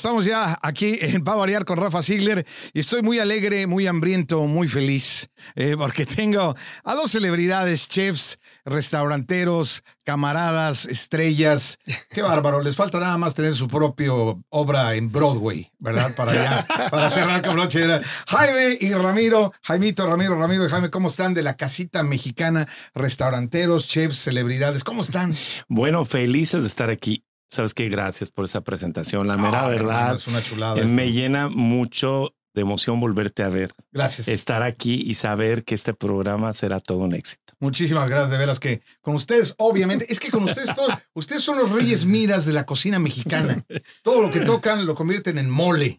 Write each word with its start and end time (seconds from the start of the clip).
Estamos 0.00 0.24
ya 0.24 0.58
aquí 0.62 0.96
en 0.98 1.22
Pa 1.24 1.34
Variar 1.34 1.66
con 1.66 1.76
Rafa 1.76 2.02
Ziegler 2.02 2.46
y 2.72 2.80
estoy 2.80 3.02
muy 3.02 3.18
alegre, 3.18 3.66
muy 3.66 3.86
hambriento, 3.86 4.46
muy 4.46 4.66
feliz 4.66 5.28
eh, 5.56 5.74
porque 5.76 6.06
tengo 6.06 6.56
a 6.84 6.94
dos 6.94 7.10
celebridades, 7.10 7.86
chefs, 7.86 8.38
restauranteros, 8.64 9.82
camaradas, 10.02 10.86
estrellas. 10.86 11.78
Qué 12.10 12.22
bárbaro, 12.22 12.62
les 12.62 12.76
falta 12.76 12.98
nada 12.98 13.18
más 13.18 13.34
tener 13.34 13.54
su 13.54 13.68
propia 13.68 14.10
obra 14.48 14.94
en 14.94 15.12
Broadway, 15.12 15.70
¿verdad? 15.78 16.16
Para 16.16 16.32
ya, 16.32 16.66
para 16.90 17.10
cerrar 17.10 17.42
con 17.42 17.56
broche. 17.56 17.86
Jaime 18.26 18.78
y 18.80 18.94
Ramiro, 18.94 19.52
Jaimito, 19.62 20.06
Ramiro, 20.06 20.34
Ramiro 20.38 20.64
y 20.64 20.70
Jaime, 20.70 20.88
¿cómo 20.88 21.08
están 21.08 21.34
de 21.34 21.42
la 21.42 21.58
casita 21.58 22.02
mexicana? 22.02 22.66
Restauranteros, 22.94 23.86
chefs, 23.86 24.16
celebridades, 24.16 24.82
¿cómo 24.82 25.02
están? 25.02 25.36
Bueno, 25.68 26.06
felices 26.06 26.62
de 26.62 26.68
estar 26.68 26.88
aquí. 26.88 27.22
Sabes 27.50 27.74
que 27.74 27.88
gracias 27.88 28.30
por 28.30 28.44
esa 28.44 28.60
presentación. 28.60 29.26
La 29.26 29.36
mera 29.36 29.66
verdad 29.66 30.14
es 30.14 30.26
una 30.28 30.42
chulada 30.42 30.80
eh, 30.80 30.84
me 30.84 31.10
llena 31.10 31.48
mucho 31.48 32.34
de 32.54 32.62
emoción 32.62 32.98
volverte 32.98 33.42
a 33.42 33.48
ver, 33.48 33.72
Gracias. 33.92 34.26
estar 34.28 34.62
aquí 34.62 35.02
y 35.06 35.14
saber 35.14 35.64
que 35.64 35.74
este 35.74 35.94
programa 35.94 36.52
será 36.52 36.80
todo 36.80 36.98
un 36.98 37.14
éxito. 37.14 37.54
Muchísimas 37.60 38.08
gracias, 38.08 38.30
de 38.30 38.38
veras 38.38 38.58
que 38.58 38.82
con 39.00 39.14
ustedes, 39.14 39.54
obviamente, 39.58 40.06
es 40.10 40.18
que 40.18 40.30
con 40.30 40.42
ustedes 40.44 40.74
todos, 40.74 40.94
ustedes 41.14 41.42
son 41.42 41.58
los 41.58 41.70
reyes 41.70 42.04
midas 42.04 42.46
de 42.46 42.52
la 42.52 42.66
cocina 42.66 42.98
mexicana. 42.98 43.64
Todo 44.02 44.22
lo 44.22 44.30
que 44.30 44.40
tocan 44.40 44.86
lo 44.86 44.94
convierten 44.94 45.38
en 45.38 45.50
mole 45.50 45.98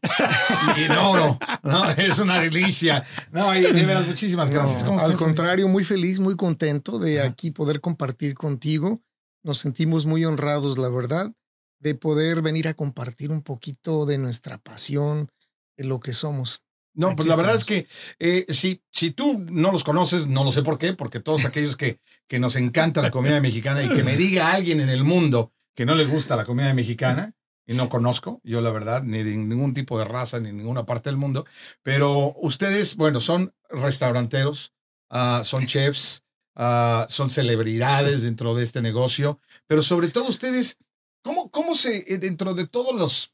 y 0.78 0.84
en 0.84 0.92
oro. 0.92 1.38
No, 1.64 1.90
es 1.92 2.20
una 2.20 2.42
delicia. 2.42 3.04
No, 3.32 3.56
y 3.56 3.62
de 3.62 3.72
veras, 3.86 4.08
muchísimas 4.08 4.50
gracias. 4.50 4.82
No, 4.84 4.90
¿Cómo 4.90 5.02
al 5.02 5.16
contrario, 5.16 5.68
muy 5.68 5.84
feliz, 5.84 6.20
muy 6.20 6.36
contento 6.36 7.00
de 7.00 7.22
aquí 7.22 7.52
poder 7.52 7.80
compartir 7.80 8.34
contigo. 8.34 9.02
Nos 9.44 9.60
sentimos 9.60 10.06
muy 10.06 10.26
honrados, 10.26 10.78
la 10.78 10.90
verdad, 10.90 11.32
de 11.82 11.96
poder 11.96 12.42
venir 12.42 12.68
a 12.68 12.74
compartir 12.74 13.32
un 13.32 13.42
poquito 13.42 14.06
de 14.06 14.18
nuestra 14.18 14.58
pasión, 14.58 15.30
de 15.78 15.84
lo 15.84 16.00
que 16.00 16.14
somos. 16.14 16.64
No, 16.94 17.08
Aquí 17.08 17.18
pues 17.18 17.28
la 17.28 17.36
verdad 17.36 17.56
es 17.56 17.66
que 17.66 17.88
eh, 18.20 18.46
si, 18.50 18.84
si 18.92 19.12
tú 19.12 19.46
no 19.50 19.72
los 19.72 19.84
conoces, 19.84 20.28
no 20.28 20.44
lo 20.44 20.52
sé 20.52 20.62
por 20.62 20.78
qué, 20.78 20.94
porque 20.94 21.20
todos 21.20 21.46
aquellos 21.46 21.78
que, 21.78 22.00
que 22.28 22.40
nos 22.40 22.56
encanta 22.56 23.02
la 23.02 23.12
comida 23.12 23.40
mexicana 23.40 23.84
y 23.84 23.90
que 23.90 24.04
me 24.04 24.16
diga 24.18 24.54
alguien 24.54 24.80
en 24.80 24.90
el 24.90 25.04
mundo 25.04 25.54
que 25.76 25.86
no 25.86 25.96
le 25.96 26.06
gusta 26.06 26.36
la 26.36 26.46
comida 26.46 26.74
mexicana, 26.74 27.34
y 27.72 27.74
no 27.74 27.90
conozco, 27.90 28.42
yo 28.44 28.60
la 28.60 28.72
verdad, 28.72 29.04
ni 29.04 29.24
de 29.24 29.38
ningún 29.38 29.74
tipo 29.74 29.98
de 29.98 30.06
raza, 30.06 30.40
ni 30.40 30.50
en 30.50 30.58
ninguna 30.58 30.86
parte 30.86 31.10
del 31.10 31.18
mundo, 31.18 31.46
pero 31.84 32.36
ustedes, 32.42 32.96
bueno, 32.98 33.20
son 33.20 33.54
restauranteros, 33.70 34.74
ah, 35.10 35.42
son 35.44 35.68
chefs, 35.68 36.26
ah, 36.56 37.06
son 37.08 37.30
celebridades 37.30 38.24
dentro 38.24 38.56
de 38.56 38.64
este 38.64 38.82
negocio, 38.82 39.40
pero 39.68 39.82
sobre 39.84 40.10
todo 40.10 40.28
ustedes, 40.28 40.80
¿cómo, 41.22 41.50
cómo 41.52 41.76
se, 41.76 42.14
eh, 42.14 42.18
dentro 42.18 42.54
de 42.54 42.68
todos 42.68 42.96
los 42.96 43.34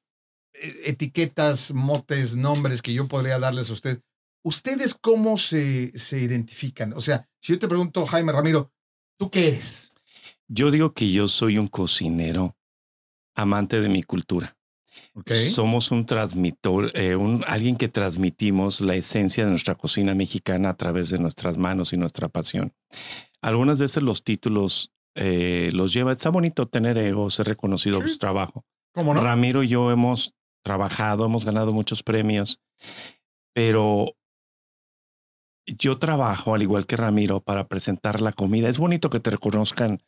eh, 0.53 0.81
etiquetas, 0.85 1.73
motes, 1.73 2.35
nombres 2.35 2.81
que 2.81 2.93
yo 2.93 3.07
podría 3.07 3.39
darles 3.39 3.69
a 3.69 3.73
ustedes, 3.73 3.99
¿ustedes 4.43 4.93
cómo 4.93 5.37
se, 5.37 5.97
se 5.97 6.19
identifican? 6.19 6.93
O 6.93 7.01
sea, 7.01 7.27
si 7.39 7.53
yo 7.53 7.59
te 7.59 7.67
pregunto, 7.67 8.05
Jaime 8.05 8.31
Ramiro, 8.31 8.71
¿tú 9.17 9.29
qué 9.29 9.49
eres? 9.49 9.91
Yo 10.47 10.71
digo 10.71 10.93
que 10.93 11.11
yo 11.11 11.27
soy 11.27 11.57
un 11.57 11.67
cocinero 11.67 12.55
amante 13.35 13.81
de 13.81 13.89
mi 13.89 14.03
cultura. 14.03 14.57
Somos 15.25 15.91
un 15.91 16.05
transmitor, 16.05 16.91
eh, 16.93 17.15
un, 17.15 17.43
alguien 17.47 17.75
que 17.75 17.87
transmitimos 17.87 18.81
la 18.81 18.95
esencia 18.95 19.45
de 19.45 19.49
nuestra 19.49 19.75
cocina 19.75 20.13
mexicana 20.13 20.69
a 20.69 20.77
través 20.77 21.09
de 21.09 21.17
nuestras 21.17 21.57
manos 21.57 21.91
y 21.91 21.97
nuestra 21.97 22.27
pasión. 22.27 22.73
Algunas 23.41 23.79
veces 23.79 24.03
los 24.03 24.23
títulos 24.23 24.91
eh, 25.17 25.69
los 25.73 25.91
lleva, 25.93 26.13
está 26.13 26.29
bonito 26.29 26.67
tener 26.67 26.97
ego, 26.97 27.29
ser 27.29 27.47
reconocido 27.47 27.97
por 27.99 28.07
Sí. 28.07 28.13
su 28.13 28.19
trabajo. 28.19 28.63
¿Cómo 28.93 29.13
no? 29.13 29.21
Ramiro 29.21 29.63
y 29.63 29.67
yo 29.67 29.91
hemos 29.91 30.33
trabajado, 30.63 31.25
hemos 31.25 31.43
ganado 31.45 31.73
muchos 31.73 32.03
premios, 32.03 32.59
pero 33.53 34.13
yo 35.65 35.97
trabajo 35.99 36.53
al 36.55 36.61
igual 36.61 36.85
que 36.85 36.95
Ramiro 36.97 37.41
para 37.41 37.67
presentar 37.67 38.21
la 38.21 38.31
comida. 38.31 38.69
Es 38.69 38.79
bonito 38.79 39.09
que 39.09 39.19
te 39.19 39.31
reconozcan 39.31 39.99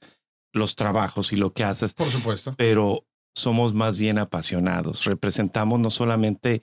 los 0.53 0.75
trabajos 0.75 1.33
y 1.33 1.35
lo 1.35 1.53
que 1.53 1.63
haces, 1.63 1.93
Por 1.93 2.07
supuesto. 2.07 2.53
pero 2.57 3.05
somos 3.35 3.73
más 3.73 3.97
bien 3.97 4.17
apasionados. 4.17 5.05
Representamos 5.05 5.79
no 5.79 5.89
solamente 5.91 6.61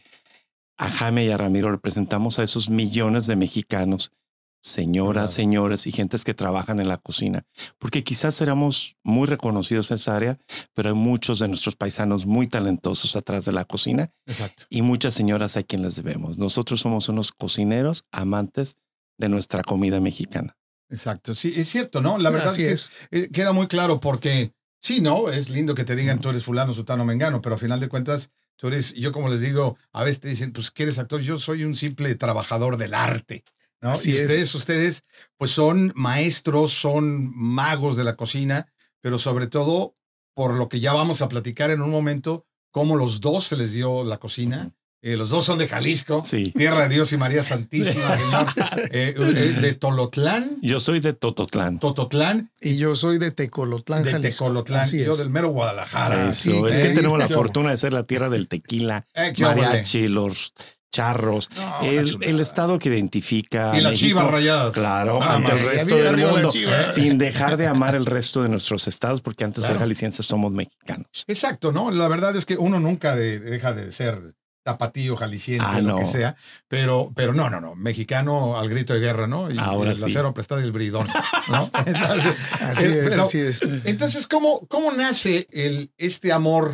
a 0.79 0.89
Jaime 0.91 1.25
y 1.25 1.31
a 1.31 1.37
Ramiro, 1.37 1.71
representamos 1.71 2.39
a 2.39 2.43
esos 2.43 2.69
millones 2.71 3.27
de 3.27 3.37
mexicanos, 3.37 4.13
señoras, 4.61 5.25
Claro. 5.25 5.29
señores 5.35 5.87
y 5.87 5.93
gentes 5.93 6.25
que 6.25 6.35
trabajan 6.35 6.81
en 6.81 6.89
la 6.89 6.97
cocina, 6.99 7.45
porque 7.79 8.03
quizás 8.05 8.35
seramos 8.35 8.97
muy 9.03 9.27
reconocidos 9.27 9.91
en 9.91 9.97
esa 9.97 10.17
área, 10.17 10.39
pero 10.75 10.89
hay 10.89 10.95
muchos 10.95 11.39
de 11.39 11.49
nuestros 11.49 11.77
paisanos 11.77 12.27
muy 12.27 12.47
talentosos 12.49 13.15
atrás 13.17 13.45
de 13.45 13.53
la 13.53 13.65
cocina 13.65 14.11
Exacto. 14.27 14.65
y 14.71 14.83
muchas 14.83 15.15
señoras 15.15 15.57
a 15.57 15.63
quien 15.63 15.83
les 15.83 15.97
debemos. 15.97 16.39
Nosotros 16.39 16.81
somos 16.81 17.09
unos 17.09 17.33
cocineros 17.33 18.05
amantes 18.13 18.77
de 19.19 19.29
nuestra 19.29 19.63
comida 19.63 20.01
mexicana. 20.01 20.57
Exacto. 20.91 21.35
Sí, 21.35 21.53
es 21.57 21.69
cierto, 21.69 22.01
¿no? 22.03 22.19
La 22.19 22.31
verdad 22.31 22.49
Así 22.49 22.65
es 22.65 22.91
que 23.11 23.19
eh, 23.21 23.31
queda 23.33 23.53
muy 23.53 23.67
claro 23.67 23.99
porque 23.99 24.53
sí, 24.81 25.01
¿no? 25.01 25.31
Es 25.31 25.49
lindo 25.51 25.75
que 25.75 25.85
te 25.85 25.97
digan 25.97 26.21
tú 26.21 26.29
eres 26.31 26.45
fulano, 26.45 26.73
sutano, 26.73 27.05
mengano, 27.05 27.41
pero 27.41 27.55
a 27.57 27.59
final 27.59 27.81
de 27.81 27.89
cuentas 27.89 28.31
tú 28.57 28.69
eres, 28.69 28.95
yo 28.95 29.11
como 29.13 29.29
les 29.29 29.41
digo, 29.41 29.77
a 29.93 30.03
veces 30.05 30.21
te 30.21 30.29
dicen, 30.29 30.53
pues 30.53 30.71
que 30.71 30.85
eres 30.85 30.99
actor, 30.99 31.21
yo 31.21 31.39
soy 31.39 31.65
un 31.65 31.75
simple 31.75 32.15
trabajador 32.15 32.77
del 32.77 32.95
arte, 32.95 33.43
¿no? 33.81 33.91
Así 33.91 34.13
y 34.13 34.17
es. 34.17 34.23
ustedes, 34.23 34.55
ustedes, 34.55 35.05
pues 35.37 35.51
son 35.51 35.93
maestros, 35.95 36.73
son 36.73 37.31
magos 37.37 37.97
de 37.97 38.05
la 38.05 38.17
cocina, 38.17 38.73
pero 39.01 39.19
sobre 39.19 39.47
todo 39.47 39.95
por 40.35 40.55
lo 40.55 40.69
que 40.69 40.81
ya 40.81 40.93
vamos 40.93 41.23
a 41.23 41.29
platicar 41.29 41.71
en 41.71 41.81
un 41.83 41.91
momento, 41.91 42.47
cómo 42.71 42.97
los 42.97 43.21
dos 43.23 43.45
se 43.45 43.57
les 43.57 43.73
dio 43.73 44.05
la 44.05 44.19
cocina. 44.19 44.73
Eh, 45.03 45.17
los 45.17 45.31
dos 45.31 45.45
son 45.45 45.59
de 45.59 45.69
Jalisco, 45.69 46.23
Sí. 46.25 46.51
Tierra 46.53 46.89
de 46.89 46.95
Dios 46.95 47.13
y 47.13 47.17
María 47.17 47.43
Santísima, 47.43 48.17
Señor, 48.17 48.47
eh, 48.91 49.15
eh, 49.17 49.61
de 49.61 49.73
Tolotlán, 49.75 50.59
Yo 50.63 50.81
soy 50.81 51.01
de 51.01 51.13
Tototlán. 51.13 51.79
Tototlán, 51.79 52.51
Y 52.61 52.77
yo 52.77 52.97
soy 52.97 53.19
de 53.19 53.31
Tecolotlán, 53.31 54.03
de 54.03 54.13
Jalisco. 54.13 54.45
Tecolotlán, 54.47 54.81
Así 54.81 54.99
yo 55.05 55.13
es. 55.13 55.19
del 55.19 55.31
mero 55.31 55.51
Guadalajara. 55.51 56.31
Eso, 56.31 56.43
sí, 56.51 56.63
es 56.71 56.81
que 56.81 56.91
tenemos 56.91 57.19
la 57.19 57.29
¿Qué 57.29 57.35
fortuna 57.35 57.71
de 57.71 57.77
ser 57.77 57.93
la 57.93 58.03
tierra 58.05 58.31
del 58.31 58.49
tequila, 58.49 59.07
Eh, 59.15 59.33
mariachi, 59.39 60.09
los 60.09 60.55
charros, 60.97 61.51
No, 61.55 61.81
el, 61.83 62.41
estado 62.41 62.79
que 62.79 62.89
identifica 62.89 63.77
Y 63.77 63.83
las 63.83 63.95
chivas 63.95 64.31
rayadas. 64.31 64.75
Claro, 64.75 65.19
Nada 65.21 65.35
ante 65.35 65.53
el 65.53 65.59
resto 65.59 65.97
del 65.97 66.17
mundo, 66.17 66.49
Chivas. 66.51 66.95
sin 66.95 67.19
dejar 67.19 67.57
de 67.59 67.67
amar 67.67 67.95
el 67.95 68.07
resto 68.07 68.43
de 68.43 68.49
nuestros 68.49 68.89
estados, 68.89 69.21
porque 69.21 69.45
antes 69.45 69.63
de 69.63 69.67
Claro. 69.67 69.75
ser 69.79 69.85
jaliscienses 69.85 70.25
somos 70.27 70.51
mexicanos. 70.53 71.25
Exacto, 71.27 71.71
¿no? 71.73 71.91
La 71.91 72.09
verdad 72.09 72.35
es 72.35 72.47
que 72.47 72.57
uno 72.57 72.81
nunca 72.81 73.15
de- 73.15 73.39
deja 73.41 73.73
de 73.75 73.93
ser 73.93 74.35
tapatío, 74.65 75.17
jalisciense, 75.17 75.65
Ah, 75.77 75.81
lo 75.81 75.99
que 75.99 76.07
sea, 76.07 76.35
pero, 76.67 77.13
pero 77.15 77.33
no, 77.33 77.49
no, 77.51 77.61
no, 77.61 77.77
mexicano 77.77 78.59
al 78.59 78.69
grito 78.69 78.95
de 78.95 79.01
guerra, 79.01 79.27
¿no? 79.29 79.49
Y, 79.51 79.59
Ahora 79.59 79.93
el 79.93 79.97
sí. 79.99 80.05
acero 80.07 80.35
prestado 80.35 80.61
y 80.61 80.65
el 80.65 80.73
bridón, 80.73 81.07
¿no? 81.49 81.71
Entonces, 81.87 82.35
Así 82.61 82.87
eh, 82.87 83.01
es, 83.05 83.09
pero- 83.11 83.23
así 83.23 83.39
es. 83.39 83.61
Entonces, 83.85 84.27
¿cómo, 84.27 84.67
cómo 84.67 84.91
nace 84.93 85.47
el, 85.53 85.93
este 85.99 86.33
amor, 86.33 86.73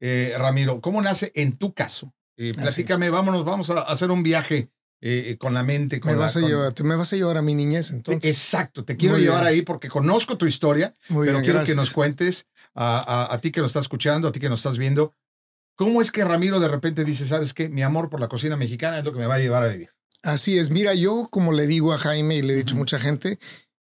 eh, 0.00 0.34
Ramiro? 0.36 0.80
¿Cómo 0.82 1.00
nace 1.00 1.32
en 1.34 1.56
tu 1.56 1.72
caso? 1.72 2.12
Eh, 2.42 2.50
Así. 2.52 2.60
platícame, 2.60 3.10
vámonos, 3.10 3.44
vamos 3.44 3.68
a 3.70 3.82
hacer 3.82 4.10
un 4.10 4.22
viaje 4.22 4.70
eh, 5.02 5.36
con 5.38 5.52
la 5.54 5.62
mente. 5.62 6.00
Con 6.00 6.10
Me 6.10 6.16
la- 6.16 6.22
vas, 6.22 6.36
a 6.36 6.40
con- 6.40 6.48
llevar, 6.48 6.72
te 6.72 6.82
me 6.84 6.94
vas 6.96 7.12
a 7.12 7.16
llevar 7.16 7.36
a 7.36 7.42
mi 7.42 7.54
niñez, 7.54 7.90
entonces. 7.90 8.34
Exacto, 8.34 8.84
te 8.84 8.96
quiero 8.96 9.14
Muy 9.16 9.24
llevar 9.24 9.42
bien. 9.42 9.52
ahí 9.54 9.62
porque 9.62 9.88
conozco 9.88 10.36
tu 10.38 10.46
historia, 10.46 10.94
Muy 11.10 11.26
pero 11.26 11.38
bien, 11.40 11.44
quiero 11.50 11.64
que 11.64 11.74
nos 11.74 11.90
cuentes 11.90 12.46
a, 12.74 12.98
a- 13.28 13.34
a 13.34 13.38
ti 13.40 13.50
que 13.50 13.60
nos 13.60 13.70
estás 13.70 13.82
escuchando, 13.82 14.28
a 14.28 14.32
ti 14.32 14.40
que 14.40 14.48
nos 14.48 14.60
estás 14.60 14.78
viendo, 14.78 15.14
¿cómo 15.76 16.00
es 16.00 16.10
que 16.10 16.24
Ramiro 16.24 16.60
de 16.60 16.68
repente 16.68 17.04
dice, 17.04 17.26
sabes 17.26 17.52
qué, 17.54 17.68
mi 17.68 17.82
amor 17.82 18.08
por 18.10 18.20
la 18.20 18.28
cocina 18.28 18.56
mexicana 18.56 18.98
es 18.98 19.04
lo 19.04 19.12
que 19.12 19.18
me 19.18 19.26
va 19.26 19.34
a 19.34 19.38
llevar 19.38 19.62
a 19.62 19.68
vivir? 19.68 19.90
Así 20.22 20.58
es. 20.58 20.70
Mira, 20.70 20.94
yo, 20.94 21.28
como 21.30 21.52
le 21.52 21.66
digo 21.66 21.92
a 21.94 21.98
Jaime 21.98 22.36
y 22.36 22.42
le 22.42 22.52
he 22.52 22.56
dicho 22.56 22.74
a 22.74 22.78
mucha 22.78 22.98
gente, 23.00 23.38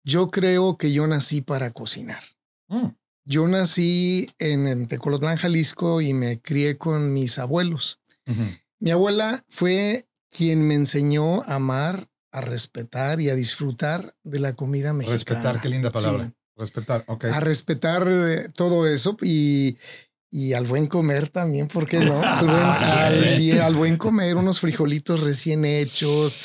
yo 0.04 0.30
creo 0.31 0.78
que 0.78 0.92
yo 0.94 1.08
nací 1.08 1.42
para 1.42 1.72
cocinar. 1.72 2.24
Mm, 2.68 2.88
Yo 3.28 3.48
nací 3.48 4.30
en, 4.38 4.68
en 4.68 4.88
Tecolotlán, 4.88 5.38
Jalisco, 5.38 6.00
y 6.01 6.13
me 6.13 6.40
crié 6.42 6.78
con 6.78 7.12
mis 7.13 7.40
abuelos. 7.40 8.00
Ujú. 8.27 8.44
Mi 8.80 8.92
abuela 8.92 9.44
fue 9.50 10.07
quien 10.30 10.68
me 10.68 10.75
enseñó 10.75 11.42
a 11.44 11.56
amar, 11.56 12.10
a 12.31 12.42
respetar 12.42 13.22
y 13.22 13.30
a 13.30 13.36
disfrutar 13.36 14.16
de 14.24 14.39
la 14.39 14.54
comida 14.56 14.94
mexicana. 14.94 15.18
Respetar, 15.18 15.62
qué 15.62 15.69
linda 15.69 15.92
palabra. 15.92 16.25
Sí, 16.25 16.33
Respetar, 16.57 17.04
ok. 17.07 17.25
a 17.25 17.39
respetar 17.42 18.07
eh, 18.10 18.48
todo 18.54 18.88
eso 18.88 19.18
y, 19.22 19.77
y 20.38 20.52
al 20.52 20.66
buen 20.66 20.88
comer 20.88 21.30
también, 21.30 21.70
¿por 21.70 21.88
qué 21.88 22.00
no? 22.00 22.22
Al 22.22 22.46
buen, 22.46 22.58
al- 22.60 23.40
y 23.42 23.52
al 23.54 23.74
buen 23.74 23.96
comer, 23.96 24.36
unos 24.36 24.60
frijolitos 24.60 25.22
recién 25.22 25.64
hechos, 25.64 26.40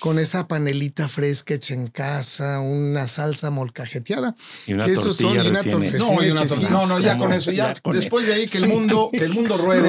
con 0.00 0.18
esa 0.18 0.48
panelita 0.48 1.06
fresca 1.06 1.54
hecha 1.54 1.72
en 1.74 1.86
casa, 1.86 2.58
una 2.58 3.06
salsa 3.06 3.50
molcajeteada. 3.50 4.34
Y 4.66 4.72
una 4.72 4.84
Que 4.84 4.92
esos 4.94 5.16
son, 5.16 5.36
y 5.44 5.48
una. 5.50 5.60
No, 5.98 6.08
y 6.24 6.30
una 6.32 6.40
no, 6.70 6.86
no, 6.88 6.98
ya 6.98 7.16
con 7.18 7.32
eso, 7.32 7.50
ya, 7.52 7.74
ya 7.74 7.80
con 7.80 7.94
después 7.94 8.26
de 8.26 8.34
ahí 8.34 8.46
que 8.46 8.58
el 8.58 8.66
mundo, 8.66 9.10
que 9.12 9.24
el 9.24 9.32
mundo 9.32 9.56
ruede. 9.56 9.88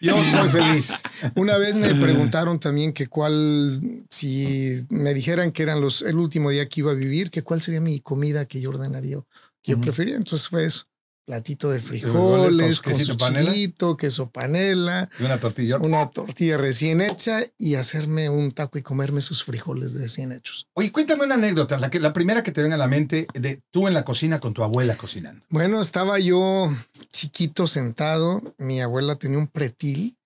Yo 0.00 0.24
soy 0.24 0.48
feliz. 0.50 0.92
Una 1.34 1.56
vez 1.58 1.74
me 1.76 1.88
preguntaron 1.96 2.60
también 2.60 2.92
que 2.92 3.08
cuál, 3.08 3.80
si 4.10 4.84
me 4.90 5.12
dijeran 5.12 5.50
que 5.50 5.64
eran 5.64 5.80
los, 5.80 6.02
el 6.02 6.16
último 6.16 6.50
día 6.50 6.68
que 6.68 6.80
iba 6.80 6.92
a 6.92 6.94
vivir, 6.94 7.30
que 7.32 7.42
cuál 7.42 7.60
sería 7.62 7.80
mi 7.80 7.98
comida 8.00 8.46
que 8.46 8.60
yo 8.60 8.70
ordenaría, 8.70 9.18
que 9.62 9.72
yo 9.72 9.80
prefería. 9.80 10.14
Entonces 10.16 10.48
fue 10.48 10.64
eso. 10.66 10.86
Platito 11.24 11.70
de 11.70 11.80
frijoles 11.80 12.82
con 12.82 12.92
con 12.92 12.98
quesito 12.98 13.12
su 13.14 13.18
panela. 13.18 13.52
chilito, 13.52 13.96
queso 13.96 14.30
panela, 14.30 15.08
Y 15.20 15.24
una 15.24 15.38
tortilla. 15.38 15.78
una 15.78 16.10
tortilla 16.10 16.56
recién 16.58 17.00
hecha 17.00 17.40
y 17.58 17.76
hacerme 17.76 18.28
un 18.28 18.50
taco 18.50 18.78
y 18.78 18.82
comerme 18.82 19.20
sus 19.20 19.44
frijoles 19.44 19.94
recién 19.94 20.32
hechos. 20.32 20.66
Oye, 20.74 20.90
cuéntame 20.90 21.24
una 21.24 21.34
anécdota, 21.36 21.78
la, 21.78 21.90
que, 21.90 22.00
la 22.00 22.12
primera 22.12 22.42
que 22.42 22.50
te 22.52 22.62
venga 22.62 22.74
a 22.74 22.78
la 22.78 22.88
mente 22.88 23.26
de 23.34 23.60
tú 23.70 23.86
en 23.88 23.94
la 23.94 24.04
cocina 24.04 24.40
con 24.40 24.52
tu 24.52 24.62
abuela 24.62 24.96
cocinando. 24.96 25.44
Bueno, 25.48 25.80
estaba 25.80 26.18
yo 26.18 26.74
chiquito 27.12 27.66
sentado, 27.66 28.54
mi 28.58 28.80
abuela 28.80 29.16
tenía 29.16 29.38
un 29.38 29.46
pretil 29.48 30.16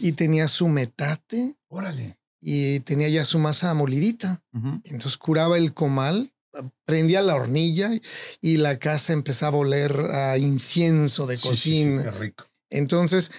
y 0.00 0.12
tenía 0.12 0.48
su 0.48 0.66
metate 0.66 1.54
Órale. 1.68 2.18
y 2.40 2.80
tenía 2.80 3.08
ya 3.08 3.24
su 3.24 3.38
masa 3.38 3.72
molidita. 3.74 4.42
Entonces 4.52 5.16
curaba 5.16 5.56
el 5.56 5.72
comal, 5.72 6.31
prendía 6.84 7.22
la 7.22 7.34
hornilla 7.34 7.90
y 8.40 8.56
la 8.58 8.78
casa 8.78 9.12
empezaba 9.12 9.56
a 9.56 9.60
oler 9.60 9.96
a 10.12 10.38
incienso 10.38 11.26
de 11.26 11.36
Sí, 11.36 11.42
sí, 11.42 11.54
sí, 11.54 11.70
cocina. 11.70 12.02
qué 12.04 12.10
rico. 12.12 12.44
Entonces 12.70 13.32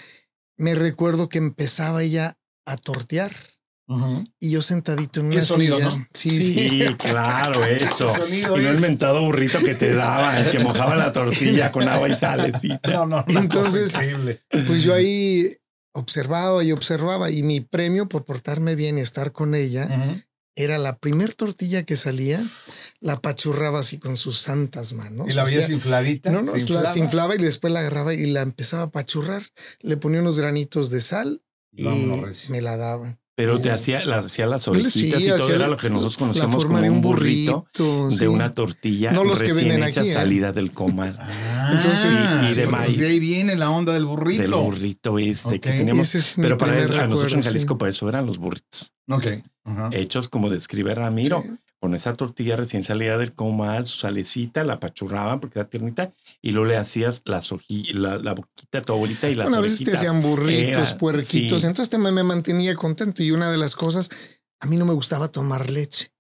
me 0.58 0.76
recuerdo 0.76 1.30
que 1.30 1.38
empezaba 1.40 2.04
ella 2.04 2.38
a 2.66 2.78
tortear 2.78 3.36
Ujú. 3.88 4.24
y 4.40 4.52
yo 4.52 4.62
sentadito 4.62 5.20
en 5.20 5.30
Qué 5.32 5.36
una 5.38 5.46
sonido, 5.46 5.78
silla. 5.78 5.90
¿no? 5.90 6.08
Sí, 6.14 6.30
sí. 6.30 6.70
Sí, 6.70 6.84
claro, 6.98 7.66
eso. 7.66 8.14
Y 8.28 8.42
no 8.42 8.56
el 8.56 8.68
es- 8.68 8.82
mentado 8.82 9.24
burrito 9.26 9.60
que 9.60 9.76
te 9.76 9.94
daba, 9.94 10.40
el 10.40 10.52
que 10.52 10.60
mojaba 10.60 10.96
la 10.96 11.12
tortilla 11.12 11.72
con 11.72 11.88
agua 11.88 12.08
y 12.10 12.16
salecita. 12.16 12.80
No, 12.92 13.06
no, 13.06 13.26
una 13.28 13.40
Entonces-. 13.40 13.94
Pues 14.68 14.84
yo 14.84 14.94
ahí 14.94 15.58
observaba 15.94 16.64
y 16.64 16.72
observaba 16.72 17.30
y 17.30 17.44
mi 17.44 17.62
premio 17.62 18.08
por 18.10 18.26
portarme 18.26 18.76
bien 18.76 18.98
y 18.98 19.02
estar 19.02 19.32
con 19.32 19.54
ella 19.54 19.86
Ujú. 19.86 20.22
Era 20.56 20.78
la 20.78 20.98
primer 20.98 21.34
tortilla 21.34 21.84
que 21.84 21.96
salía, 21.96 22.42
la 23.00 23.14
apachurraba 23.14 23.80
así 23.80 23.98
con 24.00 24.18
sus 24.18 24.40
santas 24.40 24.94
manos. 24.94 25.28
Y 25.30 25.34
la 25.34 25.44
veías 25.46 25.70
infladita. 25.70 26.32
No, 26.32 26.42
no, 26.42 26.52
se 26.52 26.58
la 26.58 26.60
inflaba. 26.62 26.92
se 26.94 27.00
inflaba 27.00 27.36
y 27.36 27.40
después 27.40 27.74
la 27.74 27.80
agarraba 27.80 28.14
y 28.14 28.26
la 28.28 28.42
empezaba 28.42 28.84
a 28.84 28.86
apachurrar. 28.88 29.44
Le 29.82 29.98
ponía 29.98 30.20
unos 30.22 30.38
granitos 30.38 30.90
de 30.90 31.02
sal 31.02 31.42
y 31.72 31.84
Vámonos, 31.86 32.50
me 32.50 32.62
la 32.62 32.78
daba. 32.78 33.18
Pero 33.36 33.60
te 33.60 33.72
hacía, 33.72 34.06
la- 34.06 34.20
hacía 34.20 34.46
las 34.46 34.68
orejitas 34.68 34.94
Sí, 35.20 35.26
y 35.26 35.30
todo 35.30 35.50
era 35.56 35.68
lo 35.68 35.76
que 35.76 35.90
nosotros 35.90 36.18
forma 36.38 36.58
como 36.60 36.80
de 36.82 36.90
un 36.92 37.02
burrito, 37.02 37.66
sí. 37.74 38.20
de 38.20 38.28
una 38.28 38.52
tortilla 38.52 39.12
No 39.12 39.24
los 39.24 39.40
que 39.42 39.48
recién 39.48 39.70
venden 39.70 39.90
hecha 39.90 40.02
aquí, 40.02 40.12
¿eh? 40.12 40.14
salida 40.14 40.52
del 40.52 40.72
comal. 40.72 41.18
Ah, 41.20 41.72
Entonces, 41.76 42.52
y 42.52 42.56
de 42.56 42.62
pues 42.68 42.70
maíz. 42.70 43.00
De 43.00 43.08
ahí 43.08 43.20
viene 43.20 43.56
la 43.56 43.72
onda 43.72 43.92
del 43.94 44.06
burrito. 44.06 44.44
Del 44.44 44.52
burrito 44.52 45.18
este 45.18 45.60
que 45.60 45.72
tenemos. 45.72 46.14
Es 46.14 46.36
Pero 46.40 46.60
para 46.60 46.74
a 46.74 47.08
nosotros 47.08 47.34
en 47.34 47.42
Jalisco, 47.42 47.74
sí. 47.74 47.78
por 47.80 47.90
eso 47.90 48.08
eran 48.08 48.28
los 48.28 48.38
burritos. 48.38 48.93
Ok. 49.10 49.26
Ajá. 49.66 49.90
Hechos 49.94 50.30
como 50.30 50.50
describe 50.50 50.94
Ramiro, 50.96 51.42
Sí. 51.44 51.50
con 51.80 51.96
esa 51.96 52.14
tortilla 52.14 52.56
recién 52.56 52.84
salida 52.84 53.18
del 53.18 53.34
comal, 53.34 53.86
su 53.86 53.98
salecita, 53.98 54.64
la 54.64 54.74
apachurraban 54.74 55.40
porque 55.40 55.60
era 55.60 55.70
tiernita, 55.70 56.14
y 56.42 56.52
luego 56.52 56.68
le 56.70 56.78
hacías 56.78 57.22
las 57.26 57.52
la, 57.94 58.18
la 58.18 58.34
boquita 58.34 58.78
a 58.80 58.82
tu 58.82 58.94
abuelita 58.94 59.30
y 59.30 59.36
las 59.36 59.46
Bueno, 59.48 59.60
a 59.60 59.62
veces 59.62 59.84
te 59.84 59.94
hacían 59.94 60.22
burritos, 60.22 60.90
Era- 60.92 60.98
puerquitos. 60.98 61.62
sí. 61.62 61.68
Entonces 61.68 61.90
te- 61.90 61.98
me, 61.98 62.12
me 62.12 62.24
mantenía 62.24 62.76
contento. 62.76 63.24
Y 63.24 63.32
una 63.32 63.52
de 63.52 63.58
las 63.58 63.76
cosas, 63.76 64.10
a 64.60 64.68
mí 64.68 64.78
no 64.78 64.86
me 64.86 64.94
gustaba 64.94 65.30
tomar 65.30 65.70
leche. 65.70 66.12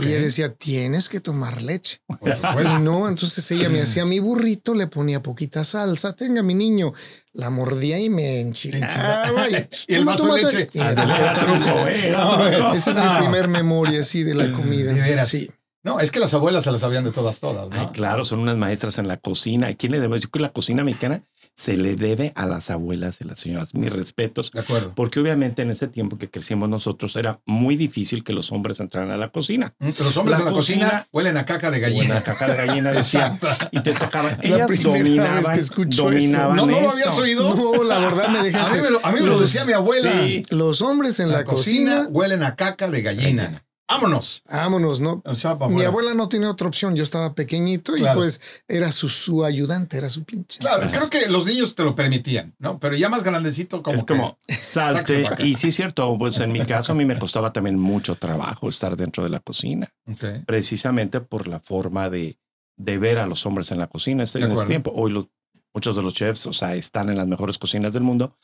Y 0.00 0.06
ella 0.06 0.20
decía, 0.20 0.54
tienes 0.54 1.08
que 1.08 1.20
tomar 1.20 1.60
leche. 1.62 2.00
Y 2.78 2.82
no, 2.82 3.08
entonces 3.08 3.50
ella 3.50 3.68
me 3.68 3.82
hacía 3.82 4.04
mi 4.06 4.18
burrito, 4.20 4.74
le 4.74 4.86
ponía 4.86 5.22
poquita 5.22 5.64
salsa. 5.64 6.14
Tenga 6.14 6.42
mi 6.42 6.54
niño. 6.54 6.92
La 7.32 7.50
mordía 7.50 7.98
y 7.98 8.08
me 8.08 8.40
enchilaba. 8.40 9.48
Y, 9.50 9.68
Y 9.88 9.94
el 9.94 10.04
vaso 10.04 10.32
de 10.34 10.42
leche. 10.42 10.68
era 10.72 11.38
truco, 11.38 11.88
eh, 11.88 12.10
No, 12.12 12.38
truco. 12.50 12.74
Esa 12.74 12.90
es 12.90 12.96
mi 12.96 13.02
No. 13.04 13.18
primer 13.18 13.48
memoria 13.48 14.00
así 14.00 14.22
de 14.22 14.34
la 14.34 14.52
comida. 14.52 14.92
De 14.92 15.00
veras. 15.00 15.28
Sí. 15.28 15.50
No, 15.84 15.98
es 15.98 16.12
que 16.12 16.20
las 16.20 16.32
abuelas 16.32 16.62
se 16.62 16.70
las 16.70 16.80
sabían 16.82 17.02
de 17.02 17.10
todas, 17.10 17.40
todas, 17.40 17.68
¿no? 17.70 17.80
Ay, 17.80 17.88
claro, 17.92 18.24
son 18.24 18.38
unas 18.38 18.56
maestras 18.56 18.98
en 18.98 19.08
la 19.08 19.16
cocina. 19.16 19.66
¿A 19.66 19.74
quién 19.74 19.90
le 19.90 19.98
debe? 19.98 20.14
Yo 20.20 20.30
creo 20.30 20.30
que 20.30 20.48
la 20.48 20.52
cocina 20.52 20.84
mexicana 20.84 21.24
se 21.54 21.76
le 21.76 21.96
debe 21.96 22.32
a 22.34 22.46
las 22.46 22.70
abuelas 22.70 23.18
de 23.18 23.26
las 23.26 23.40
señoras. 23.40 23.74
Mis 23.74 23.92
respetos. 23.92 24.50
De 24.52 24.60
acuerdo. 24.60 24.94
Porque 24.94 25.20
obviamente 25.20 25.62
en 25.62 25.70
ese 25.70 25.86
tiempo 25.86 26.16
que 26.18 26.30
crecimos 26.30 26.68
nosotros 26.68 27.14
era 27.16 27.40
muy 27.46 27.76
difícil 27.76 28.24
que 28.24 28.32
los 28.32 28.52
hombres 28.52 28.80
entraran 28.80 29.10
a 29.10 29.16
la 29.16 29.28
cocina. 29.28 29.74
Mm, 29.78 29.90
Los 29.98 30.16
hombres 30.16 30.38
La 30.38 30.40
en 30.40 30.44
la 30.46 30.52
cocina, 30.52 30.84
cocina- 30.86 31.06
huelen 31.12 31.36
a 31.36 31.44
caca 31.44 31.70
de 31.70 31.80
gallina. 31.80 32.22
caca 32.22 32.48
de 32.48 32.56
gallina 32.66 32.90
decía. 32.92 33.38
Y 33.70 33.80
te 33.80 33.92
sacaban. 33.94 34.38
La 34.42 34.48
Ellas 34.56 34.68
vez 34.68 34.82
dominaban, 34.82 35.54
que 35.54 35.60
escucho 35.60 36.04
dominaban 36.04 36.56
¿No, 36.56 36.66
no 36.66 36.72
lo 36.72 36.78
esto. 36.78 36.90
habías 36.92 37.18
oído? 37.18 37.54
No, 37.54 37.84
la 37.84 37.98
verdad 37.98 38.28
me 38.30 38.38
A 38.40 38.42
dejaste. 38.42 38.76
mí 38.76 38.82
me 38.82 38.90
lo, 38.90 39.04
a 39.06 39.12
mí 39.12 39.20
me 39.20 39.26
lo 39.26 39.38
decía 39.40 39.64
mi 39.64 39.72
abuela. 39.74 40.10
Sí. 40.22 40.42
Los 40.50 40.80
hombres 40.82 41.20
en 41.20 41.30
la, 41.30 41.44
cocina, 41.44 42.06
huelen 42.10 42.42
a 42.42 42.56
caca 42.56 42.88
de 42.88 43.02
gallina. 43.02 43.64
Vámonos. 43.94 44.42
vámonos, 44.50 45.00
¿no? 45.00 45.22
O 45.24 45.34
sea, 45.34 45.54
Mi 45.68 45.82
abuela 45.82 46.14
no 46.14 46.28
tenía 46.28 46.50
otra 46.50 46.66
opción. 46.68 46.94
Yo 46.96 47.02
estaba 47.02 47.34
pequeñito 47.34 47.92
Claro. 47.92 48.18
y 48.20 48.22
pues 48.22 48.40
era 48.68 48.90
su, 48.92 49.08
su 49.08 49.44
ayudante, 49.44 49.96
era 49.98 50.08
su 50.08 50.24
pinche. 50.24 50.58
Claro, 50.60 50.86
creo 50.88 51.08
que 51.10 51.28
los 51.28 51.46
niños 51.46 51.74
te 51.74 51.84
lo 51.84 51.94
permitían, 51.94 52.54
¿no? 52.58 52.78
Pero 52.78 52.96
ya 52.96 53.08
más 53.08 53.22
grandecito, 53.22 53.82
como 53.82 53.96
es 53.98 54.04
como 54.04 54.38
salte. 54.58 55.28
Y 55.40 55.56
sí 55.56 55.68
es 55.68 55.76
cierto, 55.76 56.16
pues 56.18 56.38
en 56.40 56.52
mi 56.52 56.60
caso 56.64 56.92
a 56.92 56.94
mí 56.94 57.04
me 57.04 57.18
costaba 57.18 57.52
también 57.52 57.78
mucho 57.78 58.16
trabajo 58.16 58.68
estar 58.68 58.96
dentro 58.96 59.22
de 59.24 59.30
la 59.30 59.40
cocina, 59.40 59.92
que. 60.06 60.12
Ok. 60.12 60.44
precisamente 60.46 61.20
por 61.20 61.48
la 61.48 61.60
forma 61.60 62.08
de, 62.10 62.38
de 62.76 62.98
ver 62.98 63.18
a 63.18 63.26
los 63.26 63.44
hombres 63.46 63.70
en 63.72 63.78
la 63.78 63.86
cocina 63.88 64.24
De 64.24 64.40
en 64.40 64.52
ese 64.52 64.66
tiempo. 64.66 64.92
Hoy 64.94 65.10
los, 65.12 65.26
muchos 65.74 65.96
de 65.96 66.02
los 66.02 66.14
chefs, 66.14 66.46
o 66.46 66.52
sea, 66.52 66.74
están 66.74 67.08
en 67.10 67.16
las 67.16 67.26
mejores 67.28 67.58
cocinas 67.58 67.92
del 67.92 68.02
mundo, 68.02 68.36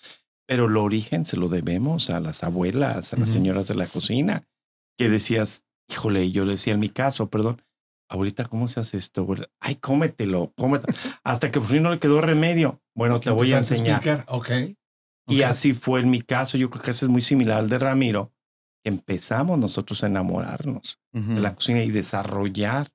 pero 0.46 0.66
el 0.66 0.76
origen 0.76 1.24
se 1.26 1.36
lo 1.36 1.48
debemos 1.48 2.10
a 2.10 2.20
las 2.20 2.42
abuelas, 2.42 3.12
a 3.12 3.16
las 3.16 3.28
Ujú. 3.30 3.38
señoras 3.38 3.68
de 3.68 3.74
la 3.74 3.86
cocina, 3.86 4.44
que 4.98 5.08
decías, 5.08 5.64
híjole, 5.88 6.30
yo 6.30 6.44
le 6.44 6.52
decía 6.52 6.74
en 6.74 6.80
mi 6.80 6.90
caso, 6.90 7.30
perdón, 7.30 7.62
abuelita, 8.10 8.44
¿cómo 8.44 8.68
se 8.68 8.80
hace 8.80 8.98
esto? 8.98 9.22
abuela? 9.22 9.48
Ay, 9.60 9.76
cómetelo, 9.76 10.52
cómetelo. 10.56 10.92
Hasta 11.24 11.50
que 11.50 11.60
por 11.60 11.68
fin 11.70 11.82
no 11.82 11.90
le 11.90 11.98
quedó 11.98 12.20
remedio. 12.20 12.82
Bueno, 12.94 13.20
te 13.20 13.30
voy 13.30 13.52
a 13.52 13.58
enseñar. 13.58 13.96
explicar. 13.96 14.24
Ok. 14.28 14.50
Y 15.28 15.42
así 15.42 15.72
fue 15.74 16.00
en 16.00 16.10
mi 16.10 16.20
caso. 16.22 16.58
Yo 16.58 16.68
creo 16.70 16.82
que 16.82 16.90
ese 16.90 17.04
es 17.04 17.10
muy 17.10 17.20
similar 17.22 17.58
al 17.58 17.68
de 17.68 17.78
Ramiro. 17.78 18.32
Empezamos 18.84 19.58
nosotros 19.58 20.02
a 20.02 20.06
enamorarnos 20.06 20.98
Ujú. 21.12 21.34
de 21.34 21.40
la 21.40 21.54
cocina 21.54 21.82
y 21.82 21.90
desarrollar 21.90 22.88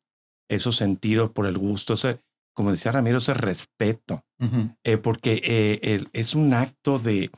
esos 0.50 0.76
sentidos 0.76 1.30
por 1.30 1.46
el 1.46 1.58
gusto, 1.58 1.94
ese, 1.94 2.22
como 2.56 2.72
decía 2.72 2.92
Ramiro, 2.92 3.20
ese 3.20 3.34
respeto, 3.34 4.26
Ujú. 4.40 4.76
eh, 4.84 4.98
porque 4.98 5.42
eh, 5.44 5.80
el- 5.84 6.10
es 6.14 6.34
un 6.36 6.54
acto 6.54 7.00
de, 7.00 7.30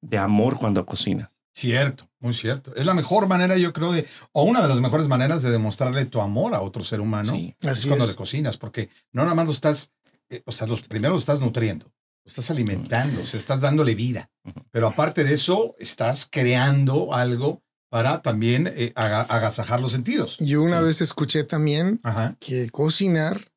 de 0.00 0.18
amor 0.18 0.58
cuando 0.58 0.86
cocinas. 0.86 1.39
Cierto, 1.52 2.08
muy 2.20 2.32
cierto. 2.34 2.74
Es 2.76 2.86
la 2.86 2.94
mejor 2.94 3.26
manera, 3.26 3.56
yo 3.56 3.72
creo, 3.72 3.92
de, 3.92 4.06
o 4.32 4.44
una 4.44 4.62
de 4.62 4.68
las 4.68 4.80
mejores 4.80 5.08
maneras 5.08 5.42
de 5.42 5.50
demostrarle 5.50 6.04
tu 6.06 6.20
amor 6.20 6.54
a 6.54 6.62
otro 6.62 6.84
ser 6.84 7.00
humano. 7.00 7.32
Sí. 7.32 7.54
es 7.60 7.86
cuando 7.86 8.04
es. 8.04 8.10
le 8.10 8.16
cocinas, 8.16 8.56
porque 8.56 8.88
no 9.12 9.22
nada 9.22 9.34
más 9.34 9.46
lo 9.46 9.52
estás, 9.52 9.92
eh, 10.28 10.42
o 10.46 10.52
sea, 10.52 10.66
los 10.66 10.82
primero 10.82 11.12
lo 11.14 11.18
estás 11.18 11.40
nutriendo, 11.40 11.86
lo 12.24 12.28
estás 12.28 12.50
alimentando, 12.50 13.22
o 13.22 13.26
sea, 13.26 13.38
estás 13.40 13.60
dándole 13.60 13.94
vida. 13.96 14.30
Pero 14.70 14.86
aparte 14.86 15.24
de 15.24 15.34
eso, 15.34 15.74
estás 15.80 16.28
creando 16.30 17.12
algo 17.14 17.62
para 17.90 18.22
también 18.22 18.68
eh, 18.76 18.92
aga- 18.94 19.22
agasajar 19.22 19.80
los 19.80 19.90
sentidos. 19.90 20.36
Yo 20.38 20.62
una 20.62 20.78
Sí. 20.78 20.84
vez 20.84 21.00
escuché 21.00 21.42
también 21.42 21.98
Ajá. 22.04 22.36
que 22.38 22.70
cocinar 22.70 23.50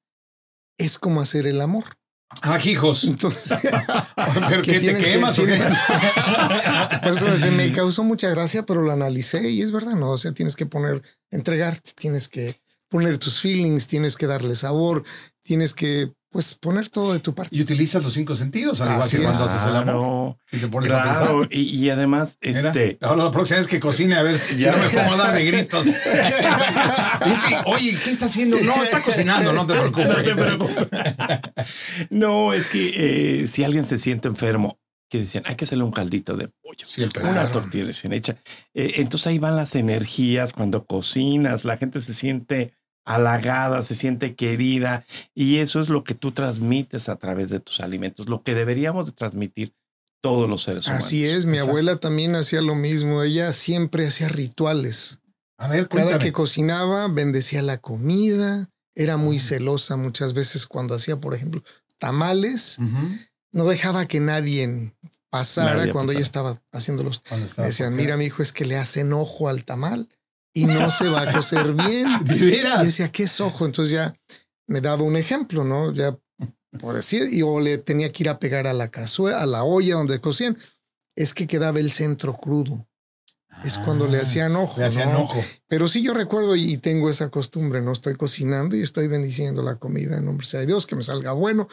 es 0.80 0.98
como 0.98 1.22
hacer 1.22 1.46
el 1.46 1.62
amor. 1.62 1.98
Ah, 2.42 2.60
hijos. 2.64 3.04
Entonces, 3.04 3.58
¿Pero 4.50 4.62
qué 4.62 4.80
te 4.80 4.94
que- 4.94 4.98
quemas 4.98 5.38
por 7.04 7.12
eso 7.12 7.36
se 7.38 7.52
me 7.52 7.72
causó 7.72 8.04
mucha 8.04 8.30
gracia, 8.30 8.66
pero 8.66 8.82
lo 8.82 8.92
analicé 8.92 9.50
y 9.50 9.62
es 9.62 9.72
verdad, 9.72 9.94
¿no? 9.96 10.12
O 10.12 10.18
sea, 10.18 10.32
tienes 10.34 10.56
que 10.56 10.66
poner, 10.66 11.02
entregarte, 11.32 11.92
tienes 11.96 12.28
que 12.28 12.60
poner 12.90 13.18
tus 13.18 13.40
feelings, 13.40 13.88
tienes 13.88 14.16
que 14.16 14.28
darle 14.28 14.56
sabor, 14.56 15.04
tienes 15.44 15.74
que, 15.74 16.12
pues, 16.34 16.56
poner 16.56 16.90
todo 16.90 17.14
de 17.14 17.20
tu 17.20 17.34
parte. 17.34 17.56
Y 17.56 17.62
utilizas 17.62 18.04
los 18.04 18.12
cinco 18.14 18.36
sentidos, 18.36 18.82
al 18.82 18.88
igual 18.90 19.02
Así 19.04 19.12
que 19.18 19.24
es. 19.24 19.30
cuando 19.30 19.46
haces 19.46 19.62
el 19.62 19.76
amor. 19.76 19.86
Claro, 19.86 20.38
Si 20.48 20.58
te 20.58 20.68
pones 20.68 20.92
a 20.92 21.02
claro. 21.04 21.40
pensar. 21.42 21.48
Y, 21.58 21.62
y 21.78 21.90
además, 21.90 22.38
Mira, 22.42 22.60
este, 22.60 22.98
ahora 23.00 23.24
la 23.26 23.32
próxima 23.32 23.60
vez 23.60 23.68
que 23.68 23.80
cocine, 23.80 24.16
a 24.16 24.24
ver, 24.24 24.38
si 24.40 24.58
Ya. 24.58 24.72
no 24.74 24.80
me 24.80 24.90
pongo 24.90 25.14
a 25.14 25.18
dar 25.18 25.34
de 25.36 25.46
gritos. 25.46 25.86
¿Viste? 25.86 27.56
Oye, 27.68 27.98
¿qué 28.04 28.10
está 28.10 28.26
haciendo? 28.26 28.58
No, 28.62 28.84
está 28.84 29.02
cocinando, 29.02 29.54
no 29.54 29.66
te 29.66 29.74
preocupes. 29.74 30.08
No 30.10 30.24
te 30.24 30.36
preocupes. 30.36 30.88
No, 32.10 32.54
es 32.54 32.68
que 32.68 33.42
eh, 33.44 33.48
si 33.48 33.64
alguien 33.64 33.84
se 33.86 33.98
siente 33.98 34.28
enfermo, 34.28 34.80
que 35.10 35.20
decían, 35.20 35.44
hay 35.46 35.56
que 35.56 35.66
hacerle 35.66 35.84
un 35.84 35.92
caldito 35.92 36.36
de 36.36 36.48
pollo. 36.48 36.86
Siempre. 36.86 37.22
Una 37.24 37.34
Claro. 37.34 37.52
tortilla 37.52 37.86
recién 37.86 38.14
hecha. 38.14 38.38
Eh, 38.74 38.94
entonces 38.96 39.28
ahí 39.28 39.38
van 39.38 39.56
las 39.56 39.76
energías 39.76 40.54
cuando 40.54 40.86
cocinas, 40.86 41.66
la 41.66 41.78
gente 41.78 42.02
se 42.02 42.14
siente 42.16 42.74
halagada, 43.06 43.84
se 43.84 43.96
siente 43.96 44.36
querida 44.36 45.06
y 45.36 45.58
eso 45.58 45.80
es 45.80 45.90
lo 45.90 46.04
que 46.04 46.16
tú 46.16 46.32
transmites 46.32 47.10
a 47.10 47.16
través 47.18 47.50
de 47.50 47.60
tus 47.60 47.80
alimentos, 47.82 48.30
lo 48.30 48.44
que 48.44 48.56
deberíamos 48.56 49.06
de 49.06 49.12
transmitir 49.12 49.74
todos 50.22 50.50
los 50.50 50.64
seres 50.64 50.88
humanos. 50.88 51.06
Así 51.06 51.26
es, 51.26 51.46
mi 51.46 51.54
Exacto. 51.54 51.72
abuela 51.72 51.98
también 51.98 52.36
hacía 52.36 52.62
lo 52.62 52.76
mismo, 52.76 53.24
ella 53.24 53.52
siempre 53.52 54.08
hacía 54.08 54.30
rituales. 54.30 55.20
A 55.58 55.68
ver, 55.68 55.88
Cada 55.90 56.18
que 56.20 56.32
cocinaba, 56.32 57.08
bendecía 57.10 57.62
la 57.62 57.78
comida, 57.80 58.70
era 58.96 59.18
muy 59.18 59.38
Ah. 59.38 59.40
celosa 59.42 59.98
muchas 59.98 60.34
veces 60.34 60.66
cuando 60.66 60.96
hacía, 60.96 61.18
por 61.20 61.34
ejemplo, 61.36 61.62
tamales, 61.98 62.78
no 63.52 63.66
dejaba 63.66 64.06
que 64.06 64.20
nadie 64.20 64.94
pasara 65.30 65.76
Nadie 65.78 65.92
cuando 65.92 66.12
ella 66.12 66.22
estaba 66.22 66.62
haciendo 66.72 67.04
los 67.04 67.20
Cuando 67.22 67.44
Me 67.46 67.50
estaba 67.50 67.68
decían, 67.68 67.96
mira, 67.96 68.18
mi 68.18 68.26
hijo, 68.26 68.42
es 68.44 68.54
que 68.54 68.66
le 68.66 68.78
hacen 68.78 69.14
ojo 69.14 69.48
al 69.50 69.66
tamal 69.66 70.08
y 70.54 70.66
no 70.66 70.92
se 70.92 71.10
va 71.10 71.22
a 71.22 71.34
cocer 71.34 71.74
bien. 71.74 72.08
¿De 72.24 72.36
Y 72.36 72.86
decía, 72.86 73.12
¿qué 73.12 73.24
es 73.24 73.42
ojo? 73.42 73.66
Entonces 73.66 73.94
ya 73.94 74.16
me 74.68 74.82
daba 74.82 75.04
un 75.04 75.18
ejemplo, 75.18 75.64
¿no? 75.64 75.92
Ya 75.92 76.18
por 76.80 76.96
decir, 76.96 77.32
y 77.32 77.42
o 77.42 77.60
le 77.60 77.78
tenía 77.78 78.12
que 78.12 78.24
ir 78.24 78.30
a 78.30 78.40
pegar 78.40 78.68
a 78.68 78.74
la 78.74 78.90
cazuela, 78.90 79.42
a 79.42 79.46
la 79.46 79.64
olla 79.64 79.96
donde 79.96 80.20
cocían, 80.20 80.58
es 81.16 81.34
que 81.34 81.48
quedaba 81.48 81.80
el 81.80 81.92
centro 81.92 82.36
crudo. 82.36 82.88
Es 83.64 83.78
cuando 83.78 84.08
le 84.08 84.18
Ah, 84.20 84.22
hacían 84.24 84.56
ojo. 84.56 84.80
Le 84.80 84.86
hacían 84.88 85.14
¿no? 85.14 85.22
ojo. 85.22 85.42
Pero 85.68 85.88
sí 85.88 86.04
yo 86.04 86.14
recuerdo 86.14 86.56
y 86.56 86.78
tengo 86.78 87.10
esa 87.10 87.30
costumbre, 87.30 87.82
¿no? 87.82 87.92
Estoy 87.94 88.16
cocinando 88.16 88.76
y 88.76 88.82
estoy 88.82 89.08
bendiciendo 89.08 89.64
la 89.64 89.76
comida 89.78 90.18
en 90.18 90.26
nombre 90.26 90.46
de 90.52 90.66
Dios, 90.66 90.86
que 90.86 90.96
me 90.96 91.04
salga 91.04 91.32
bueno. 91.32 91.68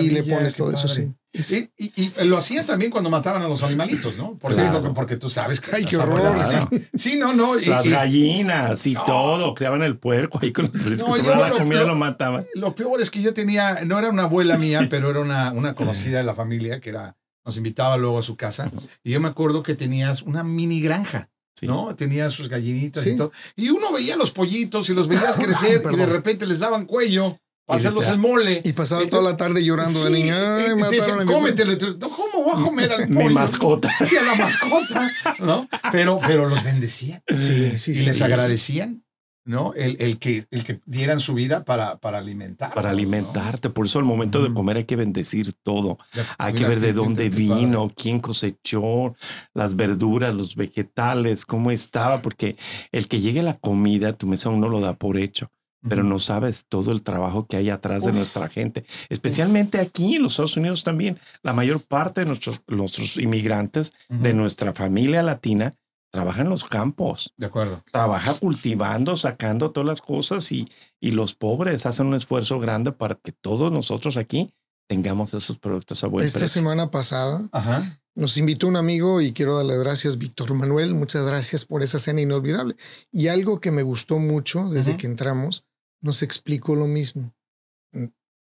Y 0.00 0.10
le 0.10 0.22
pones 0.22 0.56
todo 0.56 0.72
eso, 0.72 0.88
sí. 0.88 1.12
Y, 1.32 1.56
y- 1.76 2.12
y 2.18 2.24
lo 2.24 2.38
hacían 2.38 2.64
también 2.64 2.90
cuando 2.90 3.10
mataban 3.10 3.42
a 3.42 3.48
los 3.48 3.62
animalitos, 3.62 4.16
¿no? 4.16 4.38
Porque, 4.40 4.56
Claro. 4.56 4.94
porque 4.94 5.16
tú 5.16 5.28
sabes 5.28 5.60
que. 5.60 5.76
Ay, 5.76 5.84
qué 5.84 5.98
las 5.98 6.06
horror, 6.06 6.38
sí. 6.42 6.86
Sí, 6.94 7.16
no, 7.18 7.34
no. 7.34 7.58
y- 7.60 7.66
Las 7.66 7.86
gallinas 7.86 8.86
y 8.86 8.94
No. 8.94 9.04
todo, 9.04 9.54
criaban 9.54 9.82
el 9.82 9.98
puerco 9.98 10.38
ahí 10.40 10.52
con 10.52 10.70
los 10.72 10.80
que 10.80 10.90
No, 10.96 11.14
la 11.36 11.50
lo 11.50 11.58
comida 11.58 11.80
peor- 11.80 11.88
lo 11.88 11.94
mataban. 11.94 12.46
Lo 12.54 12.74
peor 12.74 13.02
es 13.02 13.10
que 13.10 13.20
yo 13.20 13.34
tenía, 13.34 13.84
no 13.84 13.98
era 13.98 14.08
una 14.08 14.22
abuela 14.22 14.56
mía, 14.56 14.86
pero 14.88 15.10
era 15.10 15.20
una, 15.20 15.52
una 15.52 15.74
conocida 16.14 16.16
de 16.18 16.24
la 16.24 16.34
familia 16.34 16.80
que 16.80 16.88
era, 16.88 17.16
nos 17.46 17.56
invitaba 17.56 17.96
luego 17.96 18.18
a 18.18 18.22
su 18.22 18.36
casa. 18.36 18.70
Y 19.04 19.12
yo 19.12 19.20
me 19.20 19.28
acuerdo 19.28 19.62
que 19.62 19.74
tenías 19.74 20.20
una 20.22 20.42
mini 20.44 20.80
granja, 20.80 21.30
Sí. 21.58 21.66
¿no? 21.66 21.94
Tenía 21.96 22.30
sus 22.30 22.48
gallinitas 22.50 23.02
Sí. 23.04 23.10
y 23.10 23.16
todo. 23.16 23.32
Y 23.56 23.70
uno 23.70 23.90
veía 23.92 24.16
los 24.16 24.30
pollitos 24.32 24.90
y 24.90 24.94
los 24.94 25.08
veías 25.08 25.36
crecer 25.36 25.82
y 25.90 25.96
de 25.96 26.06
repente 26.06 26.46
les 26.46 26.58
daban 26.58 26.84
cuello 26.84 27.38
para 27.64 27.78
hacerlos 27.78 28.06
el 28.08 28.18
mole. 28.18 28.60
Y 28.64 28.72
pasabas 28.74 29.04
Esto- 29.04 29.18
toda 29.18 29.30
la 29.30 29.36
tarde 29.36 29.64
llorando 29.64 30.04
de 30.04 30.08
Sí, 30.14 30.22
niña. 30.22 30.36
y- 30.36 30.42
Ay, 30.42 30.62
y 30.62 30.66
te 30.66 30.74
mataron 30.74 30.90
decían, 30.90 31.18
mi 31.20 31.24
cómetelo. 31.32 31.72
No, 31.98 32.10
¿Cómo 32.10 32.44
va 32.46 32.60
a 32.60 32.64
comer 32.64 32.92
al 32.92 33.08
Mi 33.08 33.14
pollo? 33.16 33.30
mascota. 33.30 33.90
Sí, 34.04 34.16
a 34.16 34.22
la 34.22 34.34
mascota, 34.34 35.10
¿no? 35.38 35.68
Pero, 35.92 36.18
pero 36.26 36.48
los 36.48 36.62
bendecían 36.62 37.22
Sí, 37.38 37.78
sí, 37.78 37.92
y 37.92 37.94
sí. 37.94 38.04
les 38.06 38.18
sí. 38.18 38.22
agradecían, 38.24 39.02
¿no? 39.46 39.72
El, 39.74 39.96
el, 40.00 40.18
que, 40.18 40.44
el 40.50 40.64
que 40.64 40.80
dieran 40.84 41.20
su 41.20 41.32
vida 41.32 41.64
para, 41.64 41.98
para 41.98 42.18
alimentar. 42.18 42.74
Para 42.74 42.90
alimentarte. 42.90 43.70
Por 43.70 43.86
eso 43.86 44.00
al 44.00 44.04
momento 44.04 44.42
de 44.42 44.52
comer 44.52 44.78
hay 44.78 44.84
que 44.84 44.96
bendecir 44.96 45.52
todo. 45.52 45.98
Hay 46.36 46.52
que 46.52 46.66
ver 46.66 46.80
de 46.80 46.92
dónde 46.92 47.30
vino, 47.30 47.90
quién 47.96 48.20
cosechó, 48.20 49.14
las 49.54 49.76
verduras, 49.76 50.34
los 50.34 50.56
vegetales, 50.56 51.46
cómo 51.46 51.70
estaba, 51.70 52.20
porque 52.22 52.56
el 52.90 53.06
que 53.06 53.20
llegue 53.20 53.42
la 53.42 53.56
comida 53.56 54.10
a 54.10 54.12
tu 54.12 54.26
mesa 54.26 54.50
uno 54.50 54.68
lo 54.68 54.80
da 54.80 54.94
por 54.94 55.16
hecho, 55.16 55.52
pero 55.88 56.02
no 56.02 56.18
sabes 56.18 56.66
todo 56.68 56.90
el 56.90 57.02
trabajo 57.02 57.46
que 57.46 57.56
hay 57.56 57.70
atrás 57.70 58.04
de 58.04 58.12
nuestra 58.12 58.48
gente, 58.48 58.84
especialmente 59.08 59.78
aquí 59.78 60.16
en 60.16 60.24
los 60.24 60.32
Estados 60.32 60.56
Unidos 60.56 60.82
también. 60.82 61.20
La 61.42 61.52
mayor 61.52 61.80
parte 61.82 62.22
de 62.22 62.26
nuestros, 62.26 62.62
nuestros 62.66 63.16
inmigrantes 63.16 63.92
de 64.08 64.34
nuestra 64.34 64.74
familia 64.74 65.22
latina 65.22 65.74
trabajan 66.10 66.46
en 66.46 66.50
los 66.50 66.64
campos, 66.64 67.32
De 67.36 67.46
acuerdo. 67.46 67.82
trabaja 67.92 68.34
cultivando, 68.34 69.16
sacando 69.16 69.70
todas 69.70 69.86
las 69.86 70.00
cosas 70.00 70.50
y, 70.52 70.70
y 71.00 71.10
los 71.10 71.34
pobres 71.34 71.84
hacen 71.86 72.06
un 72.06 72.14
esfuerzo 72.14 72.58
grande 72.60 72.92
para 72.92 73.16
que 73.16 73.32
todos 73.32 73.70
nosotros 73.72 74.16
aquí 74.16 74.54
tengamos 74.88 75.34
esos 75.34 75.58
productos 75.58 76.02
a 76.04 76.06
buen 76.06 76.24
Esta 76.24 76.38
precio. 76.40 76.60
semana 76.60 76.90
pasada 76.90 77.48
Ajá. 77.52 78.00
nos 78.14 78.38
invitó 78.38 78.68
un 78.68 78.76
amigo 78.76 79.20
y 79.20 79.32
quiero 79.32 79.56
darle 79.56 79.76
gracias, 79.78 80.16
Víctor 80.16 80.54
Manuel. 80.54 80.94
Muchas 80.94 81.26
gracias 81.26 81.64
por 81.64 81.82
esa 81.82 81.98
cena 81.98 82.20
inolvidable. 82.20 82.76
Y 83.12 83.28
algo 83.28 83.60
que 83.60 83.72
me 83.72 83.82
gustó 83.82 84.18
mucho 84.18 84.70
desde 84.70 84.96
que 84.96 85.06
entramos, 85.06 85.64
nos 86.00 86.22
explicó 86.22 86.76
lo 86.76 86.86
mismo. 86.86 87.34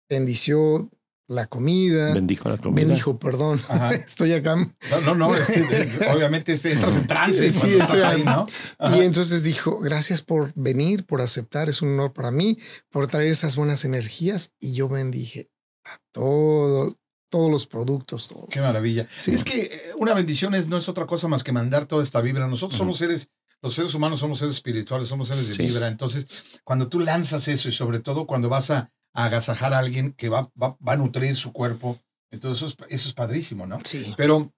Bendició 0.10 0.90
la 1.28 1.48
comida. 1.48 2.14
Bendijo 2.14 2.50
la 2.50 2.58
comida. 2.58 2.86
Bendijo, 2.86 3.18
perdón. 3.20 3.62
Ajá. 3.68 3.92
Estoy 3.94 4.34
acá. 4.34 4.56
No, 4.56 5.02
no, 5.02 5.16
no, 5.16 5.36
es 5.36 5.48
que, 5.48 5.62
obviamente 6.16 6.54
entras 6.54 6.96
en 6.96 7.08
trance 7.08 7.52
Sí, 7.52 7.60
cuando 7.60 7.78
estás 7.84 7.96
estoy 7.96 8.12
ahí, 8.12 8.24
¿no? 8.24 8.46
Ajá. 8.78 8.98
Y 8.98 9.02
entonces 9.02 9.44
dijo, 9.44 9.80
gracias 9.80 10.22
por 10.22 10.54
venir, 10.56 11.06
por 11.06 11.22
aceptar, 11.22 11.70
es 11.70 11.82
un 11.82 11.90
honor 11.94 12.14
para 12.14 12.32
mí, 12.32 12.58
por 12.90 13.08
traer 13.08 13.30
esas 13.30 13.56
buenas 13.56 13.86
energías. 13.86 14.54
Y 14.60 14.74
yo 14.74 14.88
bendije 14.88 15.50
a 15.84 16.00
todo, 16.12 16.98
todos 17.30 17.52
los 17.52 17.66
productos. 17.66 18.28
Todo. 18.28 18.48
Qué 18.50 18.62
maravilla. 18.62 19.08
Sí. 19.18 19.34
Es 19.34 19.44
que 19.44 19.64
eh, 19.64 19.82
una 19.98 20.14
bendición 20.14 20.54
es, 20.56 20.68
no 20.68 20.78
es 20.78 20.88
otra 20.90 21.06
cosa 21.06 21.28
más 21.28 21.44
que 21.44 21.52
mandar 21.52 21.86
toda 21.86 22.04
esta 22.04 22.22
vibra. 22.22 22.48
Nosotros 22.48 22.78
somos 22.78 22.98
seres, 22.98 23.32
los 23.62 23.74
seres 23.74 23.94
humanos 23.96 24.20
somos 24.20 24.40
seres 24.40 24.54
espirituales, 24.54 25.08
somos 25.08 25.28
seres 25.28 25.48
de 25.48 25.56
Sí. 25.56 25.64
vibra. 25.64 25.88
Entonces, 25.88 26.28
cuando 26.64 26.88
tú 26.88 27.00
lanzas 27.00 27.48
eso 27.48 27.68
y 27.70 27.72
sobre 27.72 28.00
todo 28.00 28.28
cuando 28.28 28.48
vas 28.50 28.70
a, 28.70 28.92
a 29.16 29.26
agasajar 29.26 29.74
a 29.74 29.80
alguien 29.80 30.12
que 30.12 30.30
va, 30.30 30.52
va, 30.62 30.78
va 30.86 30.94
a 30.94 30.98
nutrir 30.98 31.36
su 31.36 31.52
cuerpo, 31.54 32.00
entonces 32.32 32.62
eso 32.62 32.86
es, 32.86 32.92
eso 32.92 33.08
es 33.08 33.14
padrísimo, 33.14 33.66
¿no? 33.66 33.80
Sí. 33.84 34.14
Pero, 34.18 34.54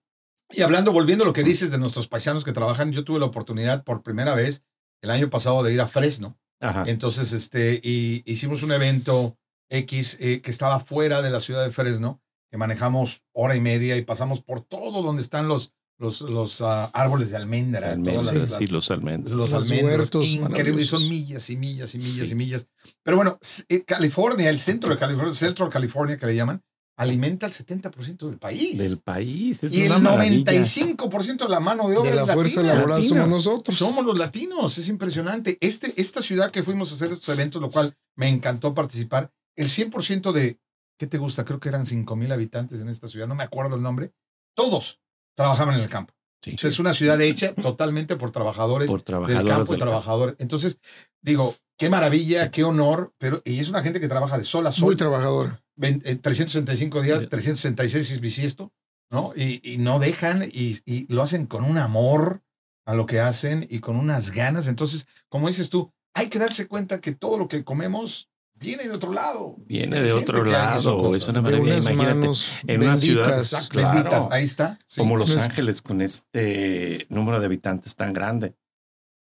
y 0.50 0.62
hablando, 0.62 0.92
volviendo 0.92 1.24
a 1.24 1.28
lo 1.28 1.34
que 1.34 1.44
dices 1.44 1.72
de 1.72 1.78
nuestros 1.78 2.08
paisanos 2.08 2.44
que 2.44 2.52
trabajan, 2.52 2.92
yo 2.92 3.04
tuve 3.04 3.20
la 3.20 3.28
oportunidad 3.28 3.84
por 3.84 4.04
primera 4.04 4.36
vez 4.36 4.66
el 5.02 5.12
año 5.12 5.30
pasado 5.30 5.64
de 5.64 5.74
ir 5.74 5.80
a 5.80 5.88
Fresno. 5.88 6.40
Ajá. 6.60 6.86
Entonces, 6.88 7.34
este, 7.34 7.80
y 7.84 8.24
hicimos 8.26 8.64
un 8.64 8.72
evento 8.72 9.38
X 9.70 10.18
eh, 10.20 10.42
que 10.42 10.50
estaba 10.52 10.80
fuera 10.80 11.22
de 11.22 11.30
la 11.30 11.40
ciudad 11.40 11.64
de 11.64 11.72
Fresno, 11.72 12.22
que 12.50 12.58
manejamos 12.58 13.24
hora 13.34 13.56
y 13.56 13.62
media 13.62 13.96
y 13.96 14.02
pasamos 14.02 14.42
por 14.42 14.62
todo 14.62 15.04
donde 15.04 15.22
están 15.22 15.48
los, 15.48 15.74
los, 16.00 16.22
los 16.22 16.62
ah, 16.62 16.86
árboles 16.94 17.32
de 17.32 17.38
almendra, 17.38 17.92
Almendras, 17.92 18.26
todas 18.28 18.42
las- 18.42 18.52
sí, 18.58 18.64
las- 18.66 18.72
los 18.72 18.92
almendros. 18.92 19.36
los 19.36 19.50
Los 19.50 19.64
almendros. 19.70 19.98
huertos 20.00 20.28
Increíble, 20.28 20.86
son 20.86 21.08
millas 21.10 21.50
y 21.50 21.58
millas 21.58 21.96
y 21.96 21.98
millas 22.00 22.28
Sí. 22.28 22.34
y 22.34 22.36
millas. 22.36 22.68
Pero 23.04 23.18
bueno, 23.18 23.40
eh, 23.70 23.84
California, 23.84 24.50
el 24.50 24.60
centro 24.60 24.90
de 24.92 24.98
California, 25.00 25.34
Central 25.34 25.70
California 25.70 26.18
que 26.18 26.26
le 26.28 26.36
llaman, 26.36 26.62
alimenta 27.00 27.46
el 27.46 27.52
70% 27.52 28.28
del 28.28 28.38
país. 28.40 28.78
Del 28.78 28.98
país. 29.00 29.60
Es 29.64 29.72
y 29.72 29.82
el 29.84 29.92
una 29.92 30.00
maravilla. 30.00 30.52
95% 30.52 31.46
de 31.46 31.50
la 31.50 31.60
mano 31.60 31.88
de 31.90 31.98
obra 31.98 32.10
De 32.10 32.16
la 32.16 32.24
es 32.26 32.32
fuerza 32.34 32.62
latina. 32.62 32.74
laboral 32.76 33.00
Latina. 33.02 33.16
somos 33.22 33.30
nosotros. 33.30 33.78
Somos 33.78 34.06
los 34.06 34.18
latinos, 34.18 34.78
es 34.78 34.88
impresionante. 34.90 35.58
Este, 35.62 35.94
esta 36.00 36.22
ciudad 36.22 36.50
que 36.52 36.64
fuimos 36.64 36.92
a 36.92 36.96
hacer 36.96 37.12
estos 37.12 37.30
eventos, 37.30 37.62
lo 37.62 37.70
cual 37.72 37.96
me 38.16 38.28
encantó 38.30 38.74
participar, 38.74 39.32
el 39.56 39.68
100% 39.68 40.32
de, 40.32 40.60
¿qué 40.98 41.06
te 41.08 41.18
gusta? 41.20 41.46
Creo 41.46 41.60
que 41.60 41.70
eran 41.70 41.86
5 41.86 42.16
mil 42.16 42.32
habitantes 42.32 42.82
en 42.82 42.90
esta 42.90 43.08
ciudad, 43.08 43.28
no 43.28 43.36
me 43.36 43.44
acuerdo 43.44 43.76
el 43.76 43.82
nombre, 43.84 44.12
todos 44.56 45.00
trabajaban 45.38 45.76
en 45.76 45.82
el 45.82 45.90
campo. 45.90 46.14
Sí. 46.42 46.56
O 46.56 46.58
sea, 46.58 46.70
es 46.70 46.80
una 46.80 46.94
ciudad 46.94 47.20
hecha 47.22 47.54
totalmente 47.54 48.16
por 48.16 48.32
trabajadores 48.32 48.90
Por 48.90 49.00
del 49.00 49.06
trabajadores 49.06 49.48
campo 49.48 49.64
y 49.64 49.76
del 49.76 49.80
campo. 49.80 49.86
trabajadores. 49.86 50.36
Entonces, 50.40 50.80
digo, 51.22 51.56
qué 51.78 51.90
maravilla, 51.90 52.52
qué 52.52 52.64
honor, 52.64 53.14
pero 53.18 53.42
y 53.46 53.60
es 53.60 53.70
una 53.70 53.84
gente 53.84 54.00
que 54.00 54.08
trabaja 54.08 54.38
de 54.38 54.44
sol 54.44 54.66
a 54.66 54.70
Muy 54.70 54.78
sol, 54.78 54.98
trabajadora. 54.98 55.62
ven- 55.76 56.02
eh, 56.06 56.16
365 56.16 57.02
días, 57.02 57.22
Sí. 57.22 57.28
366 57.28 58.12
es 58.12 58.20
bisiesto, 58.22 58.72
¿no? 59.12 59.34
Y, 59.36 59.62
y 59.64 59.78
no 59.78 60.00
dejan 60.00 60.44
y, 60.44 60.80
y 60.86 61.12
lo 61.14 61.22
hacen 61.24 61.46
con 61.48 61.64
un 61.64 61.78
amor 61.78 62.42
a 62.86 62.94
lo 62.96 63.06
que 63.06 63.20
hacen 63.20 63.68
y 63.70 63.80
con 63.80 63.96
unas 63.98 64.32
ganas. 64.32 64.68
Entonces, 64.68 65.08
como 65.30 65.48
dices 65.48 65.70
tú, 65.70 65.92
hay 66.16 66.30
que 66.30 66.40
darse 66.40 66.68
cuenta 66.68 67.02
que 67.02 67.14
todo 67.14 67.38
lo 67.38 67.48
que 67.48 67.64
comemos 67.64 68.30
viene 68.60 68.84
de 68.84 68.92
otro 68.92 69.14
lado. 69.14 69.56
Viene 69.66 70.02
de 70.02 70.12
otro 70.14 70.44
lado. 70.44 71.16
Es 71.16 71.28
una 71.28 71.42
De 71.42 71.44
maravilla. 71.44 71.74
unas 71.76 71.86
Imagínate. 71.90 72.16
manos 72.20 72.52
en 72.66 72.82
una 72.84 72.98
ciudad, 72.98 73.26
benditas. 73.28 73.54
exacto. 73.54 73.78
Benditas, 73.78 74.10
Claro. 74.10 74.30
ahí 74.34 74.44
está. 74.44 74.80
Sí. 74.86 75.00
Como 75.00 75.18
Los 75.18 75.30
No 75.32 75.38
es- 75.38 75.44
Ángeles 75.44 75.82
con 75.82 76.02
este 76.02 77.06
número 77.10 77.40
de 77.40 77.46
habitantes 77.46 77.96
tan 77.96 78.14
grande. 78.14 78.56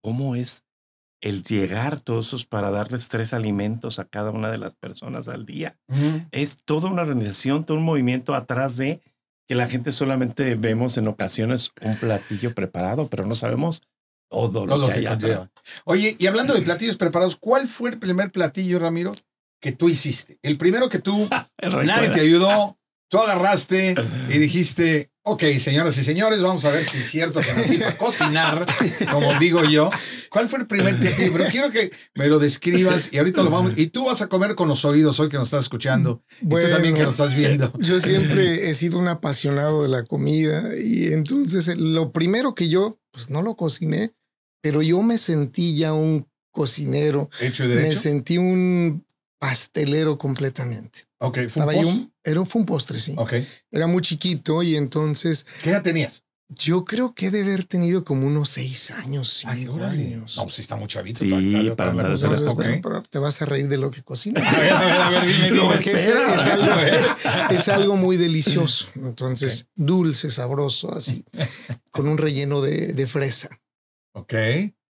¿Cómo 0.01 0.35
es 0.35 0.63
el 1.21 1.43
llegar 1.43 2.01
todos 2.01 2.27
esos 2.27 2.45
para 2.45 2.69
darles 2.71 3.07
tres 3.07 3.33
alimentos 3.33 3.97
a 3.99 4.05
cada 4.05 4.31
una 4.31 4.51
de 4.51 4.57
las 4.57 4.75
personas 4.75 5.27
al 5.29 5.45
día? 5.45 5.77
Es 6.31 6.63
toda 6.65 6.89
una 6.89 7.03
organización, 7.03 7.63
todo 7.65 7.77
un 7.77 7.83
movimiento 7.85 8.35
atrás 8.35 8.75
de 8.75 8.99
que 9.47 9.55
la 9.55 9.67
gente 9.67 9.91
solamente 9.93 10.55
vemos 10.55 10.97
en 10.97 11.07
ocasiones 11.07 11.71
un 11.81 11.97
platillo 11.97 12.53
preparado, 12.53 13.07
pero 13.09 13.25
no 13.25 13.35
sabemos 13.35 13.81
todo 14.33 14.65
lo 14.65 14.75
Todo 14.75 14.77
lo 14.77 14.87
que 14.87 14.93
que 14.93 14.99
hay 14.99 15.05
conlleva. 15.15 15.35
atrás. 15.43 15.49
Oye, 15.85 16.15
y 16.19 16.27
hablando 16.27 16.53
de 16.53 16.61
platillos 16.61 16.97
preparados, 16.97 17.35
¿cuál 17.35 17.67
fue 17.67 17.89
el 17.91 17.99
primer 17.99 18.31
platillo, 18.31 18.79
Ramiro, 18.79 19.13
que 19.61 19.71
tú 19.71 19.89
hiciste? 19.89 20.37
El 20.41 20.57
primero 20.57 20.89
que 20.89 20.99
tú, 20.99 21.29
nadie 21.85 22.09
te 22.09 22.21
ayudó, 22.21 22.77
tú 23.09 23.19
agarraste 23.19 23.95
y 24.29 24.37
dijiste, 24.39 25.11
ok, 25.25 25.43
señoras 25.59 25.97
y 25.97 26.03
señores, 26.03 26.41
vamos 26.41 26.65
a 26.65 26.71
ver 26.71 26.83
si 26.83 26.97
es 26.97 27.09
cierto 27.09 27.39
que 27.39 27.53
nací 27.53 27.77
para 27.77 27.95
cocinar, 27.95 28.65
como 29.11 29.39
digo 29.39 29.63
yo. 29.63 29.89
¿Cuál 30.29 30.49
fue 30.49 30.59
el 30.59 30.67
primer 30.67 30.99
platillo? 30.99 31.31
Pero 31.31 31.49
quiero 31.51 31.71
que 31.71 31.91
me 32.15 32.27
lo 32.27 32.39
describas 32.39 33.13
y 33.13 33.19
ahorita 33.19 33.43
lo 33.43 33.51
vamos. 33.51 33.73
Y 33.75 33.87
tú 33.87 34.05
vas 34.05 34.21
a 34.21 34.27
comer 34.27 34.55
con 34.55 34.67
los 34.67 34.83
oídos 34.83 35.19
hoy 35.19 35.29
que 35.29 35.37
nos 35.37 35.47
estás 35.47 35.65
escuchando. 35.65 36.23
y 36.41 36.47
tú 36.49 36.69
también 36.71 36.95
que 36.95 37.03
nos 37.03 37.11
estás 37.11 37.35
viendo. 37.35 37.71
Yo 37.79 37.99
siempre 37.99 38.69
he 38.69 38.73
sido 38.73 38.97
un 38.97 39.07
apasionado 39.07 39.83
de 39.83 39.89
la 39.89 40.03
comida 40.03 40.75
y 40.75 41.13
entonces 41.13 41.67
eh, 41.67 41.75
lo 41.77 42.11
primero 42.11 42.55
que 42.55 42.67
yo, 42.67 42.99
pues 43.11 43.29
no 43.29 43.43
lo 43.43 43.55
cociné, 43.55 44.11
pero 44.63 44.81
yo 44.81 45.01
me 45.01 45.17
sentí 45.17 45.75
ya 45.75 45.91
un 45.91 46.25
cocinero, 46.51 47.29
Hecho 47.41 47.65
y 47.65 47.67
me 47.67 47.75
derecho. 47.75 47.99
sentí 47.99 48.37
un 48.37 49.05
pastelero 49.37 50.17
completamente. 50.17 51.01
Ok, 51.19 51.33
fue 51.35 51.43
Estaba 51.47 51.71
un 51.73 51.77
ahí 51.77 51.83
post. 51.83 51.95
un, 51.95 52.13
era 52.23 52.39
un, 52.39 52.45
fue 52.45 52.59
un 52.61 52.65
postre, 52.65 52.99
sí. 53.01 53.13
Ok. 53.17 53.33
Era 53.71 53.87
muy 53.87 54.01
chiquito 54.01 54.63
y 54.63 54.77
entonces 54.77 55.45
¿Qué 55.63 55.71
edad 55.71 55.81
tenías? 55.83 56.23
yo 56.49 56.85
creo 56.85 57.13
que 57.15 57.27
he 57.27 57.31
de 57.31 57.41
haber 57.41 57.63
tenido 57.65 58.05
como 58.05 58.27
unos 58.27 58.47
seis 58.49 58.91
años, 58.91 59.43
Ay, 59.47 59.61
cinco 59.61 59.73
órale. 59.75 60.03
años. 60.03 60.37
No, 60.37 60.43
pues 60.43 60.55
sí 60.55 60.61
está 60.61 60.75
muy 60.75 60.87
chavito. 60.87 61.23
Sí, 61.25 61.29
para, 61.75 61.75
para 61.75 61.93
la 61.93 62.03
a 62.03 62.13
hacer 62.13 62.25
Entonces, 62.29 62.43
cosa. 62.43 62.53
bueno, 62.53 62.73
Ok. 62.75 62.79
pero 62.83 63.03
te 63.03 63.19
vas 63.19 63.41
a 63.41 63.45
reír 63.45 63.67
de 63.67 63.77
lo 63.77 63.89
que 63.91 64.03
cocino. 64.03 64.39
A 64.45 64.59
ver, 64.59 64.71
a 64.71 64.79
ver, 64.79 64.91
a 64.93 65.09
ver, 65.09 65.25
dime, 65.25 65.49
Lo 65.51 65.63
dime. 65.63 65.73
Porque 65.75 65.91
es, 65.91 66.09
algo, 66.09 67.51
es 67.51 67.69
algo 67.69 67.95
muy 67.97 68.15
delicioso. 68.17 68.87
Entonces, 68.95 69.67
dulce, 69.75 70.29
sabroso, 70.29 70.93
así, 70.95 71.25
con 71.91 72.07
un 72.07 72.17
relleno 72.17 72.61
de, 72.61 72.93
de 72.93 73.07
fresa. 73.07 73.49
Ok. 74.13 74.33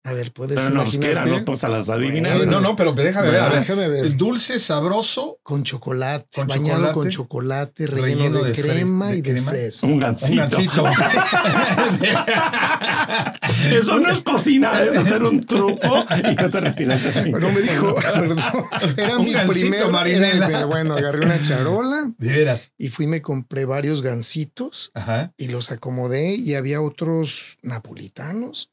A 0.05 0.13
ver, 0.13 0.33
puedes 0.33 0.57
Pero 0.57 0.71
no, 0.71 0.83
pues 0.85 0.91
que 0.93 0.97
imaginarte. 0.99 1.29
eran, 1.31 1.39
no, 1.41 1.45
pues 1.45 1.65
a 1.65 1.69
las 1.69 1.89
adivinas. 1.89 2.41
Eh, 2.41 2.47
no, 2.47 2.61
no, 2.61 2.77
pero 2.77 2.93
déjame 2.93 3.29
ver. 3.33 3.41
A 3.41 3.49
ver. 3.49 3.59
Déjame 3.59 3.89
ver. 3.89 4.05
El 4.07 4.17
dulce, 4.17 4.61
sabroso, 4.61 5.41
Con 5.43 5.65
chocolate, 5.65 6.29
Con 6.33 6.47
bañado 6.47 6.69
chocolate, 6.79 6.95
con 6.95 7.09
chocolate, 7.11 7.87
relleno, 7.89 8.05
relleno 8.05 8.43
de, 8.45 8.53
de 8.53 8.63
crema 8.63 9.09
de 9.09 9.17
y 9.17 9.21
de 9.23 9.31
crema. 9.33 9.51
fresa. 9.51 9.85
Un 9.85 9.99
gansito. 9.99 10.31
un 10.31 10.39
gansito. 10.39 10.85
Eso 13.73 13.99
no 13.99 14.09
es 14.11 14.21
cocinar, 14.21 14.81
es 14.83 14.97
hacer 14.97 15.23
un 15.25 15.45
truco 15.45 16.05
y 16.31 16.37
que 16.37 16.49
te 16.51 16.61
retiras. 16.61 17.21
Pero 17.25 17.51
me 17.51 17.61
dijo, 17.61 17.97
perdón, 18.15 18.39
era 18.97 19.19
Un 19.19 19.25
mi 19.25 19.33
gansito, 19.33 19.69
primer 19.71 19.91
Marinela. 19.91 20.47
era- 20.47 20.65
bueno, 20.67 20.95
agarré 20.95 21.27
una 21.27 21.43
charola 21.43 22.13
De 22.19 22.33
veras. 22.33 22.71
y 22.79 22.89
fui 22.89 23.07
y 23.07 23.09
me 23.09 23.23
compré 23.23 23.65
varios 23.65 24.03
gansitos 24.03 24.91
Ajá. 24.95 25.33
y 25.37 25.49
los 25.49 25.71
acomodé 25.73 26.35
y 26.35 26.55
había 26.55 26.81
otros 26.81 27.59
napolitanos. 27.63 28.71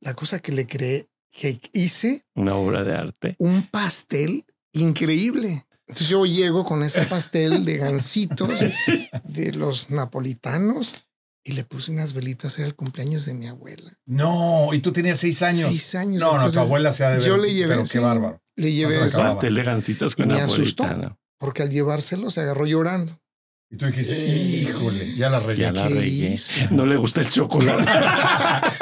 La 0.00 0.14
cosa 0.14 0.40
que 0.40 0.52
le 0.52 0.66
creé, 0.66 1.08
que 1.30 1.60
hice 1.72 2.24
Una 2.34 2.54
obra 2.54 2.84
de 2.84 2.94
arte. 2.94 3.36
un 3.38 3.66
pastel 3.66 4.44
increíble. 4.72 5.66
Entonces 5.86 6.08
yo 6.08 6.24
llego 6.24 6.64
con 6.64 6.82
ese 6.84 7.02
pastel 7.06 7.64
de 7.64 7.76
gansitos 7.78 8.60
de 9.24 9.52
los 9.52 9.90
napolitanos 9.90 11.04
y 11.42 11.52
le 11.52 11.64
puse 11.64 11.90
unas 11.90 12.12
velitas. 12.14 12.58
Era 12.58 12.68
el 12.68 12.76
cumpleaños 12.76 13.26
de 13.26 13.34
mi 13.34 13.48
abuela. 13.48 13.98
No, 14.06 14.72
y 14.72 14.78
tú 14.78 14.92
tenías 14.92 15.18
seis 15.18 15.42
años. 15.42 15.68
Seis 15.68 15.94
años. 15.96 16.20
no, 16.20 16.38
no, 16.38 16.50
tu 16.50 16.60
abuela 16.60 16.92
se 16.92 17.04
ha 17.04 17.10
de 17.10 17.16
ver. 17.16 17.26
Yo 17.26 17.36
le 17.36 17.52
llevé. 17.52 17.74
Pero 17.74 17.86
sí, 17.86 17.92
qué 17.94 17.98
bárbaro. 17.98 18.40
Le 18.56 18.72
llevé 18.72 19.04
eso. 19.04 19.18
Pastel 19.18 19.54
de 19.54 19.62
gancitos 19.64 20.12
Y 20.16 20.22
con 20.22 20.28
me 20.28 20.40
asustó. 20.40 20.86
Porque 21.38 21.62
al 21.62 21.70
llevárselo 21.70 22.30
se 22.30 22.42
agarró 22.42 22.66
llorando. 22.66 23.18
Y 23.72 23.76
tú 23.76 23.86
dijiste, 23.86 24.18
híjole, 24.18 25.14
ya 25.14 25.30
la 25.30 25.38
regué. 25.38 25.62
Ya 25.62 25.70
la 25.72 25.86
¿Qué 25.86 25.94
regué. 25.94 26.36
No 26.70 26.86
le 26.86 26.96
gusta 26.96 27.20
el 27.20 27.30
chocolate. 27.30 27.88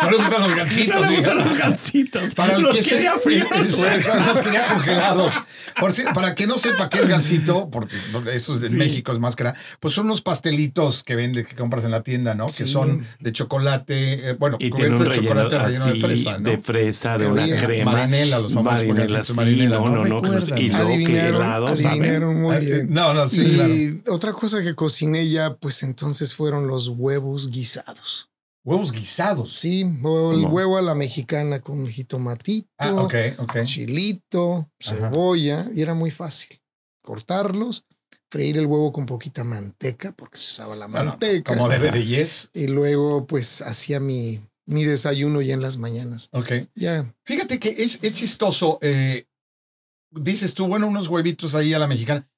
No 0.02 0.11
le 0.12 0.16
gustan 0.16 0.42
los 0.42 0.54
gansitos. 0.54 1.00
no 1.00 1.11
le 1.11 1.16
gustan 1.16 1.38
los 1.38 1.59
gancitos. 1.59 2.35
Para 2.35 2.54
el 2.57 2.62
los 2.62 2.75
que 2.76 2.83
se- 2.83 2.90
quería 2.95 3.14
fríos. 3.18 3.47
los 3.50 4.40
quería 4.40 4.64
congelados. 4.73 5.33
Por 5.78 5.92
si- 5.92 6.04
para 6.14 6.35
que 6.35 6.47
no 6.47 6.57
sepa 6.57 6.88
qué 6.88 7.00
es 7.00 7.09
gansito, 7.09 7.68
porque 7.71 7.95
eso 8.33 8.54
es 8.54 8.61
de 8.61 8.71
Sí. 8.71 8.76
México 8.76 9.12
es 9.12 9.18
más 9.18 9.37
que 9.37 9.45
nada, 9.45 9.57
pues 9.80 9.92
son 9.92 10.07
unos 10.07 10.23
pastelitos 10.23 11.02
que 11.04 11.16
vende, 11.16 11.45
que 11.45 11.54
compras 11.57 11.85
en 11.85 11.90
la 11.90 12.02
tienda, 12.02 12.35
¿no? 12.35 12.49
Sí. 12.49 12.64
Que 12.64 12.71
son 12.71 13.07
de 13.21 13.33
chocolate, 13.33 14.30
eh, 14.30 14.33
bueno, 14.38 14.57
Y 14.61 14.71
de 14.71 14.76
relleno 14.88 15.04
chocolate 15.12 15.59
relleno 15.59 15.85
así 15.85 16.00
de 16.00 16.07
fresa, 16.07 16.38
¿no? 16.38 16.50
de 16.50 16.59
fresa, 16.59 17.18
de 17.18 17.26
una 17.26 17.47
crema. 17.47 17.92
Marinela, 17.92 18.38
los 18.38 18.52
famosos 18.54 18.87
Marinela, 18.87 19.25
sí, 19.25 19.33
Marinela, 19.35 19.76
no, 19.78 19.88
no, 19.90 20.04
no. 20.04 20.21
recuerdan. 20.23 20.59
y 20.59 20.68
luego 20.68 20.88
que 20.88 20.95
Adivinaron, 20.95 21.42
helado, 21.42 21.76
¿saben? 21.76 22.25
muy 22.40 22.57
Eh, 22.57 22.61
bien. 22.61 22.87
No, 22.90 23.12
no, 23.14 23.28
sí, 23.28 23.42
y 23.42 23.54
claro. 24.02 24.16
otra 24.16 24.33
cosa 24.33 24.62
que 24.62 24.75
cociné 24.78 25.28
ya, 25.28 25.56
pues 25.56 25.82
entonces 25.82 26.35
fueron 26.35 26.68
los 26.68 26.87
huevos 26.88 27.50
guisados. 27.50 28.30
Huevos 28.64 28.92
guisados. 28.92 29.54
Sí, 29.56 29.85
o 30.04 30.32
el 30.32 30.44
huevo 30.47 30.78
a 30.78 30.82
la 30.82 30.94
mexicana 30.94 31.61
con 31.61 31.87
jitomatito, 31.88 32.68
Ah, 32.78 32.94
ok, 33.02 33.14
ok. 33.38 33.62
chilito, 33.64 34.70
Ajá. 34.80 35.11
cebolla, 35.11 35.68
y 35.75 35.82
era 35.82 35.94
muy 35.94 36.11
fácil. 36.12 36.61
Cortarlos, 37.02 37.87
freír 38.30 38.56
el 38.58 38.66
huevo 38.66 38.92
con 38.92 39.06
poquita 39.06 39.42
manteca, 39.42 40.12
porque 40.12 40.38
se 40.38 40.49
usaba 40.52 40.76
la 40.76 40.87
Bueno, 40.87 41.11
manteca. 41.11 41.54
Como 41.54 41.68
debe 41.68 41.90
de 41.90 42.04
yes. 42.06 42.50
Y 42.54 42.66
luego, 42.68 43.26
pues, 43.26 43.62
hacía 43.62 43.99
mi, 44.00 44.40
mi 44.66 44.85
desayuno 44.85 45.40
ya 45.40 45.54
en 45.54 45.62
las 45.62 45.78
mañanas. 45.78 46.28
Ok. 46.32 46.52
Ya, 46.75 47.12
Fíjate 47.25 47.58
que 47.58 47.70
es, 47.78 47.99
es 48.02 48.12
chistoso. 48.12 48.78
eh, 48.82 49.26
dices 50.11 50.54
tú, 50.54 50.66
bueno, 50.68 50.87
unos 50.87 51.08
huevitos 51.08 51.54
ahí 51.54 51.73
a 51.75 51.78
la 51.78 51.87
mexicana. 51.87 52.28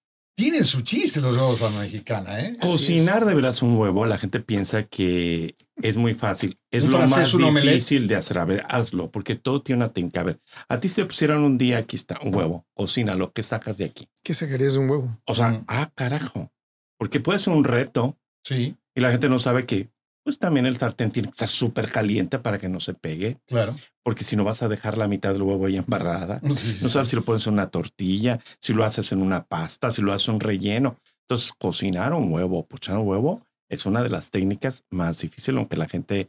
Tienen 0.41 0.65
su 0.65 0.81
chiste 0.81 1.21
los 1.21 1.37
huevos 1.37 1.61
a 1.61 1.69
la 1.69 1.81
mexicana, 1.81 2.41
¿eh? 2.41 2.57
Cocinar 2.63 3.27
de 3.27 3.35
veras 3.35 3.61
un 3.61 3.77
huevo, 3.77 4.07
la 4.07 4.17
gente 4.17 4.41
piensa 4.41 4.85
que 4.85 5.55
es 5.83 5.99
muy 5.99 6.15
fácil. 6.15 6.59
Es 6.71 6.85
lo 6.85 6.99
más 6.99 7.35
omelette. 7.35 7.63
difícil 7.75 8.09
de 8.09 8.17
hacer. 8.17 8.39
A 8.39 8.47
ver, 8.47 8.63
hazlo, 8.67 9.11
porque 9.11 9.35
todo 9.35 9.61
tiene 9.61 9.85
una 9.85 9.93
técnica. 9.93 10.23
A 10.23 10.25
ver, 10.25 10.41
a 10.67 10.81
ti 10.81 10.89
si 10.89 10.95
te 10.95 11.05
pusieran 11.05 11.43
un 11.43 11.59
día, 11.59 11.77
aquí 11.77 11.95
está, 11.95 12.19
un 12.25 12.35
huevo, 12.35 12.65
cocina 12.73 13.15
lo 13.17 13.33
que 13.35 13.43
sacas 13.43 13.77
de 13.77 13.85
aquí. 13.85 14.09
¿qué 14.23 14.33
sacarías 14.33 14.73
de 14.73 14.79
un 14.79 14.89
huevo? 14.89 15.19
O 15.27 15.35
sea, 15.35 15.51
Mm. 15.51 15.65
ah, 15.69 15.91
carajo. 15.95 16.51
Porque 16.99 17.21
puede 17.21 17.39
ser 17.39 17.53
un 17.53 17.65
reto 17.65 18.17
Sí, 18.43 18.77
y 18.95 19.01
la 19.03 19.11
gente 19.11 19.29
no 19.29 19.39
sabe 19.39 19.67
que, 19.67 19.91
pues 20.23 20.39
también 20.39 20.67
el 20.67 20.77
sartén 20.77 21.11
tiene 21.11 21.29
que 21.29 21.33
estar 21.33 21.49
súper 21.49 21.91
caliente 21.91 22.39
para 22.39 22.59
que 22.59 22.69
no 22.69 22.79
se 22.81 22.95
pegue, 22.95 23.39
claro. 23.47 23.75
porque 24.03 24.25
si 24.25 24.37
no 24.37 24.45
vas 24.45 24.63
a 24.63 24.69
dejar 24.69 24.99
la 24.99 25.09
mitad 25.09 25.33
del 25.33 25.43
huevo 25.43 25.67
ahí 25.67 25.77
embarrada. 25.77 26.41
Sí, 26.55 26.75
sí, 26.75 26.79
No 26.83 26.89
sabes 26.89 27.09
si 27.09 27.17
lo 27.17 27.23
pones 27.25 27.47
en 27.47 27.55
una 27.55 27.71
tortilla, 27.71 28.39
si 28.59 28.73
lo 28.73 28.85
haces 28.85 29.13
en 29.13 29.23
una 29.23 29.45
pasta, 29.45 29.91
si 29.91 30.03
lo 30.03 30.13
haces 30.13 30.29
un 30.29 30.41
relleno. 30.41 30.97
Entonces, 31.29 31.53
cocinar 31.59 32.13
un 32.13 32.33
huevo, 32.33 32.67
pochar 32.67 32.99
un 32.99 33.07
huevo, 33.09 33.47
es 33.69 33.87
una 33.87 34.03
de 34.03 34.09
las 34.11 34.31
técnicas 34.31 34.85
más 34.91 35.21
difíciles, 35.21 35.57
aunque 35.59 35.77
la 35.77 35.89
gente 35.89 36.29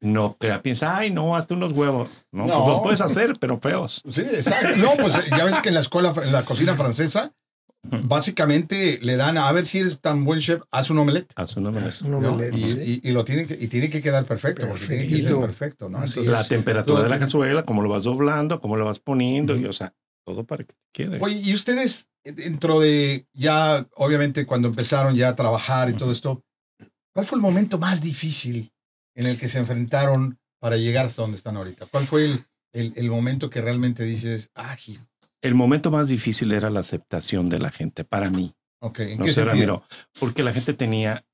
no 0.00 0.36
crea, 0.38 0.60
piensa, 0.60 0.98
ay, 0.98 1.10
no, 1.10 1.34
hazte 1.34 1.54
unos 1.54 1.72
huevos. 1.72 2.10
No, 2.30 2.46
No. 2.46 2.58
pues 2.58 2.68
los 2.68 2.80
puedes 2.80 3.00
hacer, 3.00 3.32
pero 3.40 3.58
feos. 3.62 4.02
Sí, 4.08 4.20
exacto. 4.20 4.76
No, 4.76 4.90
pues 4.98 5.18
ya 5.30 5.44
ves 5.44 5.60
que 5.60 5.68
en 5.70 5.74
la 5.74 5.80
escuela, 5.80 6.12
en 6.22 6.30
la 6.32 6.44
cocina 6.44 6.76
francesa, 6.76 7.32
básicamente 7.90 8.98
le 9.02 9.16
dan 9.16 9.36
a, 9.38 9.48
a 9.48 9.52
ver 9.52 9.66
si 9.66 9.78
eres 9.78 10.00
tan 10.00 10.24
buen 10.24 10.40
chef, 10.40 10.62
haz 10.70 10.90
un 10.90 10.98
omelette. 10.98 11.32
Haz 11.36 11.56
un 11.56 11.66
omelette. 11.66 12.02
Un 12.02 12.10
¿no? 12.10 12.32
omelette, 12.32 12.56
Y, 12.56 12.66
sí. 12.66 13.00
y- 13.04 13.08
y 13.08 13.12
lo 13.12 13.24
tiene 13.24 13.46
que, 13.46 13.54
y 13.54 13.68
tiene 13.68 13.90
que 13.90 14.00
quedar 14.00 14.24
perfecto, 14.24 14.68
porque 14.68 14.86
tiene 14.86 15.06
que 15.06 15.20
ser 15.22 15.36
perfecto, 15.40 15.88
¿no? 15.88 15.98
Entonces, 15.98 16.26
La 16.26 16.44
temperatura 16.44 17.02
de 17.02 17.08
la 17.08 17.18
cazuela, 17.18 17.64
cómo 17.64 17.82
lo 17.82 17.88
vas 17.88 18.04
doblando, 18.04 18.60
cómo 18.60 18.76
lo 18.76 18.84
vas 18.84 19.00
poniendo, 19.00 19.56
y 19.56 19.60
Ujú. 19.60 19.70
o 19.70 19.72
sea, 19.72 19.92
todo 20.24 20.44
para 20.44 20.64
que 20.64 20.74
quede. 20.92 21.18
Oye, 21.20 21.36
y 21.42 21.52
ustedes, 21.52 22.08
eh, 22.24 22.32
dentro 22.32 22.80
de 22.80 23.26
ya, 23.32 23.86
obviamente, 23.96 24.46
cuando 24.46 24.68
empezaron 24.68 25.14
ya 25.14 25.28
a 25.30 25.36
trabajar 25.36 25.90
y 25.90 25.94
todo 25.94 26.12
esto, 26.12 26.42
¿cuál 27.14 27.26
fue 27.26 27.36
el 27.36 27.42
momento 27.42 27.78
más 27.78 28.00
difícil 28.00 28.72
en 29.14 29.26
el 29.26 29.36
que 29.38 29.48
se 29.48 29.58
enfrentaron 29.58 30.38
para 30.60 30.76
llegar 30.76 31.06
hasta 31.06 31.22
donde 31.22 31.36
están 31.36 31.56
ahorita? 31.56 31.86
¿Cuál 31.86 32.06
fue 32.06 32.24
el, 32.24 32.44
el- 32.72 32.92
el 32.96 33.10
momento 33.10 33.50
que 33.50 33.60
realmente 33.60 34.02
dices, 34.04 34.50
ah, 34.54 34.74
ji- 34.76 34.98
El 35.44 35.54
momento 35.54 35.90
más 35.90 36.08
difícil 36.08 36.52
era 36.52 36.70
la 36.70 36.80
aceptación 36.80 37.48
de 37.50 37.58
la 37.58 37.70
gente, 37.70 38.02
para 38.04 38.30
mí. 38.30 38.54
ok, 38.80 38.98
¿en 39.00 39.18
No 39.18 39.24
qué 39.26 39.30
sé? 39.32 39.44
Ramiro, 39.44 39.84
porque 40.18 40.42
la 40.42 40.52
gente 40.52 40.72
tenía 40.72 41.24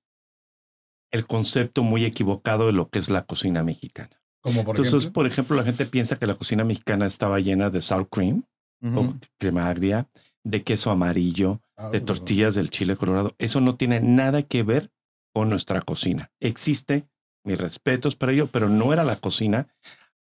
el 1.12 1.27
concepto 1.27 1.83
muy 1.83 2.05
equivocado 2.05 2.66
de 2.66 2.73
lo 2.73 2.88
que 2.88 2.99
es 2.99 3.09
la 3.09 3.25
cocina 3.25 3.62
mexicana. 3.64 4.20
Como 4.42 4.64
por 4.64 4.75
Entonces, 4.77 4.94
ejemplo. 5.03 5.12
por 5.12 5.27
ejemplo, 5.27 5.57
la 5.57 5.64
gente 5.64 5.87
piensa 5.87 6.16
que 6.16 6.27
la 6.27 6.35
cocina 6.35 6.64
mexicana 6.64 7.07
estaba 7.07 7.40
llena 7.40 7.70
de 7.70 7.83
sour 7.83 8.09
cream 8.09 8.44
o 8.83 9.14
crema 9.38 9.68
agria, 9.68 10.09
de 10.44 10.62
queso 10.62 10.90
amarillo, 10.90 11.61
Ah, 11.77 11.88
de 11.90 12.01
tortillas 12.03 12.55
del 12.55 12.68
chile 12.68 12.94
colorado. 12.96 13.35
Eso 13.38 13.61
no 13.62 13.75
tiene 13.77 14.01
nada 14.01 14.42
que 14.42 14.62
ver 14.62 14.90
con 15.33 15.49
nuestra 15.49 15.81
cocina. 15.81 16.31
Existe, 16.38 17.09
mis 17.42 17.57
respetos 17.57 18.16
para 18.16 18.33
ello, 18.33 18.49
pero 18.49 18.68
no 18.68 18.92
era 18.92 19.03
la 19.03 19.16
cocina 19.16 19.66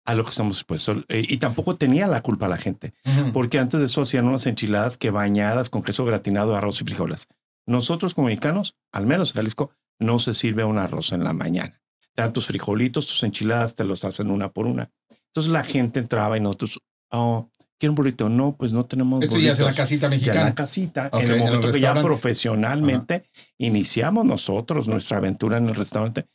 a 0.09 0.15
lo 0.15 0.23
que 0.23 0.31
estamos 0.31 0.57
expuestos. 0.57 1.05
Eh, 1.07 1.23
y 1.27 1.37
tampoco 1.37 1.75
tenía 1.75 2.07
la 2.07 2.21
culpa 2.21 2.47
la 2.47 2.57
gente, 2.57 2.93
porque 3.31 3.59
antes 3.59 3.79
de 3.79 3.85
eso 3.85 4.01
hacían 4.01 4.25
unas 4.25 4.47
enchiladas 4.47 4.97
que 4.97 5.11
bañadas 5.11 5.69
con 5.69 5.83
queso 5.83 6.03
gratinado, 6.03 6.55
arroz 6.55 6.81
y 6.81 6.85
frijoles. 6.85 7.27
Nosotros 7.67 8.15
como 8.15 8.27
mexicanos, 8.27 8.75
al 8.91 9.05
menos 9.05 9.29
en 9.29 9.35
Jalisco, 9.35 9.71
no 9.99 10.17
se 10.17 10.33
sirve 10.33 10.63
un 10.63 10.79
arroz 10.79 11.11
en 11.11 11.23
la 11.23 11.33
mañana. 11.33 11.79
Te 12.15 12.23
dan 12.23 12.33
tus 12.33 12.47
frijolitos, 12.47 13.05
tus 13.05 13.21
enchiladas, 13.23 13.75
te 13.75 13.83
los 13.83 14.03
hacen 14.03 14.31
una 14.31 14.51
por 14.51 14.65
una. 14.65 14.89
Entonces 15.27 15.51
la 15.51 15.63
gente 15.63 15.99
entraba 15.99 16.37
y 16.37 16.39
nosotros, 16.39 16.81
oh, 17.11 17.51
¿quieren 17.77 17.93
burrito? 17.93 18.29
No, 18.29 18.55
pues 18.57 18.73
no 18.73 18.87
tenemos 18.87 19.21
Esto 19.23 19.37
ya 19.37 19.51
es 19.51 19.59
la 19.59 19.73
casita 19.73 20.07
Ya 20.07 20.15
en 20.15 20.19
mexicana. 20.19 20.43
la 20.45 20.55
casita, 20.55 21.09
Ok, 21.13 21.21
en 21.21 21.31
el 21.31 21.39
momento 21.39 21.71
que 21.71 21.79
ya 21.79 22.01
profesionalmente 22.01 23.29
iniciamos 23.59 24.25
nosotros 24.25 24.87
nuestra 24.87 25.17
aventura 25.17 25.57
en 25.57 25.69
el 25.69 25.75
restaurante. 25.75 26.25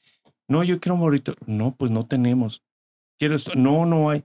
No, 0.47 0.63
yo 0.63 0.79
quiero 0.79 0.95
un 0.95 1.01
burrito. 1.01 1.35
No, 1.47 1.75
pues 1.75 1.91
no 1.91 2.07
tenemos. 2.07 2.63
¿Quiero 3.19 3.35
esto? 3.37 3.53
No, 3.55 3.87
no 3.87 4.11
hay. 4.11 4.25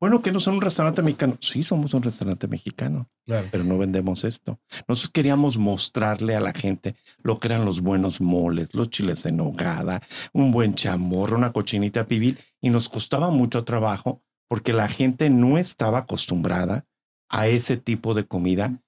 Bueno, 0.00 0.20
que 0.20 0.32
no 0.32 0.40
son 0.40 0.54
un 0.56 0.60
restaurante 0.62 1.00
mexicano. 1.00 1.36
Sí, 1.40 1.62
somos 1.62 1.94
un 1.94 2.02
restaurante 2.02 2.48
mexicano, 2.48 3.08
Claro. 3.24 3.46
pero 3.52 3.62
no 3.62 3.78
vendemos 3.78 4.24
esto. 4.24 4.58
Nosotros 4.88 5.10
queríamos 5.12 5.58
mostrarle 5.58 6.34
a 6.34 6.40
la 6.40 6.52
gente 6.52 6.96
lo 7.22 7.38
que 7.38 7.46
eran 7.46 7.64
los 7.64 7.80
buenos 7.82 8.20
moles, 8.20 8.74
los 8.74 8.90
chiles 8.90 9.22
de 9.22 9.30
nogada, 9.30 10.02
un 10.32 10.50
buen 10.50 10.74
chamorro, 10.74 11.36
una 11.36 11.52
cochinita 11.52 12.08
pibil, 12.08 12.36
y 12.60 12.70
nos 12.70 12.88
costaba 12.88 13.30
mucho 13.30 13.62
trabajo 13.62 14.22
porque 14.48 14.72
la 14.72 14.88
gente 14.88 15.30
no 15.30 15.56
estaba 15.56 15.98
acostumbrada 15.98 16.84
a 17.30 17.46
ese 17.46 17.76
tipo 17.76 18.12
de 18.12 18.24
comida 18.26 18.80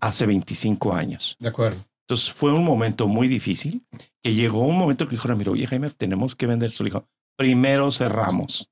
hace 0.00 0.24
25 0.24 0.94
años. 0.94 1.36
De 1.38 1.48
acuerdo. 1.50 1.84
Entonces 2.08 2.32
fue 2.32 2.52
un 2.54 2.64
momento 2.64 3.06
muy 3.06 3.28
difícil 3.28 3.86
que 4.22 4.34
llegó 4.34 4.60
un 4.60 4.78
momento 4.78 5.04
que 5.04 5.12
dijo, 5.12 5.28
Ramiro, 5.28 5.52
oye 5.52 5.66
Jaime, 5.66 5.90
tenemos 5.90 6.34
que 6.34 6.46
vender. 6.46 6.70
Solo 6.72 6.86
dijo, 6.88 7.06
primero 7.36 7.92
cerramos. 7.92 8.70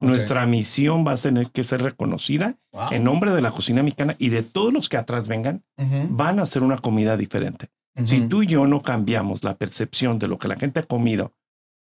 Nuestra 0.00 0.44
misión 0.46 1.06
va 1.06 1.12
a 1.12 1.16
tener 1.16 1.50
que 1.50 1.64
ser 1.64 1.82
reconocida 1.82 2.56
Wow. 2.72 2.92
en 2.92 3.04
nombre 3.04 3.30
de 3.32 3.40
la 3.40 3.50
cocina 3.50 3.82
mexicana 3.82 4.14
y 4.18 4.28
de 4.28 4.42
todos 4.42 4.72
los 4.72 4.88
que 4.90 4.96
atrás 4.98 5.28
vengan, 5.28 5.64
van 6.10 6.38
a 6.38 6.42
hacer 6.42 6.62
una 6.62 6.76
comida 6.76 7.16
diferente. 7.16 7.68
Si 8.04 8.18
Ujú. 8.20 8.28
tú 8.28 8.42
y 8.42 8.46
yo 8.46 8.66
no 8.66 8.82
cambiamos 8.82 9.42
la 9.42 9.56
percepción 9.56 10.18
de 10.18 10.28
lo 10.28 10.38
que 10.38 10.48
la 10.48 10.56
gente 10.56 10.80
ha 10.80 10.82
comido 10.82 11.32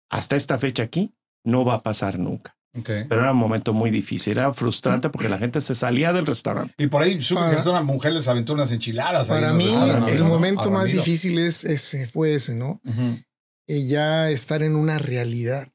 hasta 0.09 0.35
esta 0.35 0.57
fecha 0.57 0.81
aquí, 0.83 1.13
no 1.45 1.63
va 1.63 1.75
a 1.75 1.83
pasar 1.83 2.17
nunca. 2.17 2.55
Pero 2.83 3.21
era 3.21 3.31
un 3.31 3.37
momento 3.37 3.73
muy 3.73 3.91
difícil, 3.91 4.37
era 4.37 4.51
frustrante 4.53 5.09
porque 5.09 5.27
la 5.29 5.37
gente 5.37 5.59
se 5.61 5.75
salía 5.75 6.11
del 6.13 6.25
restaurante. 6.25 6.73
Y 6.77 6.87
por 6.87 7.01
ahí 7.03 7.21
supe 7.21 7.41
Para- 7.41 7.61
que 7.63 7.69
una 7.69 7.81
mujer 7.83 8.13
les 8.13 8.27
aventó 8.27 8.53
unas 8.53 8.71
enchiladas. 8.71 9.27
Para 9.27 9.53
mí, 9.53 9.67
el 10.07 10.19
¿no? 10.19 10.29
momento 10.29 10.71
más 10.71 10.87
difícil 10.91 11.37
es 11.39 11.63
ese, 11.65 12.07
fue 12.07 12.33
ese, 12.35 12.55
¿no? 12.55 12.79
Ujú, 12.85 13.19
Eh, 13.67 13.85
ya 13.87 14.31
estar 14.31 14.63
en 14.63 14.75
una 14.75 14.97
realidad 14.97 15.67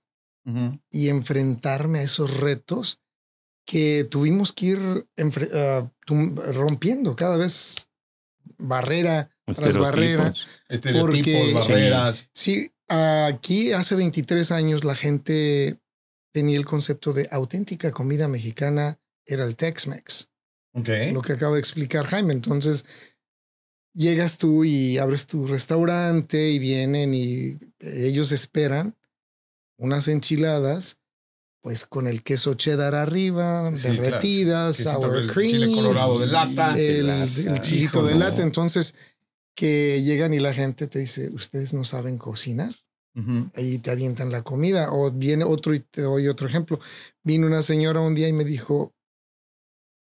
y 0.91 1.09
enfrentarme 1.09 2.01
a 2.01 2.03
esos 2.03 2.39
retos 2.39 3.01
que 3.67 4.07
tuvimos 4.11 4.53
que 4.53 4.67
ir 4.67 5.07
ah, 5.59 5.91
rompiendo 6.53 7.17
cada 7.17 7.37
vez 7.39 7.89
barrera 8.59 9.29
tras 9.47 9.77
barrera. 9.77 10.35
Porque- 11.01 11.53
barreras. 11.55 12.29
Sí, 12.35 12.71
aquí 12.89 13.73
hace 13.73 13.95
23 13.95 14.51
años 14.53 14.85
la 14.85 14.95
gente 14.95 15.79
tenía 16.33 16.59
el 16.59 16.67
concepto 16.67 17.13
de 17.13 17.29
auténtica 17.31 17.93
comida 17.93 18.29
mexicana, 18.29 18.99
era 19.25 19.45
el 19.45 19.57
Tex-Mex, 19.57 20.29
Ok. 20.75 20.89
lo 21.13 21.23
que 21.23 21.33
acaba 21.33 21.55
de 21.55 21.61
explicar 21.61 22.05
Jaime. 22.07 22.35
Entonces, 22.35 22.85
llegas 23.95 24.37
tú 24.37 24.65
y 24.65 24.99
abres 24.99 25.27
tu 25.27 25.47
restaurante 25.47 26.51
y 26.51 26.59
vienen 26.59 27.15
y 27.15 27.59
ellos 27.81 28.33
esperan 28.33 28.97
unas 29.77 30.09
enchiladas, 30.09 30.99
pues 31.61 31.87
con 31.87 32.07
el 32.07 32.23
queso 32.23 32.55
cheddar 32.55 32.95
arriba, 32.95 33.73
Sí, 33.75 33.83
claro. 33.89 34.03
derretidas, 34.03 34.77
Quesito, 34.77 35.01
sour 35.03 35.17
el 35.17 35.33
cream, 35.33 35.51
chile 35.51 35.73
colorado 35.75 36.19
de 36.19 36.27
lata. 36.27 36.79
el, 36.79 37.09
el 37.09 37.61
chilito 37.63 37.99
Hijo, 38.01 38.07
de 38.07 38.15
no. 38.15 38.21
lata. 38.21 38.43
Entonces, 38.43 38.95
que 39.57 40.03
llegan 40.03 40.35
y 40.35 40.41
la 40.41 40.53
gente 40.55 40.87
te 40.89 40.99
dice, 41.01 41.31
ustedes 41.31 41.75
no 41.75 41.85
saben 41.85 42.19
cocinar. 42.19 42.75
Ujú. 43.17 43.51
Ahí 43.55 43.79
te 43.79 43.91
avientan 43.91 44.31
la 44.33 44.43
comida. 44.43 44.93
O 44.93 45.11
viene 45.13 45.45
otro 45.45 45.75
y 45.75 45.81
te 45.81 46.03
doy 46.03 46.27
otro 46.29 46.49
ejemplo. 46.49 46.81
Vino 47.23 47.47
una 47.47 47.63
señora 47.63 48.01
un 48.01 48.15
día 48.15 48.29
y 48.29 48.33
me 48.33 48.45
dijo, 48.45 48.94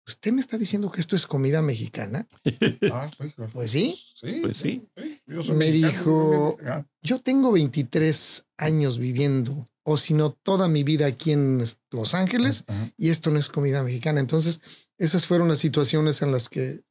¿usted 0.06 0.32
me 0.32 0.40
está 0.40 0.58
diciendo 0.58 0.90
que 0.90 1.00
esto 1.00 1.16
es 1.16 1.26
comida 1.26 1.62
mexicana? 1.62 2.26
Ah, 2.92 3.10
sí, 3.16 3.30
claro. 3.34 3.50
Pues 3.52 3.70
sí. 3.70 3.98
Sí, 4.14 4.38
Pues 4.42 4.56
sí. 4.56 4.86
Yo 5.26 5.42
soy 5.42 5.56
Me 5.56 5.70
mexicano, 5.70 5.92
dijo- 5.92 6.58
yo 7.02 7.20
tengo 7.20 7.52
23 7.52 8.46
años 8.56 8.98
viviendo, 8.98 9.68
o 9.82 9.96
si 9.96 10.14
no, 10.14 10.30
toda 10.32 10.68
mi 10.68 10.84
vida 10.84 11.06
aquí 11.06 11.32
en 11.32 11.62
Los 11.90 12.14
Ángeles, 12.14 12.64
y 12.96 13.10
esto 13.10 13.30
no 13.30 13.38
es 13.38 13.48
comida 13.48 13.82
mexicana. 13.82 14.20
Entonces, 14.20 14.62
esas 14.98 15.26
fueron 15.26 15.48
las 15.48 15.58
situaciones 15.58 16.22
en 16.22 16.32
las 16.32 16.48
que 16.48 16.82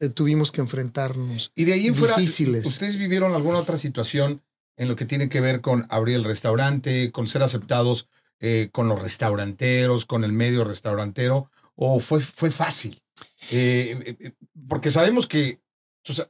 eh, 0.00 0.08
tuvimos 0.08 0.50
que 0.52 0.60
enfrentarnos. 0.60 1.52
Y 1.54 1.64
de 1.64 1.72
ahí 1.74 1.86
en 1.88 1.94
fuera, 1.94 2.16
Difíciles. 2.16 2.66
¿ustedes 2.66 2.96
vivieron 2.96 3.34
alguna 3.34 3.58
otra 3.58 3.76
situación 3.76 4.42
en 4.76 4.88
lo 4.88 4.96
que 4.96 5.04
tiene 5.04 5.28
que 5.28 5.40
ver 5.40 5.60
con 5.60 5.86
abrir 5.88 6.16
el 6.16 6.24
restaurante, 6.24 7.10
con 7.12 7.26
ser 7.26 7.42
aceptados 7.42 8.08
eh, 8.40 8.68
con 8.72 8.88
los 8.88 9.00
restauranteros, 9.00 10.04
con 10.06 10.24
el 10.24 10.32
medio 10.32 10.64
restaurantero? 10.64 11.50
¿O 11.76 12.00
fue, 12.00 12.20
fue 12.20 12.50
fácil? 12.50 13.00
Eh, 13.50 13.98
eh, 14.06 14.16
eh, 14.20 14.32
porque 14.68 14.90
sabemos 14.90 15.26
que 15.26 15.60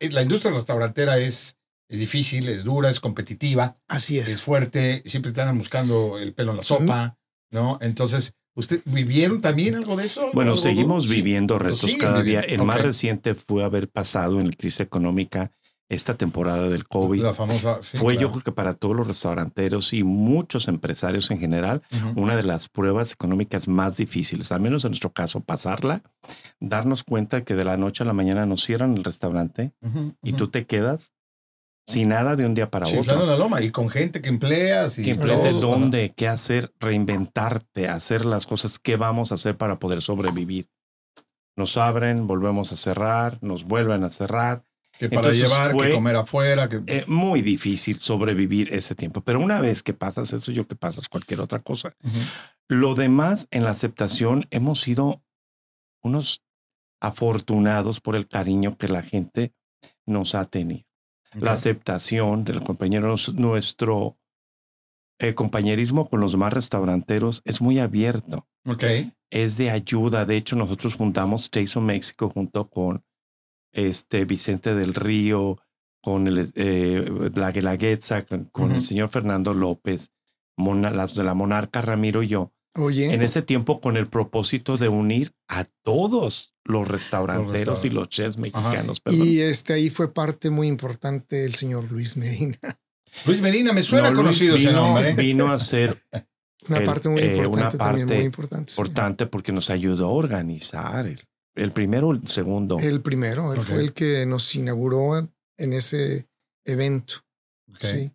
la 0.00 0.22
industria 0.22 0.52
restaurantera 0.52 1.18
es, 1.18 1.56
es 1.88 1.98
difícil, 2.00 2.48
es 2.48 2.64
dura, 2.64 2.90
es 2.90 3.00
competitiva, 3.00 3.74
Así 3.88 4.18
es 4.18 4.28
es. 4.28 4.42
fuerte, 4.42 5.02
siempre 5.06 5.32
te 5.32 5.40
andan 5.40 5.58
buscando 5.58 6.18
el 6.18 6.32
pelo 6.34 6.52
en 6.52 6.56
la 6.58 6.62
sopa, 6.62 7.18
¿no? 7.50 7.78
Entonces, 7.80 8.34
¿usted 8.54 8.80
vivieron 8.84 9.40
también 9.40 9.74
algo 9.74 9.96
de 9.96 10.06
eso? 10.06 10.30
Bueno, 10.32 10.52
¿Algo- 10.52 10.62
seguimos 10.62 11.08
viviendo 11.08 11.58
retos 11.58 11.94
cada 11.98 12.22
día. 12.22 12.40
El 12.40 12.62
más 12.62 12.80
reciente 12.80 13.34
fue 13.34 13.64
haber 13.64 13.88
pasado 13.90 14.40
en 14.40 14.48
la 14.50 14.56
crisis 14.56 14.80
económica 14.80 15.50
esta 15.94 16.14
temporada 16.14 16.68
del 16.68 16.86
COVID. 16.86 17.22
La 17.22 17.34
famosa. 17.34 17.78
sí, 17.82 17.96
fue 17.96 18.14
yo 18.14 18.18
claro. 18.20 18.32
creo 18.32 18.44
que 18.44 18.52
para 18.52 18.74
todos 18.74 18.94
los 18.96 19.06
restauranteros 19.06 19.92
y 19.92 20.02
muchos 20.04 20.68
empresarios 20.68 21.30
en 21.30 21.38
general, 21.38 21.82
Ujú. 21.92 22.20
una 22.22 22.36
de 22.36 22.42
las 22.42 22.68
pruebas 22.68 23.12
económicas 23.12 23.68
más 23.68 23.96
difíciles, 23.96 24.52
al 24.52 24.60
menos 24.60 24.84
en 24.84 24.90
nuestro 24.90 25.12
caso, 25.12 25.40
pasarla, 25.40 26.02
darnos 26.60 27.04
cuenta 27.04 27.44
que 27.44 27.54
de 27.54 27.64
la 27.64 27.76
noche 27.76 28.02
a 28.02 28.06
la 28.06 28.12
mañana 28.12 28.46
nos 28.46 28.62
cierran 28.64 28.96
el 28.96 29.04
restaurante 29.04 29.72
Ujú, 29.80 30.14
y 30.22 30.30
ujú. 30.30 30.36
tú 30.36 30.48
te 30.48 30.66
quedas 30.66 31.12
sin 31.86 32.08
nada 32.08 32.34
de 32.34 32.46
un 32.46 32.54
día 32.54 32.70
para 32.70 32.86
Chiflando 32.86 33.24
otro. 33.24 33.26
la 33.26 33.36
loma 33.36 33.60
y 33.60 33.70
con 33.70 33.90
gente 33.90 34.22
que 34.22 34.30
empleas. 34.30 34.98
Y 34.98 35.04
Que 35.04 35.14
todo. 35.14 35.60
dónde, 35.60 36.14
qué 36.16 36.28
hacer, 36.28 36.72
reinventarte, 36.80 37.88
hacer 37.88 38.24
las 38.24 38.46
cosas 38.46 38.78
que 38.78 38.96
vamos 38.96 39.32
a 39.32 39.34
hacer 39.34 39.56
para 39.58 39.78
poder 39.78 40.00
sobrevivir. 40.00 40.70
Nos 41.56 41.76
abren, 41.76 42.26
volvemos 42.26 42.72
a 42.72 42.76
cerrar, 42.76 43.38
nos 43.42 43.64
vuelven 43.64 44.02
a 44.02 44.10
cerrar. 44.10 44.64
Que 44.98 45.08
para 45.08 45.28
Entonces 45.28 45.42
llevar, 45.42 45.70
fue- 45.72 45.88
que 45.88 45.94
comer 45.94 46.16
afuera. 46.16 46.68
Que... 46.68 46.82
Es 46.86 47.08
muy 47.08 47.42
difícil 47.42 47.98
sobrevivir 48.00 48.72
ese 48.72 48.94
tiempo, 48.94 49.20
pero 49.22 49.40
una 49.40 49.60
vez 49.60 49.82
que 49.82 49.92
pasas 49.94 50.32
eso, 50.32 50.52
yo 50.52 50.66
que 50.68 50.76
pasas 50.76 51.08
cualquier 51.08 51.40
otra 51.40 51.60
cosa. 51.60 51.94
Lo 52.68 52.94
demás 52.94 53.48
en 53.50 53.64
la 53.64 53.70
aceptación 53.70 54.46
hemos 54.50 54.80
sido 54.80 55.22
unos 56.02 56.42
afortunados 57.00 58.00
por 58.00 58.16
el 58.16 58.26
cariño 58.28 58.76
que 58.78 58.88
la 58.88 59.02
gente 59.02 59.52
nos 60.06 60.34
ha 60.34 60.44
tenido. 60.44 60.84
La 61.34 61.52
aceptación 61.52 62.44
del 62.44 62.62
compañero, 62.62 63.16
nuestro 63.34 64.16
eh, 65.18 65.34
compañerismo 65.34 66.08
con 66.08 66.20
los 66.20 66.32
demás 66.32 66.52
restauranteros 66.52 67.42
es 67.44 67.60
muy 67.60 67.78
abierto, 67.80 68.46
Ok. 68.66 68.84
es 69.30 69.56
de 69.56 69.70
ayuda. 69.70 70.24
De 70.24 70.36
hecho, 70.36 70.54
nosotros 70.56 70.94
fundamos 70.94 71.50
of 71.52 71.76
México 71.82 72.30
junto 72.30 72.68
con 72.70 73.04
este 73.74 74.24
Vicente 74.24 74.74
del 74.74 74.94
Río, 74.94 75.58
con 76.02 76.26
el, 76.28 76.50
eh, 76.54 77.30
la 77.34 77.50
Guelaguetza, 77.52 78.24
con, 78.26 78.44
con 78.46 78.72
el 78.72 78.82
señor 78.82 79.08
Fernando 79.08 79.52
López, 79.54 80.10
Mona- 80.56 80.90
las 80.90 81.14
de 81.14 81.24
la 81.24 81.34
Monarca 81.34 81.80
Ramiro 81.80 82.22
y 82.22 82.28
yo 82.28 82.52
Oye, 82.76 83.12
en 83.14 83.22
ese 83.22 83.40
tiempo 83.42 83.80
con 83.80 83.96
el 83.96 84.08
propósito 84.08 84.76
de 84.76 84.88
unir 84.88 85.32
a 85.48 85.64
todos 85.82 86.54
los 86.64 86.86
restauranteros 86.88 87.84
y 87.84 87.90
los 87.90 88.08
chefs 88.08 88.38
mexicanos. 88.38 89.00
y 89.10 89.40
este 89.40 89.72
ahí 89.74 89.90
fue 89.90 90.12
parte 90.12 90.50
muy 90.50 90.66
importante 90.68 91.44
el 91.44 91.54
señor 91.54 91.90
Luis 91.90 92.16
Medina. 92.16 92.58
Luis 93.26 93.40
Medina, 93.40 93.72
me 93.72 93.82
suena 93.82 94.10
No, 94.10 94.22
Luis 94.22 94.38
conocido 94.38 94.56
ese 94.56 94.68
vino, 94.68 94.80
nombre. 94.86 95.12
vino 95.14 95.52
a 95.52 95.58
ser 95.58 95.96
Una 96.68 96.78
El- 96.78 96.84
parte 96.84 97.08
muy 97.08 97.20
eh, 97.20 97.36
importante 97.36 97.48
una 97.48 97.68
también, 97.70 98.06
parte 98.08 98.16
muy 98.16 98.24
importante. 98.26 98.72
sí. 98.72 98.80
importante 98.80 99.26
porque 99.26 99.52
nos 99.52 99.70
ayudó 99.70 100.06
a 100.06 100.10
organizar 100.12 101.06
el, 101.06 101.20
el 101.54 101.72
primero 101.72 102.08
o 102.08 102.12
el 102.12 102.26
segundo. 102.26 102.78
El 102.78 103.00
primero, 103.02 103.52
él 103.52 103.62
fue 103.62 103.80
el 103.80 103.92
que 103.92 104.26
nos 104.26 104.54
inauguró 104.54 105.16
en 105.58 105.72
ese 105.72 106.28
evento. 106.64 107.16
Sí. 107.78 108.12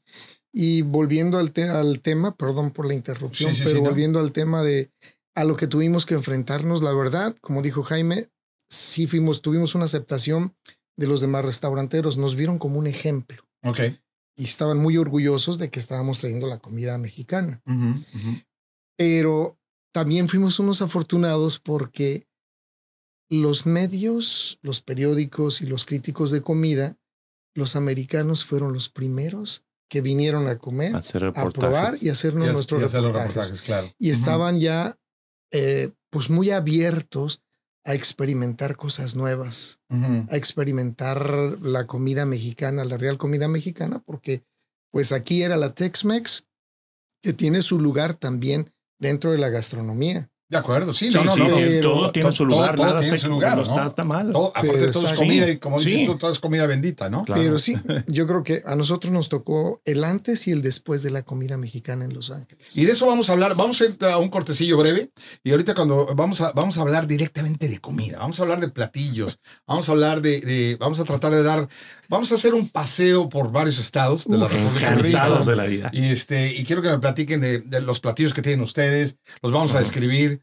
Y 0.52 0.82
volviendo 0.82 1.38
al, 1.38 1.52
te- 1.52 1.70
al 1.70 2.02
tema, 2.02 2.36
perdón 2.36 2.72
por 2.72 2.86
la 2.88 2.94
interrupción, 2.96 3.52
Sí, 3.52 3.58
sí, 3.60 3.64
pero 3.66 3.80
no. 3.82 3.90
volviendo 3.90 4.20
al 4.20 4.32
tema 4.32 4.64
de 4.64 4.92
a 5.36 5.44
lo 5.44 5.56
que 5.56 5.68
tuvimos 5.68 6.06
que 6.06 6.16
enfrentarnos, 6.16 6.82
la 6.82 6.94
verdad, 6.94 7.36
como 7.42 7.62
dijo 7.62 7.84
Jaime, 7.84 8.30
sí 8.70 9.06
fuimos, 9.08 9.42
tuvimos 9.42 9.76
una 9.76 9.86
aceptación 9.86 10.56
de 10.98 11.08
los 11.08 11.22
demás 11.22 11.46
restauranteros, 11.46 12.18
nos 12.18 12.36
vieron 12.36 12.58
como 12.58 12.78
un 12.80 12.88
ejemplo 12.88 13.44
Ok. 13.64 13.80
y 14.38 14.44
estaban 14.44 14.80
muy 14.80 14.98
orgullosos 14.98 15.58
de 15.60 15.70
que 15.70 15.80
estábamos 15.80 16.20
trayendo 16.20 16.48
la 16.48 16.60
comida 16.60 16.98
mexicana. 16.98 17.62
Pero 18.98 19.58
también 19.94 20.28
fuimos 20.28 20.60
unos 20.60 20.82
afortunados 20.82 21.60
porque 21.60 22.26
los 23.30 23.66
medios, 23.66 24.60
los 24.62 24.82
periódicos 24.82 25.62
y 25.62 25.68
los 25.68 25.86
críticos 25.86 26.32
de 26.32 26.42
comida, 26.42 26.98
los 27.54 27.76
americanos 27.76 28.44
fueron 28.44 28.74
los 28.74 28.90
primeros 28.90 29.66
que 29.90 30.02
vinieron 30.02 30.48
a 30.48 30.58
comer, 30.58 30.96
hacer 30.96 31.26
a 31.26 31.50
probar 31.50 31.96
y 32.00 32.10
hacernos 32.10 32.50
Y 32.50 32.54
nuestros 32.54 32.82
y 32.82 32.86
hacer 32.86 33.02
los 33.02 33.12
reportajes. 33.12 33.36
reportajes, 33.36 33.62
claro. 33.64 33.88
Y 33.98 34.12
estaban 34.12 34.60
ya 34.60 34.98
eh, 35.52 35.92
pues 36.12 36.30
muy 36.30 36.52
abiertos 36.52 37.44
a 37.86 37.96
experimentar 37.96 38.76
cosas 38.76 39.16
nuevas, 39.16 39.80
a 39.90 40.36
experimentar 40.36 41.58
la 41.62 41.88
comida 41.88 42.26
mexicana, 42.26 42.84
la 42.84 42.98
real 42.98 43.18
comida 43.18 43.48
mexicana, 43.48 44.04
porque 44.06 44.44
pues 44.92 45.12
aquí 45.12 45.44
era 45.44 45.58
la 45.58 45.74
Tex-Mex, 45.74 46.46
que 47.24 47.34
tiene 47.34 47.62
su 47.62 47.80
lugar 47.80 48.16
también 48.16 48.72
dentro 49.00 49.32
de 49.32 49.40
la 49.40 49.50
gastronomía. 49.50 50.29
De 50.50 50.58
acuerdo, 50.58 50.96
sí, 50.96 51.10
Sí, 51.10 51.14
no, 51.14 51.24
no, 51.26 51.34
sí, 51.36 51.40
no. 51.42 51.48
pero 51.56 51.82
todo 51.82 52.12
tiene 52.12 52.32
su 52.32 52.44
lugar, 52.44 52.76
todo 52.76 52.88
nada 52.88 53.00
tiene 53.02 53.16
está, 53.16 53.28
su 53.28 53.32
lugar, 53.32 53.52
no 53.52 53.58
¿no? 53.58 53.70
está, 53.70 53.86
está 53.86 54.04
mal. 54.04 54.32
Todo- 54.32 54.48
aparte, 54.48 54.72
Pero 54.80 54.92
todo 54.92 55.08
es 55.08 55.14
comida 55.18 55.48
y 55.48 55.58
como 55.60 55.78
dices 55.78 55.94
Sí. 55.94 56.06
tú, 56.08 56.18
todo 56.18 56.32
es 56.32 56.40
comida 56.40 56.66
bendita, 56.66 57.08
¿no? 57.08 57.24
Claro. 57.24 57.40
Pero 57.40 57.60
sí, 57.60 57.76
yo 58.08 58.26
creo 58.26 58.42
que 58.44 58.64
a 58.66 58.76
nosotros 58.76 59.14
nos 59.14 59.30
tocó 59.30 59.80
el 59.86 60.04
antes 60.04 60.48
y 60.48 60.52
el 60.52 60.64
después 60.64 61.04
de 61.04 61.12
la 61.12 61.22
comida 61.22 61.56
mexicana 61.58 62.04
en 62.04 62.16
Los 62.16 62.32
Ángeles. 62.32 62.76
Y 62.76 62.86
de 62.86 62.94
eso 62.94 63.06
vamos 63.06 63.30
a 63.30 63.34
hablar, 63.34 63.54
vamos 63.56 63.80
a 63.82 63.86
ir 63.86 63.98
a 64.06 64.18
un 64.18 64.30
cortecillo 64.30 64.76
breve 64.78 65.12
y 65.44 65.52
ahorita 65.52 65.76
cuando 65.76 66.08
vamos 66.16 66.42
a, 66.42 66.52
vamos 66.54 66.80
a 66.80 66.82
hablar 66.82 67.06
directamente 67.06 67.68
de 67.68 67.78
comida, 67.80 68.18
vamos 68.18 68.40
a 68.40 68.42
hablar 68.44 68.60
de 68.60 68.70
platillos, 68.70 69.40
vamos 69.68 69.88
a 69.88 69.92
hablar 69.92 70.24
de, 70.24 70.42
de- 70.42 70.78
vamos 70.80 71.00
a 71.00 71.04
tratar 71.04 71.32
de 71.32 71.44
dar, 71.44 71.70
vamos 72.10 72.32
a 72.32 72.36
hacer 72.36 72.54
un 72.54 72.68
paseo 72.68 73.30
por 73.30 73.52
varios 73.52 73.80
estados 73.80 74.28
de 74.28 74.38
la 74.38 74.46
Uf, 74.46 74.54
República 74.54 75.30
de 75.40 75.56
la 75.56 75.66
vida. 75.66 75.90
Y, 75.94 76.06
este, 76.08 76.54
y 76.54 76.66
quiero 76.66 76.82
que 76.82 76.90
me 76.90 77.00
platiquen 77.00 77.40
de, 77.40 77.60
de 77.60 77.82
los 77.82 78.00
platillos 78.00 78.34
que 78.34 78.42
tienen 78.42 78.62
ustedes, 78.62 79.18
los 79.42 79.52
vamos 79.52 79.76
a 79.76 79.80
describir. 79.80 80.42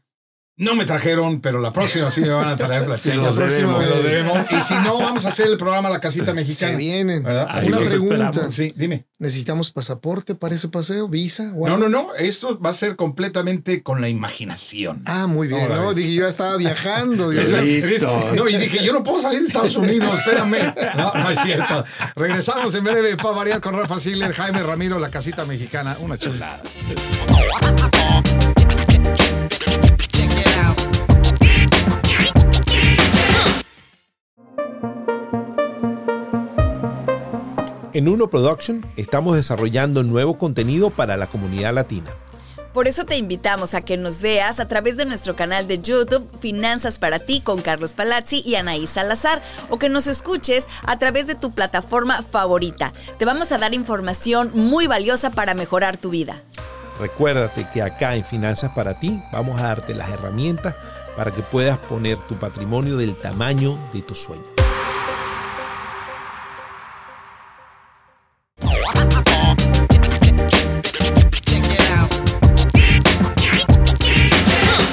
No 0.59 0.73
me 0.73 0.85
trajeron, 0.85 1.39
pero 1.39 1.59
la 1.59 1.69
próxima 1.71 2.09
sí 2.09 2.21
me 2.21 2.29
van 2.29 2.49
a 2.49 2.57
traer 2.57 2.83
platillos. 2.85 3.17
los 3.17 3.35
La 3.37 3.41
próxima. 3.45 3.77
Me 3.77 3.85
lo 3.85 4.01
debemos. 4.01 4.39
Y 4.49 4.59
si 4.61 4.73
no, 4.83 4.97
vamos 4.97 5.23
a 5.25 5.29
hacer 5.29 5.47
el 5.47 5.57
programa 5.57 5.87
La 5.89 5.99
Casita 5.99 6.25
Se 6.27 6.33
Mexicana. 6.33 6.75
vienen. 6.77 7.21
¿Verdad? 7.23 7.47
Así 7.49 7.67
Una 7.69 7.77
pregunta. 7.77 8.29
esperamos. 8.31 8.53
Sí, 8.55 8.73
dime. 8.75 9.05
¿Necesitamos 9.19 9.69
pasaporte 9.69 10.33
para 10.33 10.55
ese 10.55 10.67
paseo? 10.69 11.07
¿Visa? 11.07 11.43
No, 11.55 11.77
no, 11.77 11.89
no. 11.89 12.07
Esto 12.15 12.59
va 12.59 12.71
a 12.71 12.73
ser 12.73 12.95
completamente 12.95 13.83
con 13.83 14.01
la 14.01 14.09
imaginación. 14.09 15.03
Ah, 15.05 15.27
muy 15.27 15.47
bien. 15.47 15.61
¿Cómo 15.61 15.75
la 15.75 15.81
No, 15.81 15.93
dije, 15.93 16.13
yo 16.15 16.23
ya 16.23 16.29
estaba 16.29 16.57
viajando. 16.57 17.31
Listo. 17.31 18.19
No, 18.35 18.49
y 18.49 18.57
dije, 18.57 18.83
yo 18.83 18.93
no 18.93 19.03
puedo 19.03 19.19
salir 19.19 19.41
de 19.41 19.45
Estados 19.47 19.75
Unidos, 19.77 20.17
espérame. 20.17 20.73
No, 20.97 21.13
no 21.13 21.29
es 21.29 21.39
cierto. 21.39 21.85
Regresamos 22.15 22.73
en 22.73 22.83
breve 22.83 23.15
para 23.15 23.29
variar 23.35 23.61
con 23.61 23.75
Rafa 23.77 23.99
Ziegler, 23.99 24.33
Jaime 24.33 24.63
Ramiro, 24.63 24.97
La 24.97 25.11
Casita 25.11 25.45
Mexicana. 25.45 25.97
Una 25.99 26.17
chulada. 26.17 26.61
En 37.97 38.07
Uno 38.07 38.29
Production 38.29 38.85
estamos 38.95 39.35
desarrollando 39.35 40.03
nuevo 40.03 40.37
contenido 40.37 40.91
para 40.91 41.17
la 41.17 41.25
comunidad 41.25 41.73
latina. 41.73 42.13
Por 42.71 42.87
eso 42.87 43.05
te 43.05 43.17
invitamos 43.17 43.73
a 43.73 43.81
que 43.81 43.97
nos 43.97 44.21
veas 44.21 44.59
a 44.59 44.67
través 44.67 44.97
de 44.97 45.05
nuestro 45.05 45.35
canal 45.35 45.67
de 45.67 45.79
YouTube 45.79 46.29
Finanzas 46.39 46.99
para 46.99 47.17
ti 47.17 47.41
con 47.41 47.59
Carlos 47.59 47.95
Palazzi 47.95 48.43
y 48.45 48.53
Anaí 48.53 48.85
Salazar 48.85 49.41
o 49.71 49.79
que 49.79 49.89
nos 49.89 50.05
escuches 50.05 50.67
a 50.83 50.99
través 50.99 51.25
de 51.25 51.33
tu 51.33 51.53
plataforma 51.53 52.21
favorita. 52.21 52.93
Te 53.17 53.25
vamos 53.25 53.51
a 53.51 53.57
dar 53.57 53.73
información 53.73 54.51
muy 54.53 54.85
valiosa 54.85 55.31
para 55.31 55.55
mejorar 55.55 55.97
tu 55.97 56.11
vida. 56.11 56.43
Recuérdate 56.99 57.67
que 57.73 57.81
acá 57.81 58.15
en 58.15 58.23
Finanzas 58.23 58.73
para 58.75 58.99
ti 58.99 59.19
vamos 59.31 59.59
a 59.59 59.69
darte 59.69 59.95
las 59.95 60.11
herramientas 60.11 60.75
para 61.15 61.31
que 61.31 61.41
puedas 61.41 61.79
poner 61.79 62.19
tu 62.27 62.35
patrimonio 62.35 62.95
del 62.95 63.15
tamaño 63.15 63.79
de 63.91 64.03
tu 64.03 64.13
sueño. 64.13 64.56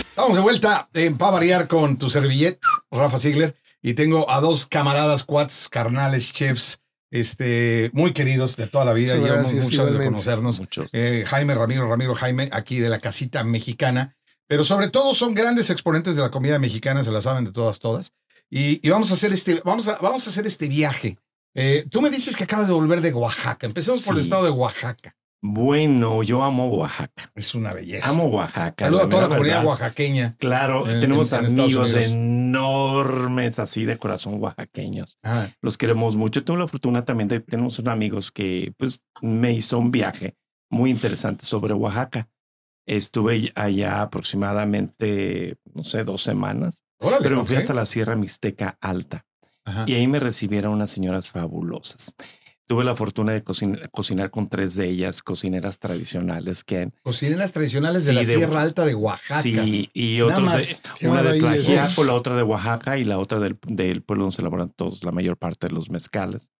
Estamos 0.08 0.36
de 0.36 0.40
vuelta 0.42 0.88
en 0.94 1.16
Pa 1.16 1.30
Variar 1.30 1.68
con 1.68 1.98
tu 1.98 2.10
servillet, 2.10 2.58
Rafa 2.90 3.18
Ziegler, 3.18 3.54
y 3.82 3.94
tengo 3.94 4.30
a 4.30 4.40
dos 4.40 4.66
camaradas, 4.66 5.24
cuates, 5.24 5.68
carnales, 5.68 6.32
chefs, 6.32 6.80
este, 7.10 7.90
muy 7.92 8.12
queridos 8.12 8.56
de 8.56 8.66
toda 8.66 8.84
la 8.84 8.92
vida, 8.92 9.14
Muchas 9.14 9.24
llevamos 9.24 9.52
gracias, 9.52 9.64
muchos 9.64 9.80
años 9.80 9.98
de 9.98 10.04
conocernos. 10.04 10.60
Muchos. 10.60 10.90
Eh, 10.92 11.24
Jaime 11.26 11.54
Ramiro, 11.54 11.88
Ramiro 11.88 12.14
Jaime, 12.14 12.48
aquí 12.52 12.80
de 12.80 12.88
la 12.88 12.98
casita 12.98 13.44
mexicana, 13.44 14.16
pero 14.46 14.64
sobre 14.64 14.88
todo 14.88 15.14
son 15.14 15.34
grandes 15.34 15.70
exponentes 15.70 16.16
de 16.16 16.22
la 16.22 16.30
comida 16.30 16.58
mexicana, 16.58 17.04
se 17.04 17.10
la 17.10 17.22
saben 17.22 17.44
de 17.44 17.52
todas, 17.52 17.78
todas. 17.78 18.12
Y, 18.50 18.86
y 18.86 18.90
vamos 18.90 19.10
a 19.10 19.14
hacer 19.14 19.32
este, 19.32 19.62
vamos 19.64 19.88
a, 19.88 19.96
vamos 20.00 20.26
a 20.26 20.30
hacer 20.30 20.46
este 20.46 20.68
viaje. 20.68 21.18
Eh, 21.54 21.86
tú 21.90 22.02
me 22.02 22.10
dices 22.10 22.36
que 22.36 22.44
acabas 22.44 22.66
de 22.68 22.74
volver 22.74 23.00
de 23.00 23.12
Oaxaca. 23.12 23.66
Empecemos 23.66 24.02
por 24.02 24.14
el 24.14 24.20
estado 24.20 24.44
de 24.44 24.50
Oaxaca. 24.50 25.14
Bueno, 25.46 26.22
yo 26.22 26.42
amo 26.42 26.68
Oaxaca. 26.68 27.30
Es 27.34 27.54
una 27.54 27.72
belleza. 27.74 28.08
Amo 28.08 28.24
Oaxaca. 28.28 28.86
Saludos 28.86 29.06
a 29.06 29.08
toda 29.10 29.22
la 29.24 29.28
comunidad 29.28 29.54
verdad. 29.56 29.68
oaxaqueña. 29.68 30.36
Claro, 30.38 30.88
en- 30.88 31.00
tenemos 31.00 31.30
en- 31.32 31.38
en 31.40 31.44
Estados 31.44 31.64
amigos 31.70 31.94
enormes 31.94 33.58
así 33.58 33.84
de 33.84 33.98
corazón 33.98 34.42
oaxaqueños. 34.42 35.18
Ah, 35.22 35.48
Los 35.60 35.76
queremos 35.76 36.16
mucho. 36.16 36.44
Tengo 36.44 36.58
la 36.58 36.68
fortuna 36.68 37.04
también 37.04 37.28
de 37.28 37.40
tenemos 37.40 37.78
unos 37.78 37.92
amigos 37.92 38.32
que 38.32 38.72
pues 38.78 39.02
me 39.20 39.52
hizo 39.52 39.78
un 39.78 39.90
viaje 39.90 40.34
muy 40.70 40.90
interesante 40.90 41.44
sobre 41.44 41.74
Oaxaca. 41.74 42.28
Estuve 42.86 43.52
allá 43.54 44.02
aproximadamente, 44.02 45.56
no 45.74 45.82
sé, 45.84 46.04
dos 46.04 46.22
semanas, 46.22 46.84
órale, 47.00 47.22
pero 47.22 47.36
me 47.38 47.44
fui 47.44 47.56
hasta 47.56 47.72
la 47.74 47.86
Sierra 47.86 48.14
Mixteca 48.16 48.76
Alta 48.80 49.24
Ajá. 49.64 49.84
y 49.88 49.94
ahí 49.94 50.06
me 50.06 50.20
recibieron 50.20 50.72
unas 50.74 50.90
señoras 50.90 51.30
fabulosas. 51.30 52.14
Tuve 52.66 52.82
la 52.84 52.96
fortuna 52.96 53.32
de 53.32 53.44
cocin- 53.44 53.90
cocinar 53.90 54.30
con 54.30 54.48
tres 54.48 54.74
de 54.74 54.88
ellas, 54.88 55.22
cocineras 55.22 55.78
tradicionales 55.78 56.64
que 56.64 56.90
Cocineras 57.02 57.52
tradicionales 57.52 58.06
de 58.06 58.12
Sí, 58.12 58.14
la 58.16 58.20
de- 58.24 58.36
Sierra 58.36 58.62
Alta 58.62 58.86
de 58.86 58.94
Oaxaca. 58.94 59.42
Sí, 59.42 59.90
y 59.92 60.16
de-. 60.16 60.76
Qué 60.98 61.08
una 61.08 61.22
de. 61.22 61.38
Tlaxiaco, 61.38 62.04
la 62.04 62.14
otra 62.14 62.36
de 62.36 62.42
Oaxaca 62.42 62.96
y 62.96 63.04
la 63.04 63.18
otra 63.18 63.38
del, 63.38 63.58
del 63.66 64.02
pueblo 64.02 64.24
donde 64.24 64.36
se 64.36 64.40
elaboran 64.42 64.70
todos, 64.70 65.04
la 65.04 65.12
mayor 65.12 65.36
parte 65.36 65.66
de 65.66 65.74
los 65.74 65.90
mezcales. 65.90 66.50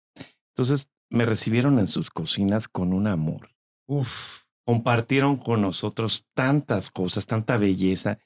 Entonces 0.55 0.89
me 1.09 1.25
recibieron 1.25 1.79
en 1.79 1.89
sus 1.89 2.11
cocinas 2.11 2.69
con 2.69 2.93
un 2.93 3.07
amor. 3.07 3.49
Uf. 3.87 4.43
Compartieron 4.67 5.37
con 5.37 5.63
nosotros 5.63 6.27
tantas 6.35 6.91
cosas, 6.91 7.27
tanta 7.27 7.57
belleza. 7.57 8.19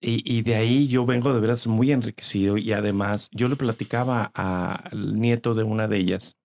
Y, 0.00 0.22
y 0.30 0.42
de 0.42 0.56
ahí 0.56 0.88
yo 0.88 1.06
vengo 1.06 1.32
de 1.32 1.40
veras 1.40 1.66
muy 1.66 1.90
enriquecido 1.90 2.58
y 2.58 2.72
además 2.72 3.28
yo 3.32 3.48
le 3.48 3.56
platicaba 3.56 4.30
a- 4.34 4.74
al 4.74 5.18
nieto 5.18 5.54
de 5.54 5.62
una 5.64 5.88
de 5.88 5.98
ellas 5.98 6.36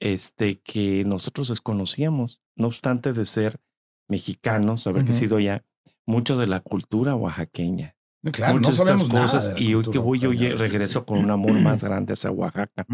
este, 0.00 0.60
que 0.60 1.04
nosotros 1.04 1.48
desconocíamos, 1.48 2.42
no 2.56 2.66
obstante 2.66 3.12
de 3.12 3.26
ser 3.26 3.60
mexicanos, 4.08 4.86
haber 4.86 5.02
Ujú. 5.02 5.12
crecido 5.12 5.36
allá, 5.36 5.64
mucho 6.04 6.36
de 6.36 6.46
la 6.46 6.60
cultura 6.60 7.14
oaxaqueña 7.14 7.96
no 8.22 8.54
muchas 8.54 8.76
de 8.76 8.82
estas 8.82 9.04
cosas 9.04 9.54
de 9.54 9.62
y 9.62 9.74
hoy 9.74 9.84
que 9.90 9.98
voy 9.98 10.18
yo 10.18 10.30
regreso 10.56 11.04
con 11.04 11.18
un 11.18 11.30
amor 11.30 11.60
más 11.60 11.82
grande 11.84 12.14
hacia 12.14 12.30
Oaxaca, 12.30 12.86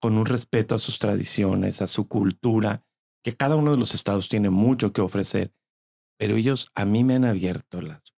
con 0.00 0.18
un 0.18 0.26
respeto 0.26 0.74
a 0.74 0.78
sus 0.78 0.98
tradiciones, 0.98 1.80
a 1.82 1.86
su 1.86 2.08
cultura, 2.08 2.84
que 3.22 3.36
cada 3.36 3.56
uno 3.56 3.70
de 3.70 3.78
los 3.78 3.94
estados 3.94 4.28
tiene 4.28 4.50
mucho 4.50 4.92
que 4.92 5.00
ofrecer, 5.00 5.52
pero 6.18 6.36
ellos 6.36 6.70
a 6.74 6.84
mí 6.84 7.04
me 7.04 7.14
han 7.14 7.24
abierto 7.24 7.80
las 7.80 8.15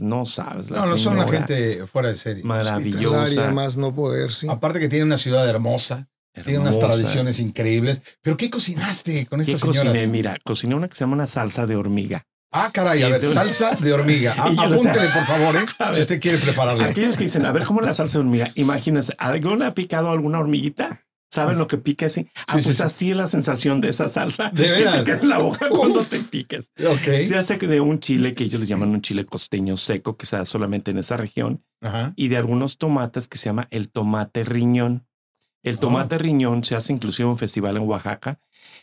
no 0.00 0.26
sabes, 0.26 0.70
la 0.70 0.80
No, 0.80 0.86
no 0.88 0.96
son 0.98 1.14
una 1.18 1.26
gente 1.28 1.86
fuera 1.86 2.08
de 2.08 2.16
serie. 2.16 2.44
maravillosa, 2.44 3.52
no 3.78 3.94
poder, 3.94 4.32
sí. 4.32 4.46
Aparte 4.48 4.80
que 4.80 4.88
tiene 4.88 5.04
una 5.04 5.16
ciudad 5.16 5.48
hermosa, 5.48 6.08
tiene 6.44 6.58
unas 6.58 6.78
tradiciones 6.78 7.40
increíbles. 7.40 8.02
¿Pero 8.22 8.36
qué 8.36 8.50
cocinaste 8.50 9.26
con 9.26 9.44
¿Qué 9.44 9.52
estas 9.52 9.68
cociné? 9.68 10.06
Mira, 10.06 10.36
cociné 10.44 10.74
una 10.74 10.88
que 10.88 10.94
se 10.94 11.00
llama 11.00 11.14
una 11.14 11.26
salsa 11.26 11.66
de 11.66 11.76
hormiga. 11.76 12.22
Ah, 12.52 12.70
caray, 12.72 13.02
a 13.02 13.08
ver, 13.08 13.20
de 13.20 13.28
una- 13.30 13.42
salsa 13.44 13.76
de 13.76 13.92
hormiga. 13.92 14.34
A- 14.36 14.48
Y 14.52 14.56
yo 14.56 14.68
no 14.68 14.76
sé. 14.78 14.88
apúntele, 14.90 15.08
por 15.10 15.24
favor, 15.26 15.56
¿eh? 15.56 15.66
A 15.78 15.86
si 15.86 15.90
ver. 15.92 16.00
usted 16.00 16.20
quiere 16.20 16.38
prepararla. 16.38 16.84
Aquellos 16.86 17.16
que 17.16 17.22
dicen, 17.24 17.46
a 17.46 17.52
ver, 17.52 17.64
¿cómo 17.64 17.80
es 17.80 17.86
la 17.86 17.94
salsa 17.94 18.18
de 18.18 18.24
hormiga? 18.24 18.50
Imagínense, 18.56 19.14
¿alguna 19.18 19.68
ha 19.68 19.74
picado 19.74 20.10
alguna 20.10 20.40
hormiguita? 20.40 21.04
¿Saben 21.30 21.58
lo 21.58 21.68
que 21.68 21.78
pica 21.78 22.06
así? 22.06 22.26
Ah, 22.48 22.58
Sí, 22.58 22.64
pues 22.64 22.76
sí. 22.78 22.82
así 22.82 23.10
es 23.12 23.16
la 23.16 23.28
sensación 23.28 23.80
de 23.80 23.88
esa 23.90 24.08
salsa. 24.08 24.50
¿De 24.50 24.62
que 24.64 24.70
veras? 24.70 24.96
te 24.98 25.04
queda 25.04 25.20
en 25.20 25.28
la 25.28 25.38
boca 25.38 25.68
cuando 25.68 26.02
te 26.04 26.18
piques. 26.20 26.70
Ok. 26.84 27.04
Se 27.26 27.36
hace 27.38 27.56
de 27.56 27.80
un 27.80 28.00
chile 28.00 28.34
que 28.34 28.44
ellos 28.44 28.60
le 28.60 28.66
llaman 28.66 28.90
un 28.90 29.00
chile 29.00 29.24
costeño 29.24 29.76
seco 29.76 30.16
que 30.16 30.26
se 30.26 30.36
da 30.36 30.44
solamente 30.44 30.90
en 30.90 30.98
esa 30.98 31.16
región 31.16 31.62
Ajá. 31.80 32.12
y 32.16 32.28
de 32.28 32.36
algunos 32.36 32.78
tomates 32.78 33.28
que 33.28 33.38
se 33.38 33.46
llama 33.46 33.68
el 33.70 33.88
tomate 33.90 34.42
riñón. 34.42 35.06
El 35.62 35.76
Oh. 35.76 35.80
tomate 35.80 36.18
riñón 36.18 36.64
se 36.64 36.74
hace 36.74 36.92
inclusive 36.92 37.26
en 37.26 37.30
un 37.32 37.38
festival 37.38 37.76
en 37.76 37.84
Oaxaca. 37.86 38.40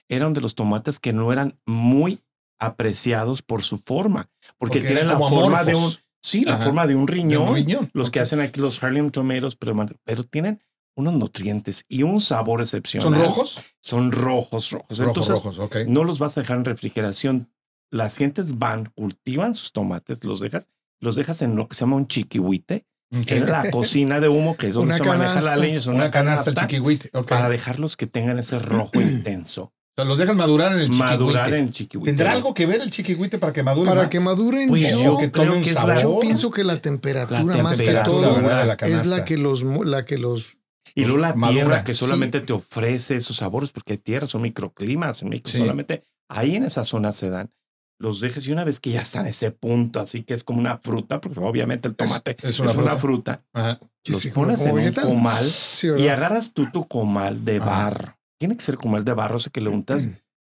Eran 0.07 0.33
de 0.33 0.39
los 0.41 0.55
tomates 0.55 0.99
que 0.99 1.11
no 1.11 1.33
eran 1.33 1.57
muy 1.65 2.21
apreciados 2.59 3.41
por 3.41 3.61
su 3.63 3.77
forma, 3.77 4.29
porque, 4.57 4.79
Porque 4.79 4.81
tienen 4.81 5.07
la 5.07 5.17
forma 5.19 5.63
de 5.63 5.75
un 5.75 5.91
sí, 6.21 6.43
la 6.43 6.57
forma 6.57 6.87
de 6.87 6.95
un 6.95 7.05
De 7.05 7.13
riñón. 7.13 7.49
un 7.49 7.55
riñón. 7.55 7.89
Los 7.93 8.09
que 8.09 8.19
hacen 8.19 8.39
aquí 8.41 8.59
los 8.61 8.81
Harlem 8.83 9.09
Tomatoes, 9.11 9.55
pero, 9.55 9.75
pero 10.03 10.23
tienen 10.23 10.59
unos 10.97 11.13
nutrientes 11.13 11.85
y 11.87 12.03
un 12.03 12.19
sabor 12.19 12.59
excepcional. 12.61 13.13
¿Son 13.13 13.19
rojos? 13.23 13.63
Son 13.81 14.11
rojos, 14.11 14.71
rojos. 14.71 14.97
Rojos, 14.97 14.99
Entonces, 15.07 15.35
rojos, 15.35 15.59
ok. 15.59 15.75
no 15.87 16.03
los 16.03 16.19
vas 16.19 16.37
a 16.37 16.41
dejar 16.41 16.57
en 16.57 16.65
refrigeración. 16.65 17.49
Las 17.91 18.17
gentes 18.17 18.57
van, 18.57 18.91
cultivan 18.95 19.55
sus 19.55 19.71
tomates, 19.71 20.23
los 20.25 20.39
dejas, 20.39 20.69
los 20.99 21.15
dejas 21.15 21.41
en 21.41 21.55
lo 21.55 21.67
que 21.67 21.75
se 21.75 21.81
llama 21.81 21.95
un 21.95 22.07
chiquihuite, 22.07 22.85
Ok. 23.15 23.31
en 23.31 23.45
la 23.49 23.71
cocina 23.71 24.19
de 24.19 24.27
humo, 24.27 24.57
que 24.57 24.67
es 24.67 24.73
donde 24.73 24.87
Una 24.95 24.97
se 24.97 25.03
maneja 25.05 25.33
la 25.35 25.39
canasta. 25.39 25.55
leña, 25.55 25.77
es 25.77 25.85
Una 25.87 26.11
canasta 26.11 26.53
chiquihuite. 26.53 27.09
ok. 27.13 27.27
para 27.29 27.47
dejarlos 27.47 27.95
que 27.95 28.07
tengan 28.07 28.37
ese 28.39 28.59
rojo 28.59 28.91
intenso. 29.01 29.63
O 29.63 30.01
sea, 30.01 30.05
los 30.05 30.19
dejas 30.19 30.35
madurar 30.35 30.73
en 30.73 30.79
el 30.79 30.89
chiquihuite. 30.89 31.11
Madurar 31.17 31.53
en 31.53 31.71
chiquihuite. 31.71 32.09
¿Tendrá 32.11 32.31
algo 32.33 32.53
que 32.53 32.65
ver 32.65 32.81
el 32.81 32.91
chiquihuite 32.91 33.39
para 33.39 33.53
que 33.53 33.63
madure 33.63 33.87
Para 33.89 34.01
más? 34.01 34.09
que 34.09 34.19
maduren, 34.19 34.67
Pues 34.69 34.91
yo, 34.91 35.03
yo 35.03 35.17
que 35.17 35.31
creo 35.31 35.45
tome 35.45 35.57
un 35.57 35.63
que 35.63 35.69
es 35.69 35.75
la- 35.75 35.81
sabor. 35.97 36.01
yo 36.15 36.19
pienso 36.19 36.51
que 36.51 36.63
la 36.63 36.81
temperatura, 36.81 37.55
La 37.55 37.63
más 37.63 37.77
que 37.79 37.93
todo 38.03 38.21
la 38.41 38.73
es 38.73 38.77
canasta. 38.77 39.07
la 39.09 39.25
que 39.25 39.37
los 39.37 39.63
mo- 39.63 39.83
la 39.85 40.03
que 40.05 40.17
los 40.17 40.57
Y 41.01 41.05
luego 41.05 41.19
la 41.19 41.33
madura. 41.33 41.53
tierra 41.53 41.83
que 41.83 41.93
Sí. 41.93 41.99
solamente 41.99 42.41
te 42.41 42.53
ofrece 42.53 43.15
esos 43.15 43.37
sabores, 43.37 43.71
porque 43.71 43.93
hay 43.93 43.97
tierra, 43.99 44.27
son 44.27 44.41
microclimas, 44.41 45.23
micro- 45.23 45.51
Sí. 45.51 45.57
solamente 45.57 46.03
ahí 46.29 46.55
en 46.55 46.63
esa 46.63 46.83
zona 46.83 47.13
se 47.13 47.29
dan. 47.29 47.51
Los 47.99 48.19
dejes 48.19 48.45
y 48.47 48.51
una 48.51 48.63
vez 48.63 48.79
que 48.79 48.91
ya 48.91 49.01
están 49.01 49.25
en 49.25 49.31
ese 49.31 49.49
punto, 49.51 49.99
así 49.99 50.21
que 50.23 50.33
es 50.35 50.43
como 50.43 50.59
una 50.59 50.77
fruta, 50.77 51.19
porque 51.19 51.39
obviamente 51.39 51.87
el 51.87 51.95
tomate 51.95 52.35
es 52.39 52.43
es, 52.55 52.59
una 52.59 52.71
fruta. 52.71 52.95
fruta, 52.97 53.45
Ajá. 53.53 53.79
Sí, 54.05 54.11
los 54.11 54.21
sí, 54.21 54.29
pones 54.29 54.61
en 54.61 54.77
un 54.77 54.93
comal 54.93 55.49
y 55.97 56.07
agarras 56.07 56.53
tú 56.53 56.67
tu 56.71 56.87
comal 56.87 57.43
de 57.43 57.57
Ajá. 57.57 57.65
barro. 57.65 58.17
Tiene 58.39 58.55
que 58.55 58.63
ser 58.63 58.77
comal 58.77 59.03
de 59.03 59.13
barro, 59.13 59.37
ese 59.37 59.49
que 59.49 59.61
le 59.61 59.69
untas 59.69 60.09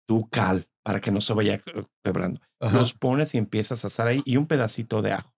tu 0.09 0.29
cal 0.29 0.67
para 0.85 1.01
que 1.01 1.11
no 1.13 1.21
se 1.21 1.33
vaya 1.35 1.55
eh, 1.55 1.85
quebrando. 2.05 2.41
Ajá. 2.61 2.77
Los 2.77 2.95
pones 2.95 3.35
y 3.35 3.39
empiezas 3.39 3.85
a 3.85 3.89
asar 3.89 4.09
ahí 4.09 4.23
y 4.25 4.37
un 4.39 4.47
pedacito 4.47 5.01
de 5.03 5.13
ajo. 5.13 5.33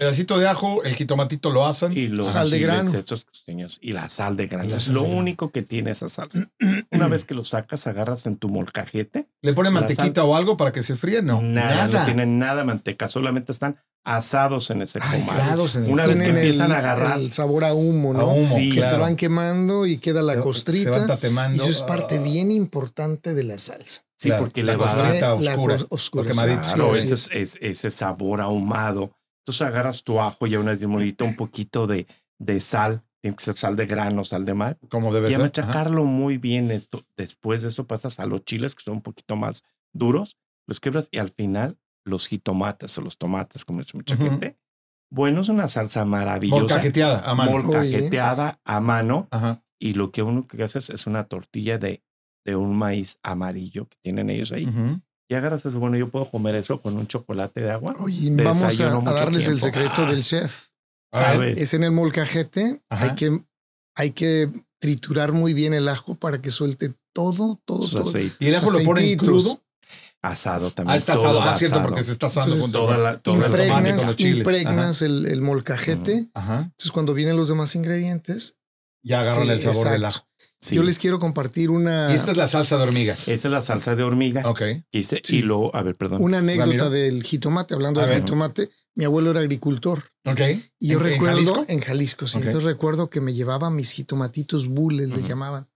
Pedacito 0.00 0.38
de 0.38 0.48
ajo, 0.48 0.82
el 0.82 0.94
jitomatito 0.94 1.50
lo 1.50 1.66
asan. 1.66 1.92
Y 1.92 2.08
los 2.08 2.28
Sal 2.28 2.48
de 2.50 2.58
grano. 2.58 2.90
estos 2.98 3.26
costeños 3.26 3.78
y 3.82 3.92
la 3.92 4.08
sal 4.08 4.34
de 4.36 4.46
grano. 4.46 4.68
La 4.70 4.76
Es 4.76 4.88
lo 4.88 5.02
único 5.02 5.50
que 5.50 5.60
tiene 5.62 5.90
esa 5.90 6.08
salsa. 6.08 6.48
Una 6.90 7.06
vez 7.06 7.26
que 7.26 7.34
lo 7.34 7.44
sacas, 7.44 7.86
agarras 7.86 8.24
en 8.24 8.36
tu 8.36 8.48
molcajete. 8.48 9.28
¿Le 9.42 9.52
ponen 9.52 9.74
la 9.74 9.80
mantequita 9.80 10.24
o 10.24 10.34
algo 10.36 10.56
para 10.56 10.72
que 10.72 10.82
se 10.82 10.96
fríe? 10.96 11.20
No. 11.22 11.42
nada, 11.42 11.86
no 11.86 12.04
tienen 12.06 12.38
nada 12.38 12.64
manteca, 12.64 13.08
solamente 13.08 13.52
están 13.52 13.76
asados 14.02 14.70
en 14.70 14.80
ese 14.80 14.98
comal. 15.00 15.16
Asados 15.16 15.76
en 15.76 15.84
el 15.84 15.90
Una 15.92 16.06
vez 16.06 16.18
que 16.22 16.28
empiezan 16.28 16.70
el, 16.70 16.72
a 16.72 16.78
agarrar. 16.78 17.18
el 17.18 17.30
sabor 17.32 17.64
a 17.64 17.74
humo, 17.74 18.14
¿no? 18.14 18.20
A 18.20 18.24
humo, 18.32 18.56
Sí, 18.56 18.70
que 18.70 18.76
claro. 18.78 18.96
se 18.96 19.00
van 19.02 19.16
quemando 19.16 19.84
y 19.84 19.98
queda 19.98 20.22
la 20.22 20.32
Se- 20.32 20.38
Se 20.38 20.42
costrita. 20.44 20.90
van 20.92 21.06
tatemando. 21.06 21.56
y 21.62 21.68
eso 21.68 21.70
es 21.70 21.82
parte 21.82 22.16
Ah. 22.16 22.22
bien 22.22 22.50
importante 22.50 23.34
de 23.34 23.44
la 23.44 23.58
salsa. 23.58 24.02
Sí, 24.16 24.28
Claro, 24.28 24.44
porque 24.44 24.62
la 24.62 24.72
le 24.72 24.78
va 24.78 24.90
a 24.90 24.94
dar 24.94 25.02
costrita 25.04 25.26
La 25.28 25.34
oscura. 25.52 25.76
cos- 25.78 25.86
oscura, 25.90 26.24
lo 26.24 26.30
quemadito. 26.30 26.62
Claro, 26.62 26.94
sí. 26.94 27.02
ese, 27.04 27.14
es, 27.14 27.28
es- 27.32 27.58
ese 27.60 27.90
sabor 27.90 28.40
ahumado. 28.40 29.12
Entonces 29.50 29.66
agarras 29.66 30.04
tu 30.04 30.20
ajo 30.20 30.46
y 30.46 30.54
una 30.54 30.76
molito, 30.86 31.24
un 31.24 31.34
poquito 31.34 31.88
de, 31.88 32.06
de 32.38 32.60
sal, 32.60 33.02
tiene 33.20 33.36
que 33.36 33.42
ser 33.42 33.56
sal 33.56 33.74
de 33.74 33.86
grano, 33.86 34.24
sal 34.24 34.44
de 34.44 34.54
mar, 34.54 34.78
Como 34.88 35.12
debe 35.12 35.28
y 35.28 35.34
a 35.34 35.36
ser. 35.38 35.46
machacarlo 35.46 36.04
muy 36.04 36.38
bien. 36.38 36.70
Esto, 36.70 37.04
después 37.16 37.62
de 37.62 37.70
eso 37.70 37.86
pasas 37.88 38.20
a 38.20 38.26
los 38.26 38.44
chiles 38.44 38.76
que 38.76 38.84
son 38.84 38.94
un 38.94 39.02
poquito 39.02 39.34
más 39.34 39.64
duros, 39.92 40.36
los 40.68 40.78
quebras 40.78 41.08
y 41.10 41.18
al 41.18 41.30
final 41.30 41.78
los 42.04 42.28
jitomates 42.28 42.96
o 42.96 43.00
los 43.02 43.18
tomates, 43.18 43.64
como 43.64 43.80
dice 43.80 43.96
mucha 43.96 44.14
Ujú. 44.14 44.24
gente. 44.24 44.56
Bueno, 45.10 45.40
es 45.40 45.48
una 45.48 45.66
salsa 45.68 46.04
maravillosa, 46.04 46.60
Molcajeteada 46.60 47.28
a 47.28 47.34
mano. 47.34 47.50
molcajeteada 47.50 48.60
a 48.64 48.78
mano 48.80 49.26
Ajá. 49.32 49.64
y 49.80 49.94
lo 49.94 50.12
que 50.12 50.22
uno 50.22 50.46
que 50.46 50.62
haces 50.62 50.90
es 50.90 51.08
una 51.08 51.24
tortilla 51.24 51.78
de 51.78 52.04
de 52.46 52.56
un 52.56 52.74
maíz 52.74 53.18
amarillo 53.22 53.86
que 53.88 53.98
tienen 54.00 54.30
ellos 54.30 54.50
ahí. 54.52 54.64
Ujú. 54.66 55.00
Y 55.30 55.34
agarras 55.36 55.64
eso, 55.64 55.78
bueno, 55.78 55.96
yo 55.96 56.08
puedo 56.10 56.28
comer 56.28 56.56
eso 56.56 56.82
con 56.82 56.96
un 56.96 57.06
chocolate 57.06 57.60
de 57.60 57.70
agua. 57.70 57.94
Oye, 58.00 58.30
De 58.30 58.42
vamos 58.42 58.62
a, 58.80 59.00
darles 59.14 59.46
el 59.46 59.60
secreto 59.60 60.02
Ah. 60.02 60.10
del 60.10 60.22
chef. 60.24 60.66
A 61.12 61.30
A 61.30 61.36
ver. 61.36 61.56
Es 61.56 61.72
en 61.72 61.84
el 61.84 61.92
molcajete. 61.92 62.82
Ajá. 62.90 63.04
Hay 63.04 63.14
que, 63.14 63.44
hay 63.96 64.10
que 64.10 64.50
triturar 64.80 65.30
muy 65.32 65.54
bien 65.54 65.72
el 65.72 65.88
ajo 65.88 66.16
para 66.16 66.42
que 66.42 66.50
suelte 66.50 66.94
todo, 67.14 67.60
todo, 67.64 67.80
Sus 67.82 68.12
todo. 68.12 68.18
¿Y 68.40 68.46
el 68.48 68.56
ajo 68.56 68.72
lo 68.72 68.82
ponen 68.82 69.16
crudo? 69.18 69.62
Asado 70.22 70.72
también. 70.72 70.94
Ah, 70.94 70.96
está 70.96 71.12
asado. 71.14 71.40
Ah, 71.42 71.54
cierto, 71.56 71.76
asado. 71.76 71.88
porque 71.88 72.02
se 72.04 72.12
está 72.12 72.26
asando 72.26 72.52
Entonces, 72.54 72.62
junto 72.76 72.78
toda 72.86 72.94
con- 72.96 73.04
la- 73.04 73.18
todo 73.20 73.34
el 73.36 73.40
tomate 73.42 73.56
con 73.68 73.76
Impregnas, 73.78 74.06
los 74.08 74.16
chiles. 74.16 74.38
impregnas 74.38 75.02
el, 75.02 75.26
el 75.26 75.42
molcajete. 75.42 76.28
Ajá. 76.34 76.58
Entonces, 76.62 76.90
cuando 76.92 77.14
vienen 77.14 77.36
los 77.36 77.48
demás 77.48 77.74
ingredientes, 77.76 78.56
Ya 79.02 79.20
agarran 79.20 79.44
Sí, 79.46 79.50
el 79.52 79.60
sabor 79.62 79.90
del 79.90 80.04
ajo. 80.04 80.26
Sí. 80.62 80.76
yo 80.76 80.82
les 80.82 80.98
quiero 80.98 81.18
compartir 81.18 81.70
una, 81.70 82.10
Y 82.10 82.14
esta 82.14 82.32
es 82.32 82.36
la 82.36 82.46
salsa 82.46 82.76
de 82.76 82.82
hormiga. 82.82 83.14
Esa 83.26 83.48
es 83.48 83.52
la 83.52 83.62
salsa 83.62 83.96
de 83.96 84.02
hormiga. 84.02 84.42
Ok. 84.46 84.60
Sí. 84.92 85.16
Y 85.30 85.42
luego, 85.42 85.74
a 85.74 85.82
ver, 85.82 85.96
perdón. 85.96 86.22
una 86.22 86.38
anécdota 86.38 86.66
Ramiro. 86.66 86.90
del 86.90 87.22
jitomate. 87.22 87.72
Hablando 87.74 88.00
del 88.02 88.14
jitomate, 88.16 88.68
mi 88.94 89.04
abuelo 89.06 89.30
era 89.30 89.40
agricultor. 89.40 90.04
Ok. 90.26 90.40
Y 90.78 90.88
yo 90.88 90.98
¿En- 90.98 91.04
en 91.06 91.10
recuerdo 91.12 91.34
Jalisco? 91.36 91.64
en 91.68 91.80
Jalisco, 91.80 92.26
sí. 92.26 92.38
Entonces 92.38 92.64
recuerdo 92.64 93.08
que 93.08 93.22
me 93.22 93.32
llevaba 93.32 93.70
mis 93.70 93.90
jitomatitos 93.92 94.66
bules, 94.68 95.08
le 95.08 95.22
llamaban, 95.26 95.66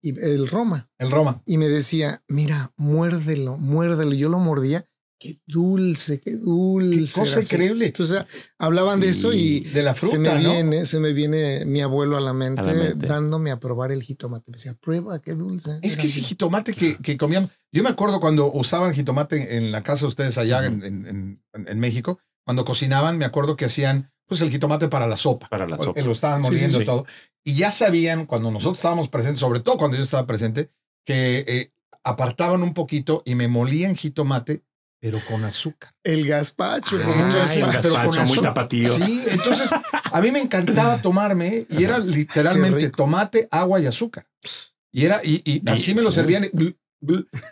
y 0.00 0.18
el 0.20 0.48
Roma. 0.48 0.88
El 0.98 1.10
Roma. 1.10 1.42
Y 1.44 1.58
me 1.58 1.68
decía, 1.68 2.22
mira, 2.28 2.72
muérdelo, 2.76 3.58
muérdelo. 3.58 4.14
Y 4.14 4.18
yo 4.18 4.28
lo 4.30 4.38
mordía. 4.38 4.86
Qué 5.20 5.40
dulce, 5.46 6.20
qué 6.20 6.36
dulce. 6.36 7.12
Qué 7.12 7.20
cosa 7.20 7.40
increíble. 7.40 7.86
Entonces 7.86 8.22
hablaban 8.56 9.00
de 9.00 9.08
eso 9.08 9.32
y 9.32 9.60
De 9.60 9.82
la 9.82 9.94
fruta, 9.94 10.14
se 10.14 10.18
me 10.20 10.42
¿no? 10.42 10.50
viene, 10.52 10.86
se 10.86 11.00
me 11.00 11.12
viene 11.12 11.64
mi 11.64 11.80
abuelo 11.80 12.16
a 12.16 12.20
la 12.20 12.32
mente, 12.32 12.60
A 12.60 12.64
la 12.64 12.72
mente. 12.74 13.06
dándome 13.06 13.50
a 13.50 13.58
probar 13.58 13.90
el 13.90 14.02
jitomate. 14.02 14.50
Me 14.52 14.56
decía, 14.58 14.74
prueba, 14.74 15.20
qué 15.20 15.34
dulce. 15.34 15.80
Es 15.82 15.94
Era 15.94 16.02
que 16.02 16.06
ese 16.06 16.20
jitomate 16.20 16.72
que, 16.72 16.96
que 16.98 17.16
comían. 17.16 17.50
Yo 17.72 17.82
me 17.82 17.88
acuerdo 17.88 18.20
cuando 18.20 18.52
usaban 18.52 18.94
jitomate 18.94 19.56
en 19.56 19.72
la 19.72 19.82
casa 19.82 20.02
de 20.02 20.08
ustedes 20.08 20.38
allá 20.38 20.58
Ujú. 20.60 20.66
en, 20.66 20.82
en- 20.84 21.06
en- 21.52 21.68
en 21.68 21.78
México, 21.80 22.20
cuando 22.44 22.64
cocinaban, 22.64 23.18
me 23.18 23.24
acuerdo 23.24 23.56
que 23.56 23.64
hacían 23.64 24.12
pues 24.26 24.40
el 24.42 24.50
jitomate 24.50 24.88
para 24.88 25.06
la 25.08 25.16
sopa. 25.16 25.48
Para 25.48 25.66
la 25.66 25.78
sopa. 25.78 26.00
Lo 26.02 26.12
estaban 26.12 26.42
Sí, 26.42 26.48
sí, 26.48 26.52
moliendo 26.54 26.78
sí. 26.78 26.84
todo. 26.84 27.06
Y 27.42 27.54
ya 27.54 27.70
sabían, 27.72 28.26
cuando 28.26 28.50
nosotros 28.50 28.78
estábamos 28.78 29.08
presentes, 29.08 29.40
sobre 29.40 29.60
todo 29.60 29.78
cuando 29.78 29.96
yo 29.96 30.02
estaba 30.02 30.26
presente, 30.26 30.70
que 31.04 31.44
eh, 31.48 31.72
apartaban 32.04 32.62
un 32.62 32.74
poquito 32.74 33.22
y 33.24 33.34
me 33.34 33.48
molían 33.48 33.96
jitomate, 33.96 34.62
pero 35.00 35.18
con 35.28 35.44
azúcar. 35.44 35.94
El 36.02 36.26
gazpacho. 36.26 36.98
Ah, 37.04 37.46
Ay, 37.48 37.60
el 37.60 37.66
gazpacho. 37.66 37.80
pero 37.82 37.94
con 37.94 38.04
gazpacho 38.04 38.26
muy 38.26 38.38
tapatío. 38.40 38.96
Sí, 38.96 39.22
entonces 39.28 39.70
a 40.12 40.20
mí 40.20 40.30
me 40.30 40.40
encantaba 40.40 41.00
tomarme 41.00 41.66
y 41.68 41.84
era 41.84 41.98
literalmente 41.98 42.90
tomate, 42.90 43.48
agua 43.50 43.80
y 43.80 43.86
azúcar. 43.86 44.26
Y 44.90 45.04
era, 45.04 45.20
y, 45.22 45.42
y 45.44 45.62
así 45.68 45.94
me 45.94 46.02
lo 46.02 46.10
servían. 46.10 46.48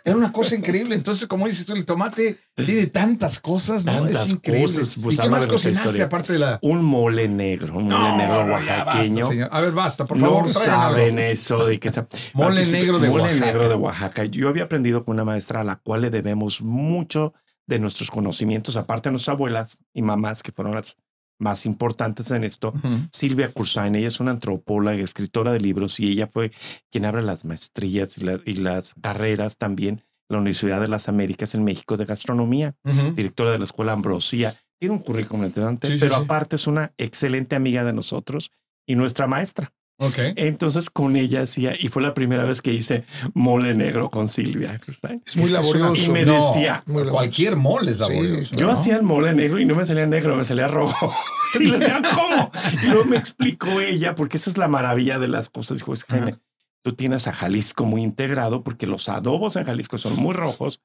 Era 0.03 0.15
una 0.17 0.31
cosa 0.31 0.55
increíble. 0.55 0.93
Entonces, 0.95 1.25
como 1.27 1.47
dices 1.47 1.65
tú, 1.65 1.73
el 1.73 1.85
tomate 1.85 2.37
tiene 2.55 2.87
tantas 2.87 3.39
cosas, 3.39 3.85
¿no? 3.85 3.93
Tantas 4.03 4.25
es 4.25 4.31
increíble. 4.31 4.63
cosas, 4.65 4.97
pues, 5.01 5.15
¿Y 5.15 5.19
qué 5.21 5.29
más 5.29 5.47
cocinaste 5.47 6.01
aparte 6.01 6.33
de 6.33 6.39
la. 6.39 6.59
Un 6.61 6.83
mole 6.83 7.27
negro, 7.29 7.77
un 7.77 7.87
mole 7.87 8.17
negro 8.17 8.47
basta, 8.47 8.83
oaxaqueño. 8.85 9.27
señor. 9.27 9.49
a 9.51 9.61
ver, 9.61 9.71
basta, 9.71 10.05
por 10.05 10.19
favor. 10.19 10.33
no 10.43 10.47
algo. 10.49 10.59
saben 10.59 11.19
eso 11.19 11.65
de 11.65 11.79
que 11.79 11.91
sea- 11.91 12.07
Mole 12.33 12.65
negro 12.65 12.99
de 12.99 13.09
mole 13.09 13.23
Oaxaca. 13.23 13.45
negro 13.45 13.69
de 13.69 13.75
Oaxaca. 13.75 14.25
Yo 14.25 14.49
había 14.49 14.63
aprendido 14.63 15.05
con 15.05 15.13
una 15.15 15.23
maestra 15.23 15.61
a 15.61 15.63
la 15.63 15.77
cual 15.77 16.01
le 16.01 16.09
debemos 16.09 16.61
mucho 16.61 17.33
de 17.67 17.79
nuestros 17.79 18.11
conocimientos, 18.11 18.75
aparte 18.75 19.09
de 19.09 19.11
nuestras 19.13 19.35
abuelas 19.35 19.77
y 19.93 20.01
mamás, 20.01 20.43
que 20.43 20.51
fueron 20.51 20.75
las 20.75 20.97
más 21.39 21.65
importantes 21.65 22.31
en 22.31 22.43
esto. 22.43 22.69
Ujú. 22.69 23.07
Silvia 23.11 23.51
Cursain, 23.51 23.95
ella 23.95 24.07
es 24.07 24.19
una 24.19 24.31
antropóloga, 24.31 24.95
escritora 24.95 25.51
de 25.51 25.59
libros 25.59 25.99
y 25.99 26.11
ella 26.11 26.27
fue 26.27 26.51
quien 26.91 27.05
abre 27.05 27.21
las 27.21 27.45
maestrías 27.45 28.17
y, 28.17 28.21
la- 28.21 28.39
y 28.45 28.53
las 28.55 28.93
carreras 29.01 29.57
también 29.57 30.03
en 30.29 30.33
la 30.35 30.37
Universidad 30.39 30.81
de 30.81 30.87
las 30.87 31.07
Américas 31.09 31.53
en 31.55 31.63
México 31.63 31.95
de 31.97 32.05
gastronomía, 32.05 32.75
directora 33.15 33.51
de 33.51 33.59
la 33.59 33.65
Escuela 33.65 33.93
Ambrosía. 33.93 34.59
Tiene 34.79 34.93
un 34.95 34.99
currículum 35.01 35.45
interesante, 35.45 35.87
Sí, 35.87 35.97
pero 35.99 36.15
sí. 36.15 36.21
aparte 36.23 36.55
es 36.57 36.67
una 36.67 36.91
excelente 36.97 37.55
amiga 37.55 37.83
de 37.85 37.93
nosotros 37.93 38.51
y 38.85 38.95
nuestra 38.95 39.25
maestra. 39.27 39.71
Ok. 39.99 40.19
Entonces 40.35 40.89
con 40.89 41.15
ella 41.15 41.41
hacía, 41.41 41.73
y 41.79 41.87
fue 41.87 42.01
la 42.03 42.13
primera 42.13 42.43
vez 42.43 42.61
que 42.61 42.71
hice 42.73 43.03
mole 43.33 43.73
negro 43.73 44.09
con 44.11 44.29
Silvia. 44.29 44.79
Cursain. 44.85 45.23
Es 45.25 45.35
muy 45.35 45.49
laborioso. 45.49 46.05
Y 46.05 46.09
me 46.09 46.23
decía, 46.25 46.83
cualquier 47.09 47.55
mole 47.55 47.91
es 47.91 47.97
Sí, 47.97 48.03
laborioso. 48.03 48.55
Yo 48.55 48.67
¿no? 48.67 48.73
hacía 48.73 48.95
el 48.95 49.03
mole 49.03 49.33
negro 49.33 49.59
y 49.59 49.65
no 49.65 49.75
me 49.75 49.85
salía 49.85 50.05
negro, 50.05 50.35
me 50.35 50.43
salía 50.43 50.67
rojo. 50.67 51.13
Y 51.59 51.65
le 51.67 51.79
decía, 51.79 52.01
¿cómo? 52.13 52.51
Y 52.83 52.87
luego 52.87 53.05
me 53.05 53.15
explicó 53.17 53.79
ella, 53.79 54.15
porque 54.15 54.35
esa 54.35 54.49
es 54.49 54.57
la 54.57 54.67
maravilla 54.67 55.17
de 55.17 55.29
las 55.29 55.47
cosas. 55.49 55.77
Dijo, 55.77 55.93
es 55.93 56.03
que 56.03 56.17
Jaime, 56.17 56.35
tú 56.83 56.91
tienes 56.91 57.25
a 57.27 57.31
Jalisco 57.33 57.85
muy 57.85 58.03
integrado 58.03 58.63
porque 58.63 58.85
los 58.85 59.07
adobos 59.07 59.55
en 59.55 59.63
Jalisco 59.63 59.97
son 59.97 60.17
muy 60.17 60.33
rojos 60.33 60.81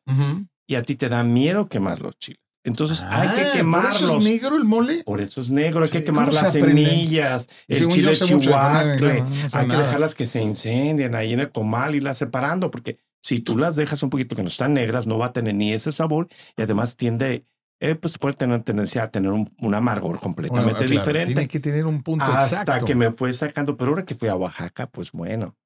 y 0.68 0.76
a 0.76 0.82
ti 0.84 0.94
te 0.94 1.08
da 1.08 1.24
miedo 1.24 1.68
quemar 1.68 2.00
los 2.00 2.16
chiles. 2.18 2.41
Entonces 2.64 3.02
hay 3.02 3.28
Ah, 3.28 3.34
que 3.34 3.42
¿por 3.44 3.52
quemarlos. 3.52 4.02
eso 4.02 4.18
es 4.18 4.24
negro 4.24 4.56
el 4.56 4.64
mole? 4.64 5.02
Por 5.04 5.20
eso 5.20 5.40
es 5.40 5.50
negro, 5.50 5.80
hay 5.80 5.88
Sí, 5.88 5.92
que 5.94 6.04
quemar 6.04 6.26
¿cómo 6.28 6.38
se 6.38 6.44
las 6.44 6.52
semillas, 6.52 7.48
el 7.66 7.76
Según 7.76 7.94
chile 7.94 8.16
chihuacle, 8.16 9.20
no 9.22 9.26
hay 9.26 9.48
que 9.50 9.66
nada. 9.66 9.82
dejarlas 9.82 10.14
que 10.14 10.26
se 10.26 10.40
incendien 10.42 11.14
ahí 11.14 11.32
en 11.32 11.40
el 11.40 11.50
comal 11.50 11.94
y 11.96 12.00
las 12.00 12.18
separando, 12.18 12.70
porque 12.70 12.98
si 13.20 13.40
tú 13.40 13.56
las 13.58 13.74
dejas 13.76 14.02
un 14.02 14.10
poquito 14.10 14.36
que 14.36 14.42
no 14.42 14.48
están 14.48 14.74
negras, 14.74 15.06
no 15.06 15.18
va 15.18 15.26
a 15.26 15.32
tener 15.32 15.54
ni 15.54 15.72
ese 15.72 15.90
sabor 15.92 16.28
y 16.56 16.62
además 16.62 16.96
tiende, 16.96 17.44
eh, 17.80 17.94
pues 17.96 18.16
puede 18.18 18.34
tener 18.34 18.62
tendencia 18.62 19.02
a 19.04 19.10
tener 19.10 19.32
un, 19.32 19.52
un 19.58 19.74
amargor 19.74 20.20
completamente 20.20 20.72
Bueno, 20.72 20.86
claro, 20.86 21.00
diferente. 21.06 21.32
Tiene 21.34 21.48
que 21.48 21.60
tener 21.60 21.86
un 21.86 22.02
punto 22.04 22.24
Hasta 22.24 22.60
exacto. 22.60 22.84
que 22.86 22.94
me 22.94 23.12
fue 23.12 23.32
sacando, 23.34 23.76
pero 23.76 23.90
ahora 23.90 24.04
que 24.04 24.14
fui 24.14 24.28
a 24.28 24.36
Oaxaca, 24.36 24.86
pues 24.88 25.10
bueno, 25.12 25.56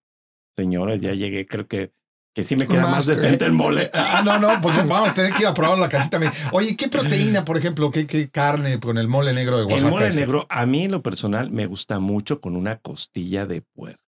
señora, 0.55 0.97
ya 0.97 1.13
llegué, 1.13 1.47
creo 1.47 1.67
que, 1.67 1.93
que 2.37 2.44
sí 2.44 2.55
me 2.55 2.66
queda 2.66 2.87
más 2.87 3.07
decente 3.07 3.46
el 3.46 3.53
mole. 3.53 3.90
Ah, 3.94 4.20
no, 4.22 4.38
no, 4.38 4.61
pues 4.61 4.77
vamos 4.87 5.09
a 5.09 5.14
tener 5.14 5.33
que 5.33 5.42
ir 5.42 5.46
a 5.46 5.55
probar 5.55 5.79
la 5.79 5.88
casita. 5.88 6.20
Oye, 6.53 6.77
¿qué 6.77 6.88
proteína, 6.88 7.46
por 7.46 7.57
ejemplo? 7.57 7.90
¿Qué, 7.90 8.07
qué 8.07 8.29
carne 8.29 8.79
con 8.79 8.99
el 8.99 9.09
mole 9.09 9.33
negro 9.33 9.57
de 9.57 9.64
Oaxaca? 9.64 9.85
El 9.85 9.90
mole 9.90 10.12
negro, 10.12 10.46
a 10.51 10.66
mí 10.66 10.85
en 10.85 10.90
lo 10.90 11.03
personal, 11.03 11.51
me 11.51 11.64
gusta 11.64 11.99
mucho 11.99 12.40
con 12.42 12.55
una 12.55 12.77
costilla 12.77 13.46
de 13.46 13.62
puerco. 13.62 14.06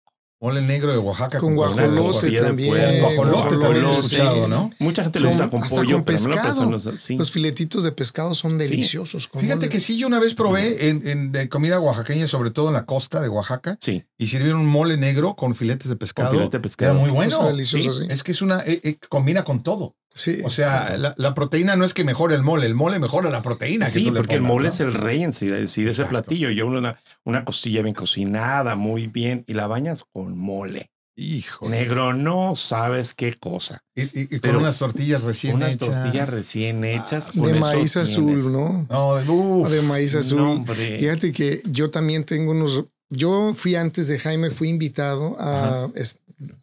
Mole 0.41 0.61
negro 0.63 0.91
de 0.91 0.97
Oaxaca. 0.97 1.37
Con 1.37 1.55
pollo. 1.55 1.71
guajolote 1.75 2.31
también. 2.31 2.99
Guajolote 2.99 3.57
también 3.57 3.85
he 3.85 3.91
escuchado, 3.99 4.47
¿no? 4.47 4.71
Mucha 4.79 5.03
gente 5.03 5.19
lo 5.19 5.29
usa 5.29 5.49
con 5.51 5.61
hasta 5.63 5.75
pollo, 5.75 5.97
con 5.97 6.03
pero 6.05 6.17
pescado. 6.17 6.81
sí. 6.97 7.15
Los 7.15 7.29
filetitos 7.31 7.83
de 7.83 7.91
pescado 7.91 8.33
son 8.33 8.57
deliciosos. 8.57 9.27
con 9.27 9.41
Fíjate 9.41 9.57
mole. 9.57 9.69
que 9.69 9.79
sí, 9.79 9.97
yo 9.97 10.07
una 10.07 10.19
vez 10.19 10.33
probé 10.33 10.89
en, 10.89 11.07
en- 11.07 11.31
de 11.31 11.47
comida 11.47 11.79
oaxaqueña, 11.79 12.27
sobre 12.27 12.49
todo 12.49 12.69
en 12.69 12.73
la 12.73 12.85
costa 12.87 13.21
de 13.21 13.29
Oaxaca, 13.29 13.77
sí, 13.79 14.03
y 14.17 14.27
sirvieron 14.27 14.61
un 14.61 14.67
mole 14.67 14.97
negro 14.97 15.35
con 15.35 15.53
filetes 15.53 15.89
de 15.89 15.95
pescado. 15.95 16.31
filete 16.31 16.57
de 16.57 16.61
pescado. 16.61 16.91
Era 16.93 16.99
muy 16.99 17.11
bueno. 17.11 17.45
deliciosa, 17.47 17.91
sí. 17.99 17.99
sí. 17.99 18.07
Es 18.09 18.23
que 18.23 18.31
es 18.31 18.41
una, 18.41 18.61
eh, 18.61 18.81
eh, 18.83 18.97
combina 19.09 19.43
con 19.43 19.61
todo. 19.61 19.95
Sí. 20.13 20.39
O 20.43 20.49
sea, 20.49 20.97
la, 20.97 21.13
la 21.17 21.33
proteína 21.33 21.75
no 21.77 21.85
es 21.85 21.93
que 21.93 22.03
mejore 22.03 22.35
el 22.35 22.43
mole, 22.43 22.65
el 22.65 22.75
mole 22.75 22.99
mejora 22.99 23.29
la 23.29 23.41
proteína. 23.41 23.85
que 23.85 23.91
Sí, 23.91 24.05
le 24.11 24.19
porque 24.19 24.35
el 24.35 24.41
mole 24.41 24.63
¿no? 24.67 24.69
es 24.73 24.79
el 24.81 24.93
rey 24.93 25.23
en 25.23 25.31
sí, 25.33 25.47
de 25.47 25.67
sí 25.67 25.83
de 25.83 25.91
ese 25.91 26.05
platillo. 26.05 26.49
Yo 26.49 26.67
una, 26.67 26.97
una 27.23 27.45
costilla 27.45 27.81
bien 27.81 27.95
cocinada, 27.95 28.75
muy 28.75 29.07
bien, 29.07 29.45
y 29.47 29.53
la 29.53 29.67
bañas 29.67 30.03
con 30.11 30.37
mole. 30.37 30.91
Hijo. 31.15 31.69
Negro, 31.69 32.13
no 32.13 32.55
sabes 32.55 33.13
qué 33.13 33.33
cosa. 33.35 33.83
Y, 33.95 34.03
y- 34.03 34.09
y 34.23 34.27
con 34.27 34.39
Pero 34.39 34.59
unas 34.59 34.79
tortillas 34.79 35.21
recién 35.23 35.55
Unas 35.55 35.75
hechas. 35.75 35.89
tortillas 35.89 36.29
recién 36.29 36.83
hechas. 36.83 37.29
Ah, 37.29 37.31
con 37.39 37.51
de 37.51 37.59
maíz 37.59 37.93
tienes. 37.93 38.09
azul, 38.09 38.51
¿no? 38.51 38.87
No, 38.89 39.15
de, 39.15 39.29
uf. 39.29 39.69
De 39.69 39.81
maíz 39.83 40.15
azul. 40.15 40.37
No, 40.39 40.51
hombre. 40.53 40.97
Fíjate 40.97 41.31
que 41.31 41.61
yo 41.65 41.89
también 41.91 42.23
tengo 42.23 42.51
unos. 42.51 42.85
Yo 43.09 43.53
fui 43.53 43.75
antes 43.75 44.07
de 44.07 44.19
Jaime, 44.19 44.51
fui 44.51 44.69
invitado 44.69 45.35
a, 45.39 45.89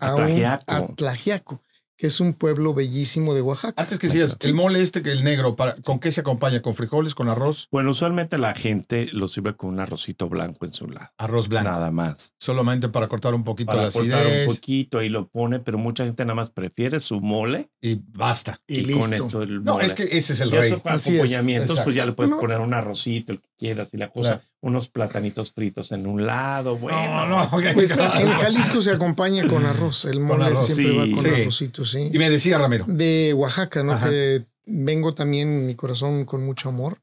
A 0.00 0.08
a, 0.08 0.14
un- 0.16 0.44
a 0.44 0.86
Tlaxiaco, 0.96 1.60
que 1.98 2.06
es 2.06 2.20
un 2.20 2.32
pueblo 2.32 2.74
bellísimo 2.74 3.34
de 3.34 3.42
Oaxaca. 3.42 3.74
Antes 3.82 3.98
que 3.98 4.08
sigas, 4.08 4.36
el 4.40 4.54
mole 4.54 4.80
este, 4.80 5.02
que 5.02 5.10
el 5.10 5.24
negro, 5.24 5.56
para, 5.56 5.74
¿con 5.82 5.98
qué 5.98 6.12
se 6.12 6.20
acompaña? 6.20 6.62
¿Con 6.62 6.76
frijoles, 6.76 7.12
con 7.16 7.28
arroz? 7.28 7.66
Bueno, 7.72 7.90
usualmente 7.90 8.38
la 8.38 8.54
gente 8.54 9.08
lo 9.12 9.26
sirve 9.26 9.56
con 9.56 9.70
un 9.70 9.80
arrocito 9.80 10.28
blanco 10.28 10.64
en 10.64 10.72
su 10.72 10.86
lado. 10.86 11.10
Arroz 11.18 11.48
blanco. 11.48 11.68
Nada 11.70 11.90
más. 11.90 12.34
Solamente 12.38 12.88
para 12.88 13.08
cortar 13.08 13.34
un 13.34 13.42
poquito 13.42 13.72
Para 13.72 13.86
la 13.86 13.90
cortar 13.90 14.20
acidez 14.20 14.48
un 14.48 14.54
poquito 14.54 15.02
y 15.02 15.08
lo 15.08 15.26
pone, 15.28 15.58
pero 15.58 15.76
mucha 15.76 16.04
gente 16.04 16.24
nada 16.24 16.36
más 16.36 16.50
prefiere 16.50 17.00
su 17.00 17.20
mole 17.20 17.68
y 17.80 17.96
basta. 18.12 18.60
Y, 18.68 18.76
y, 18.76 18.84
listo. 18.84 19.00
con 19.02 19.14
esto 19.14 19.42
el 19.42 19.64
No, 19.64 19.72
mole. 19.72 19.84
es 19.86 19.94
que 19.94 20.04
ese 20.04 20.34
es 20.34 20.40
el 20.40 20.52
rey. 20.52 20.70
eso 20.70 20.80
con 20.80 20.92
Así 20.92 21.10
es. 21.10 21.16
acompañamientos, 21.16 21.80
pues 21.80 21.96
ya 21.96 22.06
le 22.06 22.12
puedes 22.12 22.30
poner 22.32 22.60
un 22.60 22.74
arrocito, 22.74 23.32
el 23.32 23.40
que 23.40 23.48
quieras 23.58 23.92
y 23.92 23.96
la 23.96 24.08
cosa, 24.12 24.28
Claro. 24.28 24.42
unos 24.60 24.88
platanitos 24.88 25.52
fritos 25.52 25.90
en 25.90 26.06
un 26.06 26.24
lado, 26.24 26.76
bueno. 26.78 27.26
No, 27.26 27.26
no, 27.26 27.42
ok. 27.56 27.64
Pues 27.74 27.98
en 27.98 28.28
Jalisco 28.40 28.80
se 28.82 28.92
acompaña 28.92 29.48
con 29.48 29.66
arroz. 29.66 30.04
El 30.04 30.20
mole 30.20 30.44
arroz, 30.44 30.66
siempre 30.66 30.84
sí, 30.86 30.96
va 30.96 31.16
con 31.16 31.24
sí. 31.34 31.40
arrocito, 31.42 31.84
sí. 31.88 32.10
Y 32.12 32.18
me 32.18 32.30
decía 32.30 32.58
Ramiro. 32.58 32.84
De 32.86 33.34
Oaxaca, 33.34 33.82
¿no? 33.82 33.92
Ajá. 33.92 34.08
Que 34.08 34.46
vengo 34.64 35.14
también 35.14 35.66
mi 35.66 35.74
corazón 35.74 36.24
con 36.24 36.44
mucho 36.44 36.68
amor. 36.68 37.00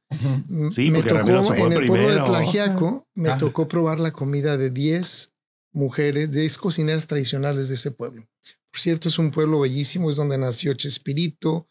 Sí, 0.70 0.92
me 0.92 1.00
porque 1.00 1.10
tocó 1.10 1.20
Ramiro 1.20 1.44
se 1.44 1.54
fue 1.56 1.62
en 1.62 1.74
el 1.74 1.88
pueblo 1.88 2.10
de. 2.10 2.22
Tlaxiaco, 2.22 3.08
me 3.16 3.30
Ajá. 3.30 3.40
tocó 3.40 3.68
probar 3.68 4.00
la 4.00 4.12
comida 4.12 4.58
de 4.58 4.70
10 4.70 5.34
mujeres, 5.74 6.32
10 6.32 6.58
cocineras 6.58 7.08
tradicionales 7.08 7.68
de 7.70 7.76
ese 7.76 7.92
pueblo. 7.92 8.28
Por 8.72 8.80
cierto, 8.80 9.10
es 9.10 9.20
un 9.20 9.32
pueblo 9.32 9.60
bellísimo, 9.60 10.10
es 10.10 10.16
donde 10.16 10.38
nació 10.38 10.74
Chespirito, 10.74 11.68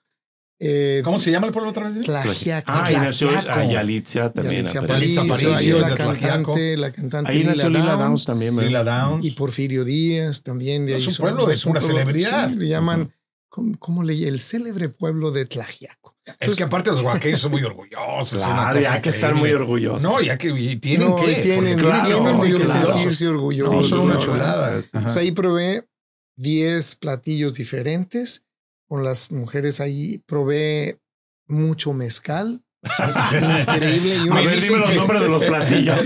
Eh, 0.67 1.03
¿Cómo 1.05 1.19
se 1.19 1.31
llama 1.31 1.47
el 1.47 1.53
pueblo 1.53 1.69
otra 1.71 1.91
vez? 1.91 2.01
Tlaxiaco. 2.05 2.73
Ah, 2.73 2.91
y 2.91 2.95
nació 2.97 3.29
a 3.39 3.65
Yalitza 3.65 4.33
también. 4.33 4.65
Yalitza 4.65 4.81
Aparicio, 4.81 5.21
ahí 5.55 5.69
es 5.71 5.77
es 5.77 5.81
la 5.83 5.95
cantante, 5.95 6.77
la 6.79 6.91
cantante 6.91 7.31
Ahí 7.33 7.45
nació 7.45 7.69
Lila 7.69 7.85
Downs. 7.85 7.99
Downs 8.01 8.25
también. 8.25 8.57
¿verdad? 8.57 8.69
Lila 8.69 8.85
Downs. 8.85 9.25
Y 9.27 9.31
Porfirio 9.33 9.85
Díaz 9.85 10.43
también. 10.43 10.87
De 10.87 10.93
Es 10.97 11.03
ahí 11.03 11.09
un 11.09 11.15
son- 11.15 11.23
pueblo 11.25 11.47
de 11.47 11.53
es 11.53 11.67
un 11.67 11.73
pueblo- 11.75 11.89
celebridad. 11.89 12.49
sí, 12.49 12.57
le 12.57 12.69
llaman, 12.69 13.13
¿cómo, 13.51 13.79
cómo 13.79 14.03
le 14.05 14.27
El 14.27 14.41
célebre 14.41 14.89
pueblo 14.89 15.33
de 15.33 15.45
Tlaxiaco. 15.45 16.17
Es 16.41 16.55
que 16.55 16.63
aparte 16.63 16.89
los 16.91 17.03
oaxaqueños 17.03 17.43
son 17.43 17.51
muy 17.51 17.63
orgullosos. 17.65 18.41
es 18.41 18.47
una 18.49 18.55
Claro, 18.71 18.81
ya 18.81 19.03
que 19.03 19.11
están 19.11 19.37
muy 19.37 19.53
orgullosos. 19.53 20.03
No, 20.03 20.23
ya 20.23 20.39
que 20.39 20.49
y 20.49 20.77
tienen 20.77 21.11
No, 21.11 21.17
que. 21.17 21.31
y 21.33 21.43
tienen, 21.43 21.79
claro, 21.79 22.07
tienen 22.07 22.41
de 22.41 22.59
que 22.59 22.67
sentirse 22.67 23.25
No, 23.27 23.31
orgullosos. 23.33 23.91
son 23.91 24.01
una 24.01 24.15
¿no? 24.15 24.21
chulada. 24.21 24.77
Entonces 24.79 25.17
ahí 25.19 25.31
probé 25.33 25.87
10 26.37 26.95
platillos 26.97 27.53
diferentes 27.53 28.47
con 28.89 29.05
las 29.05 29.31
mujeres 29.31 29.81
ahí. 29.81 30.23
Probé 30.27 30.99
mucho 31.47 31.93
mezcal. 31.93 32.63
Increíble. 33.63 34.17
Y 34.17 34.29
A 34.31 34.35
ver, 34.35 34.45
Me 34.45 34.61
dime 34.61 34.77
los 34.79 34.91
que- 34.91 34.97
nombres 34.97 35.21
de 35.23 35.29
los 35.29 35.43
platillos. 35.47 35.97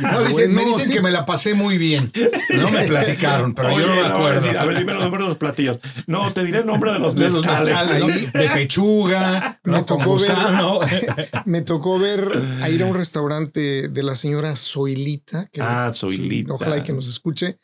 No, 0.00 0.22
dicen, 0.24 0.52
me 0.54 0.64
dicen 0.64 0.90
que 0.90 1.00
me 1.00 1.10
la 1.12 1.24
pasé 1.24 1.54
muy 1.54 1.78
bien. 1.78 2.10
No 2.56 2.70
me 2.70 2.82
platicaron, 2.86 3.54
pero 3.54 3.70
yo 3.78 3.86
no 3.86 3.94
me 3.94 4.08
no, 4.08 4.14
acuerdo. 4.16 4.40
decir, 4.40 4.58
a 4.58 4.64
ver, 4.64 4.78
dime 4.78 4.92
los 4.94 5.02
nombres 5.02 5.22
de 5.22 5.28
los 5.28 5.38
platillos. 5.38 5.78
No, 6.08 6.32
te 6.32 6.44
diré 6.44 6.58
el 6.60 6.66
nombre 6.66 6.92
de 6.92 6.98
los 6.98 7.14
de 7.16 7.30
los 7.30 7.46
mezcales. 7.46 7.74
mezcales, 7.74 8.00
¿no? 8.34 8.40
de 8.40 8.48
pechuga, 8.50 9.60
Me 9.64 9.82
tocó 9.84 10.18
ver-. 10.18 11.30
Me 11.44 11.62
tocó 11.62 11.98
ver 11.98 12.32
a 12.62 12.68
ir 12.68 12.82
a 12.82 12.86
un 12.86 12.94
restaurante 12.96 13.88
de 13.88 14.02
la 14.02 14.16
señora 14.16 14.56
Zoilita. 14.56 15.46
Que 15.52 15.60
Ah, 15.62 15.90
sí, 15.92 16.00
Zoilita. 16.00 16.52
ojalá 16.54 16.78
y 16.78 16.82
que 16.82 16.92
nos 16.92 17.08
escuche. 17.08 17.58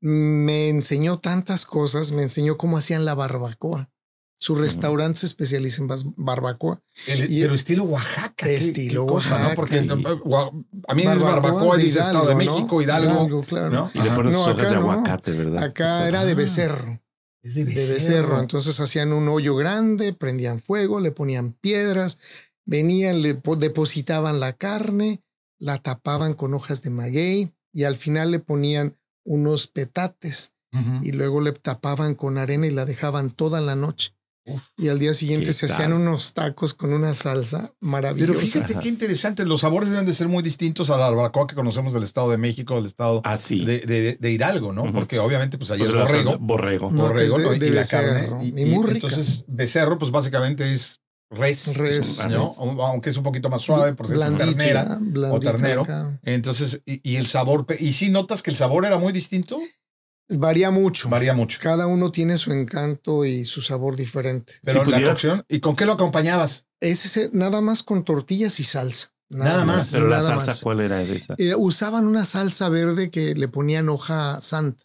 Me 0.00 0.68
enseñó 0.68 1.18
tantas 1.18 1.66
cosas. 1.66 2.12
Me 2.12 2.22
enseñó 2.22 2.56
cómo 2.56 2.78
hacían 2.78 3.04
la 3.04 3.14
barbacoa. 3.14 3.90
Su 4.40 4.54
restaurante 4.54 5.18
se 5.20 5.26
especializa 5.26 5.82
en 5.82 5.88
barbacoa. 6.16 6.80
El- 7.08 7.28
Y- 7.32 7.40
pero 7.40 7.54
estilo 7.56 7.82
Oaxaca. 7.84 8.34
qué- 8.36 8.56
Estilo 8.56 9.04
qué 9.06 9.12
cosa, 9.12 9.30
Oaxaca. 9.32 9.48
¿no? 9.48 9.54
Porque 9.56 9.76
Y- 9.78 9.88
a 10.86 10.94
mí 10.94 11.02
es 11.02 11.22
barbacoa, 11.22 11.76
de 11.76 11.82
dice 11.82 11.98
Estado 11.98 12.28
de 12.28 12.34
México, 12.36 12.76
¿no? 12.76 12.82
Hidalgo. 12.82 13.42
claro. 13.42 13.70
¿no? 13.70 13.90
Y 13.94 13.98
le 14.00 14.10
pones 14.12 14.34
No, 14.34 14.42
hojas 14.42 14.70
de 14.70 14.76
aguacate, 14.76 15.32
¿verdad? 15.32 15.64
Acá 15.64 16.06
era 16.06 16.24
de 16.24 16.34
becerro. 16.36 17.00
Es 17.42 17.54
de 17.56 17.64
de 17.64 17.74
becerro. 17.74 18.40
Entonces 18.40 18.78
hacían 18.78 19.12
un 19.12 19.28
hoyo 19.28 19.56
grande, 19.56 20.12
prendían 20.12 20.60
fuego, 20.60 21.00
le 21.00 21.10
ponían 21.10 21.54
piedras, 21.54 22.18
venían, 22.64 23.22
le 23.22 23.34
po- 23.34 23.56
depositaban 23.56 24.38
la 24.38 24.52
carne, 24.52 25.22
la 25.58 25.78
tapaban 25.78 26.34
con 26.34 26.54
hojas 26.54 26.82
de 26.82 26.90
maguey 26.90 27.52
y 27.72 27.84
al 27.84 27.96
final 27.96 28.30
le 28.30 28.38
ponían 28.38 28.96
unos 29.28 29.66
petates 29.66 30.52
Ujú. 30.72 31.00
y 31.04 31.12
luego 31.12 31.40
le 31.40 31.52
tapaban 31.52 32.14
con 32.14 32.38
arena 32.38 32.66
y 32.66 32.70
la 32.70 32.84
dejaban 32.84 33.30
toda 33.30 33.60
la 33.60 33.74
noche. 33.74 34.14
Uf. 34.46 34.62
Y 34.78 34.88
al 34.88 34.98
día 34.98 35.12
siguiente 35.12 35.48
¿Qué 35.48 35.52
se 35.52 35.66
hacían 35.66 35.92
unos 35.92 36.32
tacos 36.32 36.72
con 36.72 36.94
una 36.94 37.12
salsa 37.12 37.74
maravillosa. 37.80 38.32
Pero 38.32 38.40
fíjate 38.40 38.72
Ajá. 38.72 38.80
qué 38.82 38.88
interesante. 38.88 39.44
Los 39.44 39.60
sabores 39.60 39.90
deben 39.90 40.06
de 40.06 40.14
ser 40.14 40.28
muy 40.28 40.42
distintos 40.42 40.88
a 40.88 40.96
la 40.96 41.10
barbacoa 41.10 41.46
que 41.46 41.54
conocemos 41.54 41.92
del 41.92 42.02
Estado 42.02 42.30
de 42.30 42.38
México, 42.38 42.74
del 42.76 42.86
Estado 42.86 43.20
Ah, 43.24 43.36
sí. 43.36 43.66
de, 43.66 43.80
de- 43.80 44.16
de 44.18 44.30
Hidalgo, 44.32 44.72
¿no? 44.72 44.84
Ujú. 44.84 44.92
Porque 44.94 45.18
obviamente, 45.18 45.58
pues 45.58 45.70
ahí 45.70 45.78
Pues 45.80 45.90
es 45.90 45.96
borrego. 45.96 46.38
Borrego. 46.38 46.90
No, 46.90 47.02
borrego, 47.02 47.16
que 47.18 47.26
es 47.26 47.34
de- 47.36 47.42
¿no? 47.42 47.50
de 47.58 47.66
y 47.66 47.70
la 47.70 47.80
becerro, 47.80 48.30
carne. 48.36 48.46
y 48.46 48.64
muy 48.64 48.86
rica. 48.86 49.06
Entonces, 49.08 49.44
becerro, 49.48 49.98
pues 49.98 50.10
básicamente 50.10 50.72
es 50.72 51.00
res. 51.30 51.76
Res. 51.76 52.26
¿no? 52.28 52.52
Aunque 52.58 53.10
es 53.10 53.16
un 53.16 53.22
poquito 53.22 53.48
más 53.50 53.62
suave, 53.62 53.94
porque 53.94 54.14
es 54.14 54.20
ternera. 54.20 54.98
blandita 55.00 55.40
ternero. 55.52 55.82
acá. 55.82 56.18
Entonces, 56.24 56.82
y, 56.86 57.00
y 57.12 57.16
el 57.16 57.26
sabor, 57.26 57.66
y 57.78 57.92
si 57.92 58.10
notas 58.10 58.42
que 58.42 58.50
el 58.50 58.56
sabor 58.56 58.84
era 58.86 58.98
muy 58.98 59.12
distinto, 59.12 59.58
Varía 60.30 60.70
mucho. 60.70 61.08
varía 61.08 61.32
mucho. 61.32 61.58
Cada 61.62 61.86
uno 61.86 62.12
tiene 62.12 62.36
su 62.36 62.52
encanto 62.52 63.24
y 63.24 63.46
su 63.46 63.62
sabor 63.62 63.96
diferente. 63.96 64.52
Pero 64.62 64.84
Si 64.84 64.90
la 64.90 65.02
cocción, 65.02 65.42
¿y 65.48 65.60
con 65.60 65.74
qué 65.74 65.86
lo 65.86 65.92
acompañabas? 65.94 66.66
Es 66.80 67.06
ese, 67.06 67.30
nada 67.32 67.62
más 67.62 67.82
con 67.82 68.04
tortillas 68.04 68.60
y 68.60 68.64
salsa. 68.64 69.14
Nada 69.30 69.64
más, 69.64 69.88
Pero 69.90 70.06
la 70.08 70.18
nada 70.18 70.28
salsa, 70.28 70.46
más. 70.48 70.60
¿cuál 70.62 70.80
era 70.80 71.00
esa? 71.02 71.34
Eh, 71.38 71.54
usaban 71.54 72.06
una 72.06 72.26
salsa 72.26 72.68
verde 72.68 73.10
que 73.10 73.34
le 73.34 73.48
ponían 73.48 73.88
hoja 73.88 74.38
santa. 74.42 74.82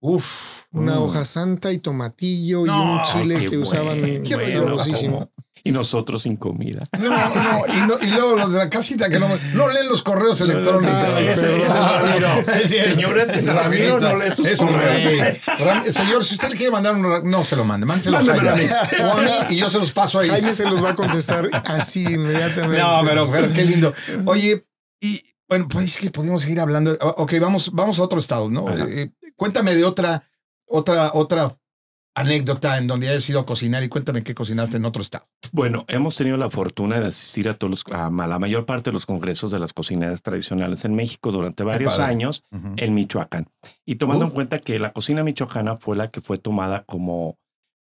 Uf. 0.00 0.62
Una 0.72 0.96
Mm. 0.96 1.02
hoja 1.02 1.24
santa 1.24 1.72
y 1.72 1.78
tomatillo 1.78 2.64
No, 2.64 2.76
y 2.76 2.96
un 2.98 3.02
chile 3.04 3.50
que 3.50 3.58
usaban 3.58 4.00
bueno, 4.00 4.22
Qué 4.24 4.48
sabrosísimo. 4.48 5.30
Y 5.64 5.70
nosotros 5.70 6.22
sin 6.24 6.36
comida. 6.36 6.82
No, 6.98 7.08
no, 7.08 7.66
y, 7.68 7.86
no- 7.86 7.98
y 8.02 8.10
luego 8.10 8.34
los 8.36 8.52
de 8.52 8.58
la 8.58 8.68
casita 8.68 9.08
que 9.08 9.20
no, 9.20 9.28
no 9.54 9.68
leen 9.68 9.88
los 9.88 10.02
correos 10.02 10.40
electrónicos. 10.40 10.98
Señores, 12.68 13.44
Ramiro 13.46 14.00
no 14.00 14.16
lee 14.16 14.30
sus 14.30 14.50
correos. 14.58 15.38
Señor, 15.94 16.24
si 16.24 16.34
usted 16.34 16.48
le 16.50 16.56
quiere 16.56 16.72
mandar 16.72 16.94
un 16.94 17.30
no 17.30 17.44
se 17.44 17.56
lo 17.56 17.64
mande, 17.64 17.86
mándeselo 17.86 18.18
a 18.18 18.24
Jaime. 18.24 18.70
O 19.02 19.10
a 19.12 19.16
mí 19.22 19.30
y 19.50 19.56
yo 19.56 19.70
se 19.70 19.78
los 19.78 19.92
paso 19.92 20.18
ahí. 20.18 20.28
Jaime 20.28 20.52
se 20.52 20.64
los 20.64 20.82
va 20.82 20.90
a 20.90 20.94
contestar 20.96 21.48
así 21.66 22.04
inmediatamente. 22.04 22.78
No, 22.82 23.00
pero, 23.06 23.30
pero 23.30 23.52
qué 23.52 23.64
lindo. 23.64 23.94
Oye, 24.26 24.64
y 25.00 25.22
bueno, 25.48 25.68
pues 25.68 25.84
es 25.86 25.96
que 25.98 26.10
podemos 26.10 26.42
seguir 26.42 26.60
hablando. 26.60 26.96
Ok, 27.00 27.34
vamos, 27.40 27.70
vamos 27.72 27.98
a 27.98 28.02
otro 28.02 28.18
estado, 28.18 28.48
¿no? 28.48 28.68
Ajá. 28.68 28.86
Eh, 28.88 29.10
cuéntame 29.36 29.74
de 29.74 29.84
otra, 29.84 30.22
otra, 30.66 31.10
otra 31.14 31.54
anécdota 32.14 32.76
en 32.78 32.86
donde 32.86 33.08
hayas 33.08 33.28
ido 33.30 33.40
a 33.40 33.46
cocinar 33.46 33.82
y 33.82 33.88
cuéntame 33.88 34.22
qué 34.22 34.34
cocinaste 34.34 34.76
en 34.76 34.84
otro 34.84 35.02
estado. 35.02 35.26
Bueno, 35.50 35.84
hemos 35.88 36.14
tenido 36.16 36.36
la 36.36 36.50
fortuna 36.50 37.00
de 37.00 37.06
asistir 37.08 37.48
a 37.48 37.54
todos 37.54 37.70
los, 37.70 37.84
a 37.96 38.10
la 38.10 38.38
mayor 38.38 38.66
parte 38.66 38.90
de 38.90 38.94
los 38.94 39.06
congresos 39.06 39.50
de 39.50 39.58
las 39.58 39.72
cocineras 39.72 40.22
tradicionales 40.22 40.84
en 40.84 40.94
México 40.94 41.32
durante 41.32 41.62
varios 41.62 41.98
años 41.98 42.44
en 42.76 42.94
Michoacán. 42.94 43.48
Y 43.86 43.94
tomando 43.96 44.26
Oh. 44.26 44.28
en 44.28 44.34
cuenta 44.34 44.58
que 44.60 44.78
la 44.78 44.92
cocina 44.92 45.24
michoacana 45.24 45.76
fue 45.76 45.96
la 45.96 46.10
que 46.10 46.20
fue 46.20 46.38
tomada 46.38 46.84
como, 46.84 47.38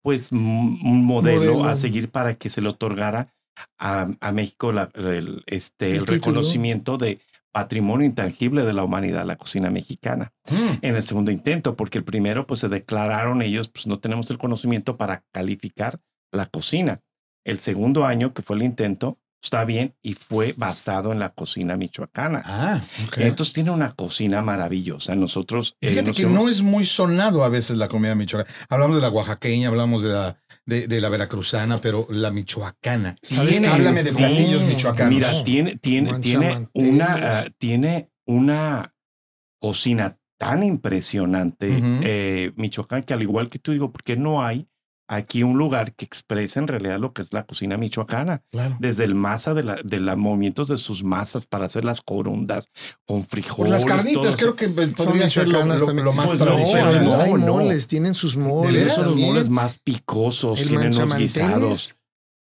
pues, 0.02 0.32
un 0.32 1.04
modelo, 1.04 1.54
Modelo. 1.54 1.64
a 1.64 1.76
seguir 1.76 2.10
para 2.10 2.34
que 2.34 2.50
se 2.50 2.60
le 2.60 2.68
otorgara 2.68 3.32
a, 3.78 4.08
a 4.20 4.32
México 4.32 4.72
la- 4.72 4.90
el, 4.94 5.42
este, 5.46 5.96
El 5.96 6.06
reconocimiento 6.06 6.96
de 6.98 7.20
patrimonio 7.52 8.06
intangible 8.06 8.64
de 8.64 8.72
la 8.72 8.84
humanidad, 8.84 9.26
la 9.26 9.36
cocina 9.36 9.70
mexicana 9.70 10.32
Mm. 10.50 10.78
en 10.82 10.96
el 10.96 11.02
segundo 11.02 11.30
intento, 11.30 11.76
porque 11.76 11.98
el 11.98 12.04
primero, 12.04 12.46
pues 12.46 12.60
se 12.60 12.68
declararon 12.68 13.42
ellos, 13.42 13.68
pues 13.68 13.86
no 13.86 13.98
tenemos 13.98 14.30
el 14.30 14.38
conocimiento 14.38 14.96
para 14.96 15.24
calificar 15.32 16.00
la 16.32 16.46
cocina. 16.46 17.00
El 17.44 17.58
segundo 17.58 18.04
año, 18.04 18.34
que 18.34 18.42
fue 18.42 18.56
el 18.56 18.62
intento, 18.62 19.18
está 19.42 19.64
bien 19.64 19.94
y 20.02 20.12
fue 20.14 20.54
basado 20.56 21.12
en 21.12 21.18
la 21.18 21.30
cocina 21.30 21.76
michoacana. 21.76 22.42
Ah, 22.44 22.84
ok. 23.06 23.18
Entonces 23.18 23.52
tiene 23.54 23.70
una 23.70 23.92
cocina 23.92 24.42
maravillosa. 24.42 25.14
Nosotros... 25.16 25.76
eh, 25.80 25.88
Fíjate 25.88 26.08
nos 26.08 26.16
que 26.16 26.22
hemos- 26.24 26.34
no 26.44 26.48
es 26.50 26.60
muy 26.62 26.84
sonado 26.84 27.42
a 27.42 27.48
veces 27.48 27.76
la 27.78 27.88
comida 27.88 28.14
michoacana. 28.14 28.54
Hablamos 28.68 28.96
de 28.96 29.02
la 29.02 29.08
oaxaqueña, 29.08 29.68
hablamos 29.68 30.02
de 30.02 30.08
la, 30.10 30.36
de, 30.66 30.86
de 30.88 31.00
la 31.00 31.08
veracruzana, 31.08 31.80
pero 31.80 32.06
la 32.10 32.30
michoacana. 32.30 33.16
¿Sabes? 33.22 33.58
Háblame 33.66 34.02
de 34.02 34.10
Sí. 34.10 34.16
platillos 34.18 34.62
michoacanos. 34.62 35.14
Mira, 35.14 35.44
tiene, 35.44 35.76
tiene, 35.78 36.18
tiene 36.20 36.68
una, 36.74 37.40
ah, 37.40 37.44
tiene 37.58 38.10
una 38.26 38.94
cocina 39.58 40.16
tan 40.38 40.62
impresionante, 40.62 41.68
Ujú. 41.70 42.00
eh, 42.02 42.52
Michoacán, 42.56 43.02
que 43.02 43.12
al 43.12 43.20
igual 43.20 43.48
que 43.48 43.58
tú 43.58 43.72
digo, 43.72 43.92
porque 43.92 44.16
no 44.16 44.42
hay 44.42 44.66
aquí 45.12 45.42
un 45.42 45.58
lugar 45.58 45.92
que 45.94 46.04
exprese 46.04 46.60
en 46.60 46.68
realidad 46.68 47.00
lo 47.00 47.12
que 47.12 47.22
es 47.22 47.32
la 47.32 47.44
cocina 47.44 47.76
michoacana. 47.76 48.42
Claro. 48.50 48.76
Desde 48.78 49.02
el 49.04 49.16
masa 49.16 49.54
de, 49.54 49.64
la, 49.64 49.74
de 49.84 49.98
los 49.98 50.16
movimientos 50.16 50.68
de 50.68 50.78
sus 50.78 51.02
masas 51.02 51.46
para 51.46 51.66
hacer 51.66 51.84
las 51.84 52.00
corundas 52.00 52.68
con 53.06 53.18
Pues 53.22 53.28
frijoles. 53.28 53.72
las 53.72 53.84
carnitas, 53.84 54.36
creo 54.36 54.54
que 54.54 54.68
podría 54.68 55.28
ser 55.28 55.48
lo, 55.48 55.64
lo- 55.64 56.12
más 56.12 56.28
Pues 56.28 56.38
No, 56.38 56.44
no, 56.46 56.52
hay, 56.52 56.56
tradicional. 56.72 57.04
no, 57.04 57.14
hay 57.20 57.32
no. 57.32 57.38
moles, 57.54 57.88
tienen 57.88 58.14
sus 58.14 58.36
moles. 58.36 58.92
Esos 58.92 59.16
moles 59.16 59.48
más 59.50 59.78
picosos, 59.80 60.60
El 60.60 60.68
tienen 60.68 60.86
unos 60.86 60.98
manchamanteles 61.00 61.34
guisados. 61.34 61.96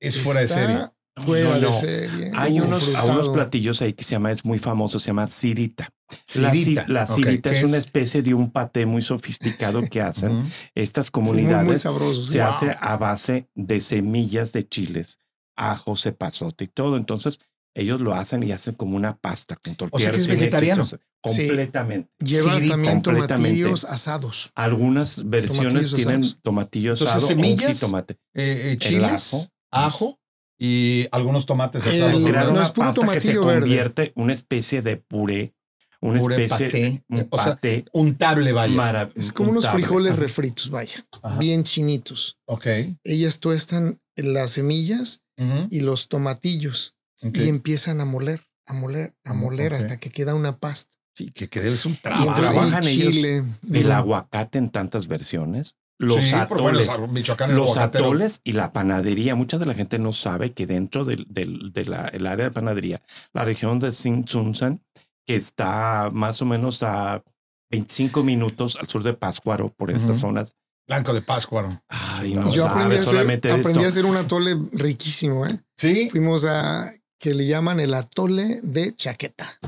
Es 0.01 0.23
fuera 0.23 0.41
de 0.41 0.49
serie. 0.49 0.79
Fuera 1.17 1.49
No, 1.51 1.55
de 1.55 1.61
no. 1.63 1.73
serie. 1.73 2.31
Hay 2.35 2.59
unos, 2.61 2.93
a 2.95 3.05
unos 3.05 3.29
platillos 3.29 3.81
ahí 3.83 3.93
que 3.93 4.03
se 4.03 4.13
llama, 4.13 4.33
es 4.33 4.45
muy 4.45 4.59
famoso, 4.59 4.99
se 4.99 5.07
llama 5.09 5.27
cirita. 5.29 5.91
La, 6.35 6.53
ci- 6.53 6.65
Cirita. 6.65 6.85
la 6.89 7.05
Ok, 7.05 7.15
cirita 7.15 7.51
¿qué 7.51 7.59
es, 7.59 7.65
una 7.65 7.77
especie 7.77 8.23
de 8.23 8.35
un 8.35 8.51
paté 8.51 8.85
muy 8.87 9.01
sofisticado 9.03 9.83
que 9.83 10.01
hacen 10.01 10.45
estas 10.75 11.07
Sí, 11.07 11.11
muy, 11.15 11.27
comunidades. 11.29 11.67
muy 11.67 11.79
sabroso. 11.79 12.27
se 12.27 12.43
hace 12.43 12.75
a 12.79 12.97
base 12.97 13.49
de 13.55 13.81
semillas 13.81 14.53
de 14.53 14.69
chiles, 14.69 15.19
ajo, 15.57 15.97
cepazote 15.97 16.65
y 16.65 16.69
todo. 16.69 16.97
Entonces, 16.97 17.39
ellos 17.77 18.01
lo 18.01 18.15
hacen 18.15 18.43
y 18.43 18.53
hacen 18.53 18.75
como 18.75 18.97
una 18.97 19.17
pasta 19.17 19.57
con 19.57 19.75
tortillas. 19.77 20.11
que 20.11 20.17
es 20.17 20.27
recién 20.27 20.33
hechas, 20.37 20.41
vegetariano. 20.41 20.83
entonces, 20.83 21.01
Sí. 21.27 21.47
Completamente. 21.47 22.11
Lleva 22.19 22.53
también 22.61 23.01
completamente. 23.01 23.29
tomatillos 23.35 23.85
asados. 23.87 24.53
Algunas 24.55 25.27
versiones 25.31 25.89
Tomatillos 25.91 25.95
tienen 25.95 26.21
asados. 26.21 26.39
tomatillo 26.43 26.93
Entonces, 26.93 27.17
asado 27.17 27.27
o 27.27 27.31
un 27.31 27.35
semillas, 27.43 27.73
jitomate. 27.73 28.15
Eh, 28.15 28.19
eh, 28.35 28.71
El 28.73 28.79
chiles, 28.79 29.35
ajo. 29.35 29.47
ajo. 29.71 30.21
Y 30.67 31.09
algunos 31.13 31.45
tomates 31.47 31.85
El- 31.87 32.03
asados. 32.03 32.29
Crear 32.31 32.47
no 32.47 32.53
una 32.53 32.63
es 32.63 32.71
puro 32.71 32.87
pasta 32.89 33.07
que 33.13 33.21
se 33.21 33.33
tomatillo 33.35 33.45
verde. 33.47 33.61
convierte 33.61 34.13
una 34.17 34.33
especie 34.33 34.83
de 34.83 34.97
puré, 34.97 35.55
una 36.01 36.21
Puré 36.21 36.45
especie 36.45 36.67
paté, 36.67 37.05
un 37.09 37.27
o 37.31 37.39
sea, 37.39 37.55
paté 37.55 37.85
Untable, 37.93 38.53
vaya. 38.53 38.75
marav- 38.75 39.13
Es 39.15 39.33
como 39.33 39.51
unos 39.51 39.65
untable. 39.65 39.83
frijoles 39.85 40.13
Ajá. 40.13 40.21
refritos, 40.23 40.71
vaya. 40.71 41.07
Ajá. 41.23 41.39
Bien 41.39 41.65
chinitos. 41.65 42.39
Ok. 42.47 42.67
Ellas 43.05 43.41
tuestan 43.41 44.01
las 44.17 44.51
semillas 44.51 45.23
Ujú. 45.39 45.67
y 45.71 45.81
los 45.81 46.09
tomatillos 46.09 46.95
Ok. 47.23 47.37
y 47.39 47.49
empiezan 47.49 48.01
a 48.01 48.05
moler, 48.05 48.41
a 48.67 48.75
moler, 48.75 49.15
a 49.25 49.33
Mm, 49.35 49.39
moler 49.39 49.73
ok. 49.73 49.79
hasta 49.79 49.97
que 49.99 50.11
queda 50.11 50.35
una 50.35 50.59
pasta. 50.59 50.93
Sí, 51.17 51.31
que, 51.31 51.49
que 51.49 51.61
debe 51.61 51.77
ser 51.77 51.93
un 51.93 51.99
trabajo. 52.01 52.35
trabajan 52.35 52.85
y 52.85 52.89
ellos 52.89 53.15
chile, 53.15 53.45
El 53.73 53.93
aguacate 53.93 54.59
en 54.59 54.69
tantas 54.71 55.07
versiones. 55.07 55.77
Los 55.99 56.25
Sí, 56.25 56.35
porque, 56.49 56.63
bueno, 56.63 56.79
atoles. 56.81 57.29
los 57.57 57.77
atoles 57.77 58.41
y 58.45 58.53
la 58.53 58.73
panadería. 58.73 59.35
Mucha 59.35 59.59
de 59.59 59.67
la 59.67 59.75
gente 59.75 59.99
no 59.99 60.13
sabe 60.13 60.53
que 60.53 60.67
dentro 60.67 61.05
del, 61.05 61.27
del 61.29 61.73
de 61.73 61.85
la, 61.85 62.07
el 62.09 62.27
área 62.27 62.47
de 62.47 62.51
panadería, 62.51 63.03
la 63.33 63.45
región 63.45 63.79
de 63.79 63.91
Tsunsan, 63.91 64.83
que 65.27 65.37
está 65.37 66.11
más 66.13 66.43
o 66.43 66.47
menos 66.47 66.83
a 66.83 67.23
25 67.71 68.23
minutos 68.23 68.77
al 68.81 68.89
sur 68.89 69.03
de 69.03 69.15
Pátzcuaro, 69.15 69.71
por 69.71 69.91
estas 69.91 70.19
zonas. 70.19 70.57
Blanco 70.87 71.15
de 71.15 71.23
Pascuaro. 71.23 71.83
Ay, 71.89 72.35
no 72.35 72.53
Yo 72.53 72.67
aprendí, 72.67 72.67
a 72.67 72.69
sabes 72.83 72.97
hacer, 73.01 73.01
solamente 73.15 73.51
aprendí 73.51 73.85
a 73.85 73.89
hacer 73.89 74.05
un 74.05 74.17
atole 74.19 74.55
riquísimo, 74.73 75.47
¿eh? 75.47 75.59
Sí, 75.79 76.11
Fuimos 76.11 76.45
a 76.45 76.93
que 77.19 77.33
le 77.33 77.47
llaman 77.47 77.81
el 77.81 77.95
atole 77.95 78.61
de 78.63 78.95
chaqueta. 78.95 79.59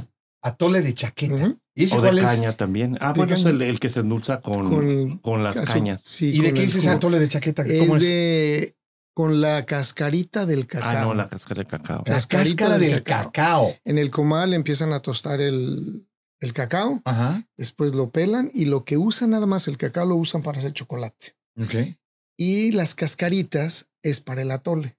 atole 0.42 0.82
de 0.82 0.92
chaqueta. 0.92 1.56
¿Y 1.78 1.92
O 1.94 2.00
de 2.00 2.08
es? 2.10 2.24
caña 2.24 2.52
también. 2.52 2.96
Ah, 3.00 3.12
bueno, 3.14 3.34
es 3.34 3.44
el, 3.44 3.60
el 3.62 3.78
que 3.78 3.90
se 3.90 4.00
endulza 4.00 4.40
con, 4.40 4.68
con, 4.70 5.18
Con 5.18 5.44
las 5.44 5.56
caso- 5.56 5.74
cañas. 5.74 6.00
Sí, 6.04 6.32
¿Y 6.34 6.40
de 6.40 6.54
qué 6.54 6.60
el 6.62 6.66
es 6.68 6.74
ese 6.74 6.86
jugo. 6.88 6.96
atole 6.96 7.18
de 7.18 7.28
chaqueta? 7.28 7.62
Es 7.62 7.80
¿Cómo 7.80 7.96
es? 7.98 8.02
de 8.02 8.76
con 9.14 9.40
la 9.40 9.64
cascarita 9.66 10.44
del 10.46 10.66
cacao. 10.66 10.88
Ah, 10.90 11.04
no, 11.04 11.14
la 11.14 11.28
cáscara 11.28 11.62
de 11.62 11.66
cacao. 11.68 11.98
La 12.06 12.14
cascarita 12.14 12.56
cáscara 12.64 12.78
del 12.78 12.90
del 12.90 13.02
cacao. 13.02 13.32
cacao. 13.32 13.76
En 13.84 13.98
el 13.98 14.10
comal 14.10 14.52
empiezan 14.54 14.92
a 14.92 15.00
tostar 15.00 15.40
el, 15.40 16.08
el 16.40 16.52
cacao, 16.52 17.00
Ajá. 17.04 17.46
después 17.56 17.94
lo 17.94 18.10
pelan 18.10 18.50
y 18.54 18.64
lo 18.66 18.84
que 18.84 18.96
usan 18.96 19.30
nada 19.30 19.46
más 19.46 19.68
el 19.68 19.76
cacao 19.78 20.06
lo 20.06 20.16
usan 20.16 20.42
para 20.42 20.58
hacer 20.58 20.72
chocolate. 20.72 21.34
Ok. 21.58 21.96
Y 22.38 22.72
las 22.72 22.94
cascaritas 22.94 23.86
es 24.02 24.20
para 24.20 24.42
el 24.42 24.50
atole. 24.50 24.96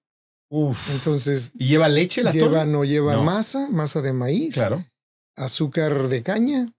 Uf. 0.50 0.90
Entonces 0.92 1.52
¿Y 1.56 1.68
lleva 1.68 1.88
leche 1.90 2.24
la 2.24 2.32
lleva, 2.32 2.66
no 2.66 2.86
lleva 2.86 3.14
No. 3.16 3.24
masa, 3.24 3.68
masa 3.70 4.02
de 4.02 4.14
maíz, 4.14 4.56
Claro. 4.56 4.84
Azúcar 5.38 6.08
de 6.10 6.24
caña 6.24 6.74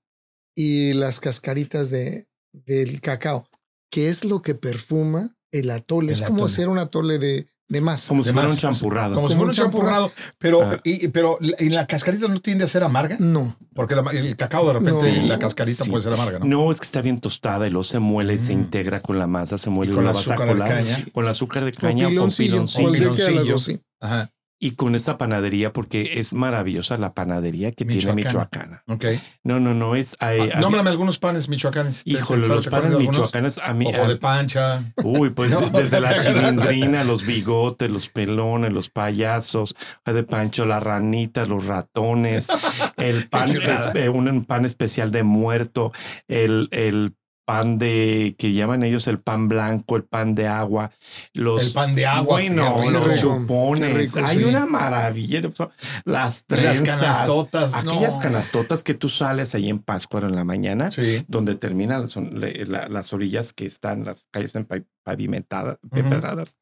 y 0.54 0.92
las 0.92 1.20
cascaritas 1.20 1.90
de, 1.90 2.26
del 2.52 3.00
cacao, 3.00 3.48
que 3.90 4.08
es 4.08 4.24
lo 4.24 4.42
que 4.42 4.54
perfuma 4.54 5.36
el 5.52 5.70
atole. 5.70 6.08
El 6.08 6.12
es 6.14 6.20
como 6.22 6.38
atole. 6.40 6.52
hacer 6.52 6.68
un 6.68 6.78
atole 6.78 7.18
de, 7.18 7.46
de 7.68 7.80
masa. 7.80 8.08
Como 8.08 8.22
si 8.24 8.30
De 8.30 8.32
fuera 8.34 8.48
más- 8.48 8.56
un 8.56 8.60
champurrado. 8.60 9.14
Como 9.14 9.28
si 9.28 9.34
Como 9.34 9.44
fuera 9.44 9.50
un 9.66 9.70
champurrado. 9.70 10.12
Pero, 10.38 10.62
Ah. 10.62 10.80
y, 10.84 11.08
pero 11.08 11.38
la- 11.40 11.56
¿y 11.60 11.68
la 11.68 11.86
cascarita 11.86 12.26
no 12.28 12.40
tiende 12.40 12.64
a 12.64 12.66
ser 12.66 12.82
amarga? 12.82 13.16
No, 13.20 13.56
Porque 13.74 13.94
la- 13.94 14.10
el 14.10 14.36
cacao 14.36 14.66
de 14.66 14.72
repente, 14.74 15.20
No. 15.20 15.26
la 15.28 15.38
cascarita 15.38 15.84
Sí. 15.84 15.90
puede 15.90 16.02
ser 16.02 16.12
amarga, 16.14 16.40
¿no? 16.40 16.46
No, 16.46 16.72
es 16.72 16.80
que 16.80 16.84
está 16.86 17.00
bien 17.02 17.20
tostada 17.20 17.66
y 17.66 17.70
luego 17.70 17.84
se 17.84 17.98
muele 18.00 18.34
y 18.34 18.38
se 18.40 18.54
Mm. 18.56 18.60
integra 18.60 19.00
con 19.00 19.18
la 19.18 19.26
masa, 19.28 19.56
se 19.58 19.70
muele 19.70 19.90
Y 19.90 19.92
y, 19.92 19.96
con 19.96 20.04
la 20.04 20.10
azúcar 20.10 20.54
de 20.54 20.58
caña. 20.60 21.04
con 21.12 21.24
el 21.24 21.30
azúcar 21.30 21.64
de 21.64 21.72
caña 21.72 22.04
o 22.06 22.08
con 22.08 22.14
piloncillo, 22.30 22.56
las 22.64 22.74
piloncillo. 22.76 23.80
Ajá. 24.00 24.32
Y 24.60 24.72
con 24.72 24.96
esta 24.96 25.18
panadería, 25.18 25.72
porque 25.72 26.18
es 26.18 26.32
maravillosa 26.32 26.98
la 26.98 27.14
panadería 27.14 27.70
que 27.70 27.84
tiene 27.84 28.12
Michoacana. 28.12 28.82
Ok. 28.88 29.04
No, 29.44 29.60
no, 29.60 29.72
no 29.72 29.94
es. 29.94 30.16
hay- 30.18 30.40
Ah, 30.40 30.42
había- 30.42 30.60
nómbrame 30.60 30.90
algunos 30.90 31.18
panes 31.20 31.48
michoacanes. 31.48 32.02
¿Te- 32.02 32.10
híjole, 32.10 32.48
los 32.48 32.66
panes 32.66 32.98
michoacanes 32.98 33.58
a 33.58 33.72
mí. 33.72 33.86
Ojo 33.86 34.04
a- 34.04 34.08
de 34.08 34.16
pancha. 34.16 34.92
Uy, 35.04 35.30
pues 35.30 35.50
No. 35.60 35.70
desde 35.78 36.00
la 36.00 36.18
chilindrina, 36.20 37.04
los 37.04 37.24
bigotes, 37.24 37.88
los 37.90 38.08
pelones, 38.08 38.72
los 38.72 38.90
payasos, 38.90 39.76
de 40.04 40.22
pancho, 40.24 40.64
las 40.66 40.82
ranitas, 40.82 41.46
los 41.48 41.66
ratones, 41.66 42.48
el 42.96 43.28
pan, 43.28 43.48
es- 43.48 43.94
eh, 43.94 44.08
un 44.08 44.44
pan 44.44 44.64
especial 44.64 45.12
de 45.12 45.22
muerto, 45.22 45.92
el, 46.26 46.68
el 46.72 47.14
pan 47.48 47.78
de 47.78 48.36
que 48.38 48.52
llaman 48.52 48.82
ellos 48.82 49.06
el 49.06 49.20
pan 49.20 49.48
blanco, 49.48 49.96
el 49.96 50.04
pan 50.04 50.34
de 50.34 50.46
agua, 50.46 50.90
los 51.32 51.68
El 51.68 51.72
pan 51.72 51.94
de 51.94 52.04
agua. 52.04 52.24
bueno, 52.34 52.78
rico. 52.78 52.90
los 53.06 53.18
chupones. 53.22 53.94
rico, 53.94 54.18
Hay 54.22 54.36
sí. 54.36 54.44
una 54.44 54.66
maravilla. 54.66 55.40
Las 55.40 55.70
Las 56.04 56.44
trenzas, 56.44 56.82
canastotas. 56.82 57.72
aquellas 57.72 58.16
no. 58.16 58.20
canastotas 58.20 58.82
que 58.84 58.92
tú 58.92 59.08
sales 59.08 59.54
ahí 59.54 59.70
en 59.70 59.78
Pátzcuaro 59.78 60.28
en 60.28 60.36
la 60.36 60.44
mañana 60.44 60.90
Sí. 60.90 61.24
donde 61.26 61.54
terminan 61.54 62.02
las, 62.02 62.90
las 62.90 63.12
orillas 63.14 63.54
que 63.54 63.64
están, 63.64 64.04
las 64.04 64.26
calles 64.30 64.48
están 64.48 64.66
pa- 64.66 64.84
pavimentadas, 65.02 65.78
empedradas. 65.90 66.58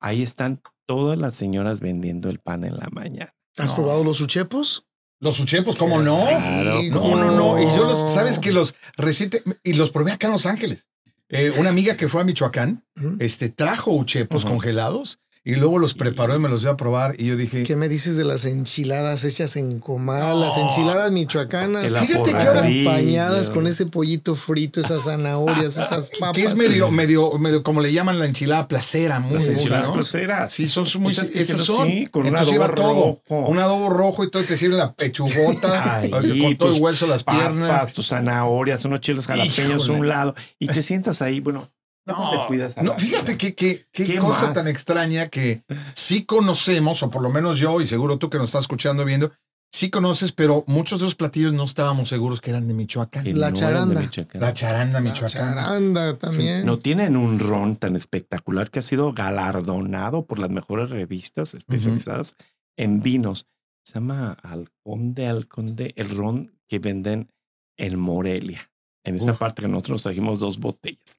Ahí 0.00 0.24
están 0.24 0.60
todas 0.86 1.16
las 1.16 1.36
señoras 1.36 1.78
vendiendo 1.78 2.28
el 2.28 2.40
pan 2.40 2.64
en 2.64 2.76
la 2.76 2.88
mañana. 2.90 3.30
¿Has 3.56 3.70
No. 3.70 3.76
probado 3.76 4.02
los 4.02 4.20
uchepos? 4.20 4.84
Los 5.20 5.40
uchepos, 5.40 5.76
¿cómo 5.76 6.00
no? 6.00 6.24
Claro, 6.26 6.82
No, 6.90 7.16
no, 7.16 7.30
no. 7.30 7.62
Y 7.62 7.66
yo 7.76 7.84
los, 7.84 8.12
sabes 8.12 8.38
que 8.38 8.52
los 8.52 8.74
reciente, 8.96 9.42
y 9.62 9.74
los 9.74 9.90
probé 9.90 10.12
acá 10.12 10.26
en 10.26 10.32
Los 10.34 10.46
Ángeles. 10.46 10.88
Eh, 11.30 11.52
una 11.56 11.70
amiga 11.70 11.96
que 11.96 12.08
fue 12.08 12.20
a 12.20 12.24
Michoacán, 12.24 12.84
este, 13.18 13.48
trajo 13.48 13.92
uchepos 13.92 14.44
Ujú. 14.44 14.52
congelados 14.54 15.20
y 15.46 15.56
luego 15.56 15.78
los 15.78 15.90
Sí. 15.90 15.98
preparó 15.98 16.34
y 16.34 16.38
me 16.38 16.48
los 16.48 16.62
dio 16.62 16.70
a 16.70 16.76
probar. 16.76 17.14
Y 17.18 17.26
yo 17.26 17.36
dije, 17.36 17.64
¿Qué 17.64 17.76
me 17.76 17.88
dices 17.90 18.16
de 18.16 18.24
las 18.24 18.46
enchiladas 18.46 19.24
hechas 19.24 19.56
en 19.56 19.78
comal? 19.78 20.40
Las 20.40 20.56
enchiladas 20.56 21.12
michoacanas. 21.12 21.92
Fíjate 21.94 22.30
que 22.32 22.36
ahora- 22.36 22.60
acompañadas 22.60 23.48
aporradillo. 23.48 23.52
con 23.54 23.66
ese 23.66 23.86
pollito 23.86 24.36
frito, 24.36 24.80
esas 24.80 25.04
zanahorias, 25.04 25.76
esas 25.76 26.10
papas. 26.18 26.32
que 26.34 26.44
es 26.44 26.56
medio, 26.56 26.90
medio, 26.90 27.38
medio 27.38 27.62
como 27.62 27.80
le 27.82 27.92
llaman 27.92 28.18
la 28.18 28.24
enchilada 28.24 28.66
placera, 28.68 29.20
muy 29.20 29.34
Las 29.36 29.46
enchiladas 29.46 29.86
¿no? 29.88 29.92
placeras. 29.92 30.52
Sí, 30.52 30.66
son 30.66 30.86
muy 31.02 31.12
Esas 31.12 31.30
que 31.30 31.42
esas 31.42 31.60
son. 31.60 31.88
así, 31.88 32.06
con 32.06 32.26
un 32.26 32.36
adobo 32.36 32.50
lleva 32.50 32.74
todo. 32.74 33.20
rojo. 33.28 33.46
Un 33.46 33.58
adobo 33.58 33.90
rojo 33.90 34.24
y 34.24 34.30
todo 34.30 34.42
te 34.44 34.56
sirve 34.56 34.76
la 34.76 34.94
pechugota 34.94 36.00
con 36.10 36.56
todo 36.56 36.70
el 36.74 36.80
hueso, 36.80 37.06
las 37.06 37.22
Papas, 37.22 37.42
piernas. 37.42 37.92
tus 37.92 38.08
zanahorias, 38.08 38.84
unos 38.86 39.00
chiles 39.00 39.26
jalapeños 39.26 39.88
a 39.88 39.92
un 39.92 40.08
lado 40.08 40.34
y 40.58 40.68
te 40.68 40.82
sientas 40.82 41.20
ahí, 41.22 41.40
bueno, 41.40 41.70
no, 42.06 42.30
te 42.42 42.46
cuidas. 42.48 42.76
a 42.78 42.82
no, 42.82 42.92
la- 42.92 42.98
fíjate 42.98 43.36
que, 43.38 43.54
que- 43.54 43.86
qué 43.92 44.04
¿Qué 44.04 44.18
cosa 44.18 44.46
más? 44.46 44.54
tan 44.54 44.68
extraña 44.68 45.28
que 45.28 45.64
sí 45.94 46.24
conocemos, 46.24 47.02
o 47.02 47.10
por 47.10 47.22
lo 47.22 47.30
menos 47.30 47.58
yo, 47.58 47.80
y 47.80 47.86
seguro 47.86 48.18
tú 48.18 48.28
que 48.30 48.38
nos 48.38 48.48
estás 48.48 48.62
escuchando 48.62 49.04
viendo, 49.04 49.32
sí 49.72 49.90
conoces, 49.90 50.30
pero 50.32 50.62
muchos 50.66 51.00
de 51.00 51.06
esos 51.06 51.14
platillos 51.16 51.52
no 51.52 51.64
estábamos 51.64 52.08
seguros 52.08 52.40
que 52.40 52.50
eran 52.50 52.68
de 52.68 52.74
Michoacán. 52.74 53.24
La 53.24 53.32
no 53.32 53.36
eran 53.38 53.52
de 53.54 53.58
charanda. 53.60 54.00
Michoacán. 54.02 54.40
La 54.40 54.52
charanda 54.52 54.92
La 54.94 55.00
michoacana. 55.00 55.62
charanda 55.62 56.18
también. 56.18 56.64
No 56.64 56.78
tienen 56.78 57.16
un 57.16 57.38
ron 57.40 57.76
tan 57.76 57.96
espectacular 57.96 58.70
que 58.70 58.78
ha 58.78 58.82
sido 58.82 59.12
galardonado 59.12 60.26
por 60.26 60.38
las 60.38 60.50
mejores 60.50 60.90
revistas 60.90 61.54
especializadas 61.54 62.36
en 62.76 63.00
vinos. 63.02 63.46
Se 63.86 63.94
llama 63.94 64.32
Alconde, 64.42 65.26
Alconde, 65.26 65.92
el 65.96 66.08
ron 66.16 66.52
que 66.68 66.78
venden 66.78 67.28
en 67.76 67.98
Morelia. 67.98 68.70
En 69.04 69.16
esta 69.16 69.32
Uf. 69.32 69.38
parte 69.38 69.62
que 69.62 69.68
nosotros 69.68 70.02
trajimos 70.02 70.40
dos 70.40 70.58
botellas. 70.58 71.18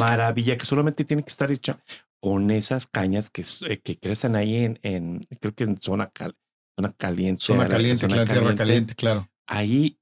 Maravilla, 0.00 0.56
que 0.58 0.66
solamente 0.66 1.04
tiene 1.04 1.22
que 1.22 1.30
estar 1.30 1.50
hecha 1.50 1.78
con 2.20 2.50
esas 2.50 2.86
cañas 2.86 3.30
que, 3.30 3.44
eh, 3.68 3.78
que 3.80 3.98
crecen 3.98 4.34
ahí 4.36 4.64
en, 4.64 4.78
en, 4.82 5.26
creo 5.40 5.54
que 5.54 5.64
en 5.64 5.80
zona, 5.80 6.10
cal- 6.10 6.36
zona 6.78 6.92
caliente. 6.92 7.44
Zona 7.44 7.68
caliente, 7.68 8.00
zona 8.02 8.24
claro, 8.24 8.40
tierra 8.40 8.54
caliente, 8.56 8.94
claro. 8.94 9.28
Ahí 9.46 9.98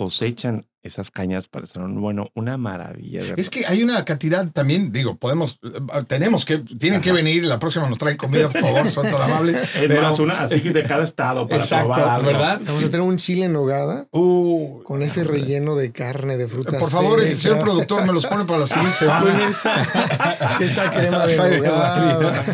cosechan 0.00 0.66
esas 0.82 1.10
cañas 1.10 1.46
para 1.46 1.66
hacer 1.66 1.82
un, 1.82 2.00
bueno, 2.00 2.30
una 2.34 2.56
maravilla. 2.56 3.22
de 3.22 3.34
Es 3.36 3.50
que 3.50 3.66
hay 3.66 3.82
una 3.82 4.02
cantidad 4.06 4.50
también, 4.50 4.92
digo, 4.92 5.18
podemos, 5.18 5.58
eh, 5.62 5.78
tenemos 6.08 6.46
que, 6.46 6.56
tienen 6.56 7.02
que 7.02 7.12
venir, 7.12 7.44
la 7.44 7.58
próxima 7.58 7.86
nos 7.86 7.98
traen 7.98 8.16
comida, 8.16 8.48
por 8.48 8.62
favor, 8.62 8.88
son 8.88 9.04
tan 9.10 9.20
amables. 9.20 9.56
Es 9.74 9.88
Pero- 9.88 10.00
más, 10.00 10.18
una 10.18 10.40
así 10.40 10.60
de 10.60 10.82
cada 10.84 11.04
estado 11.04 11.46
para 11.46 11.62
Exacto, 11.62 11.92
probar 11.92 12.08
algo. 12.08 12.26
¿verdad? 12.28 12.60
Vamos 12.64 12.82
a 12.82 12.86
tener 12.86 13.02
un 13.02 13.18
chile 13.18 13.44
en 13.44 13.52
nogada 13.52 14.06
Uh, 14.12 14.82
con 14.84 15.02
ese 15.02 15.22
relleno 15.22 15.76
de 15.76 15.92
carne, 15.92 16.38
de 16.38 16.48
fruta 16.48 16.78
por 16.78 16.88
favor, 16.90 17.20
ese 17.20 17.36
señor 17.36 17.58
productor 17.58 18.06
me 18.06 18.14
los 18.14 18.24
pone 18.24 18.46
para 18.46 18.60
la 18.60 18.66
siguiente 18.66 18.96
semana. 18.96 19.48
Esa, 19.48 20.56
esa 20.60 20.90
crema 20.90 21.26
de 21.26 21.36
nogada. 21.58 22.44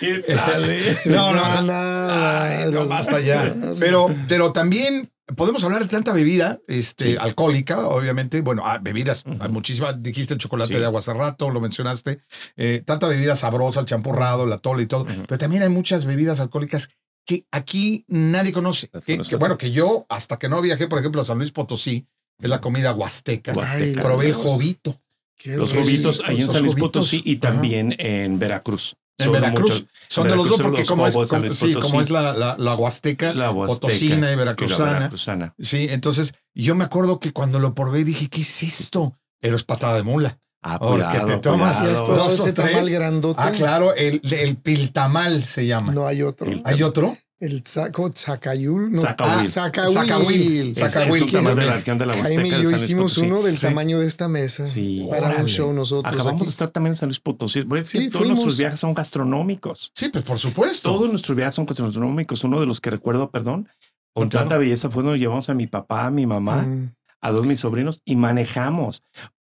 ¿Qué 0.00 0.20
tal, 0.34 0.70
eh? 0.70 0.98
No, 1.04 1.34
no, 1.34 1.54
no. 1.56 1.62
nada. 1.62 2.44
Ay, 2.64 2.70
no, 2.72 2.88
basta 2.88 3.20
ya. 3.20 3.54
Pero, 3.78 4.06
pero 4.28 4.52
también 4.52 5.10
podemos 5.36 5.64
hablar 5.64 5.82
de 5.82 5.88
tanta 5.88 6.12
bebida 6.12 6.60
este, 6.68 7.12
Sí. 7.12 7.16
alcohólica, 7.18 7.86
obviamente. 7.88 8.40
Bueno, 8.42 8.62
ah, 8.66 8.78
bebidas, 8.80 9.24
Ujú. 9.26 9.36
hay 9.40 9.48
muchísimas. 9.48 10.02
Dijiste 10.02 10.34
el 10.34 10.40
chocolate 10.40 10.74
Sí. 10.74 10.78
de 10.78 10.84
agua 10.86 11.00
hace 11.00 11.14
rato, 11.14 11.50
lo 11.50 11.60
mencionaste. 11.60 12.20
Eh, 12.56 12.82
tanta 12.84 13.06
bebida 13.08 13.36
sabrosa, 13.36 13.80
el 13.80 13.86
champurrado, 13.86 14.46
la 14.46 14.58
tole 14.58 14.82
y 14.82 14.86
todo. 14.86 15.06
Pero 15.06 15.38
también 15.38 15.62
hay 15.62 15.68
muchas 15.70 16.04
bebidas 16.04 16.40
alcohólicas 16.40 16.90
que 17.26 17.46
aquí 17.50 18.04
nadie 18.08 18.52
conoce. 18.52 18.88
Que- 19.06 19.18
bueno, 19.38 19.56
que 19.56 19.70
yo, 19.70 20.04
hasta 20.10 20.38
que 20.38 20.48
no 20.48 20.60
viajé, 20.60 20.88
por 20.88 20.98
ejemplo, 20.98 21.22
a 21.22 21.24
San 21.24 21.38
Luis 21.38 21.52
Potosí, 21.52 22.06
es 22.38 22.50
la 22.50 22.60
comida 22.60 22.92
huasteca, 22.92 23.52
Ay, 23.66 23.94
probé 23.94 24.26
el 24.26 24.34
jovito. 24.34 25.00
Los 25.44 25.72
jovitos 25.72 26.22
ahí 26.26 26.40
en 26.42 26.48
San 26.48 26.62
Luis 26.62 26.72
jovitos. 26.74 26.80
Potosí 26.80 27.22
y 27.24 27.32
Ajá. 27.32 27.40
también 27.40 27.94
en 27.98 28.38
Veracruz. 28.38 28.96
En 29.18 29.32
Veracruz. 29.32 29.60
muchos- 29.70 29.84
Son 30.08 30.28
de 30.28 30.36
los 30.36 30.48
dos, 30.48 30.60
porque 30.60 30.78
los 30.80 30.88
como 30.88 31.06
es, 31.06 31.14
como- 31.14 31.50
sí, 31.52 31.74
como 31.74 32.00
es 32.00 32.10
la, 32.10 32.32
la, 32.32 32.56
la 32.58 32.74
huasteca, 32.74 33.32
la 33.32 33.50
Huasteca 33.50 33.80
potosina 33.88 34.14
y 34.14 34.18
y 34.18 34.20
la 34.32 34.36
veracruzana. 34.36 34.92
veracruzana. 34.92 35.54
Sí, 35.58 35.86
entonces 35.90 36.34
yo 36.54 36.74
me 36.74 36.84
acuerdo 36.84 37.20
que 37.20 37.32
cuando 37.32 37.58
lo 37.60 37.74
probé 37.74 38.04
dije, 38.04 38.28
¿qué 38.28 38.40
es 38.42 38.62
esto? 38.62 39.16
Pero 39.40 39.56
es 39.56 39.64
patada 39.64 39.94
de 39.96 40.02
mula. 40.02 40.38
Ah, 40.62 40.78
Porque 40.78 41.18
te 41.26 41.36
tomas 41.38 41.76
¿Sí 41.78 41.82
has 41.84 41.88
cuidado. 42.00 42.06
probado 42.06 42.30
Dos 42.30 42.40
o 42.40 42.42
ese 42.44 42.52
tamal 42.54 42.72
tres. 42.72 42.88
grandote? 42.88 43.40
Ah, 43.42 43.50
claro, 43.52 43.94
el, 43.94 44.20
el 44.32 44.56
piltamal 44.56 45.44
se 45.44 45.66
llama. 45.66 45.92
No 45.92 46.06
hay 46.06 46.22
otro. 46.22 46.50
¿Hay 46.64 46.82
otro? 46.82 47.16
El 47.44 47.62
saco 47.66 48.10
Zacayul. 48.14 48.92
No. 48.92 49.00
Zacahuil. 49.02 49.44
Ah, 49.46 49.48
Zacahuil. 49.48 49.92
Zacahuil. 49.94 50.70
Es, 50.70 50.78
es 50.78 50.92
Sacahuil, 50.92 51.22
un 51.24 51.30
tamal 51.30 51.56
de 51.56 51.66
la 51.66 51.74
región 51.74 51.98
de 51.98 52.06
la 52.06 52.12
Huasteca 52.14 52.40
Jaime 52.40 52.48
y 52.48 52.50
de 52.52 52.62
yo 52.62 52.70
Luis 52.70 52.82
hicimos 52.84 53.12
Potosí. 53.14 53.26
uno 53.30 53.42
del 53.42 53.56
Sí. 53.58 53.66
tamaño 53.66 54.00
de 54.00 54.06
esta 54.06 54.28
mesa 54.28 54.64
Sí. 54.64 55.06
para 55.10 55.26
Órale. 55.26 55.42
un 55.42 55.48
show 55.48 55.72
nosotros. 55.74 56.10
Acabamos 56.14 56.40
aquí. 56.40 56.46
de 56.46 56.50
estar 56.50 56.70
también 56.70 56.92
en 56.92 56.96
San 56.96 57.08
Luis 57.10 57.20
Potosí. 57.20 57.60
Voy 57.62 57.80
a 57.80 57.82
decir, 57.82 58.00
Sí, 58.02 58.08
todos 58.08 58.20
fuimos. 58.20 58.36
nuestros 58.38 58.58
viajes 58.58 58.80
son 58.80 58.94
gastronómicos. 58.94 59.92
Sí, 59.94 60.08
pues 60.08 60.24
por 60.24 60.38
supuesto. 60.38 60.90
Todos 60.90 61.10
nuestros 61.10 61.36
viajes 61.36 61.54
son 61.54 61.66
gastronómicos. 61.66 62.42
Uno 62.44 62.60
de 62.60 62.66
los 62.66 62.80
que 62.80 62.88
recuerdo, 62.90 63.30
perdón, 63.30 63.68
con 64.14 64.30
Claro. 64.30 64.44
tanta 64.46 64.56
belleza 64.58 64.88
fue 64.88 65.02
donde 65.02 65.18
llevamos 65.18 65.50
a 65.50 65.54
mi 65.54 65.66
papá, 65.66 66.06
a 66.06 66.10
mi 66.10 66.24
mamá, 66.24 66.62
Mm. 66.62 66.94
a 67.20 67.30
dos 67.30 67.42
de 67.42 67.48
mis 67.48 67.60
sobrinos 67.60 68.00
y 68.06 68.16
manejamos 68.16 69.02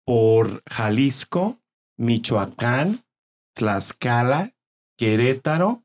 por 0.06 0.64
Jalisco, 0.70 1.60
Michoacán, 1.98 3.06
Tlaxcala, 3.56 4.54
Querétaro, 4.98 5.85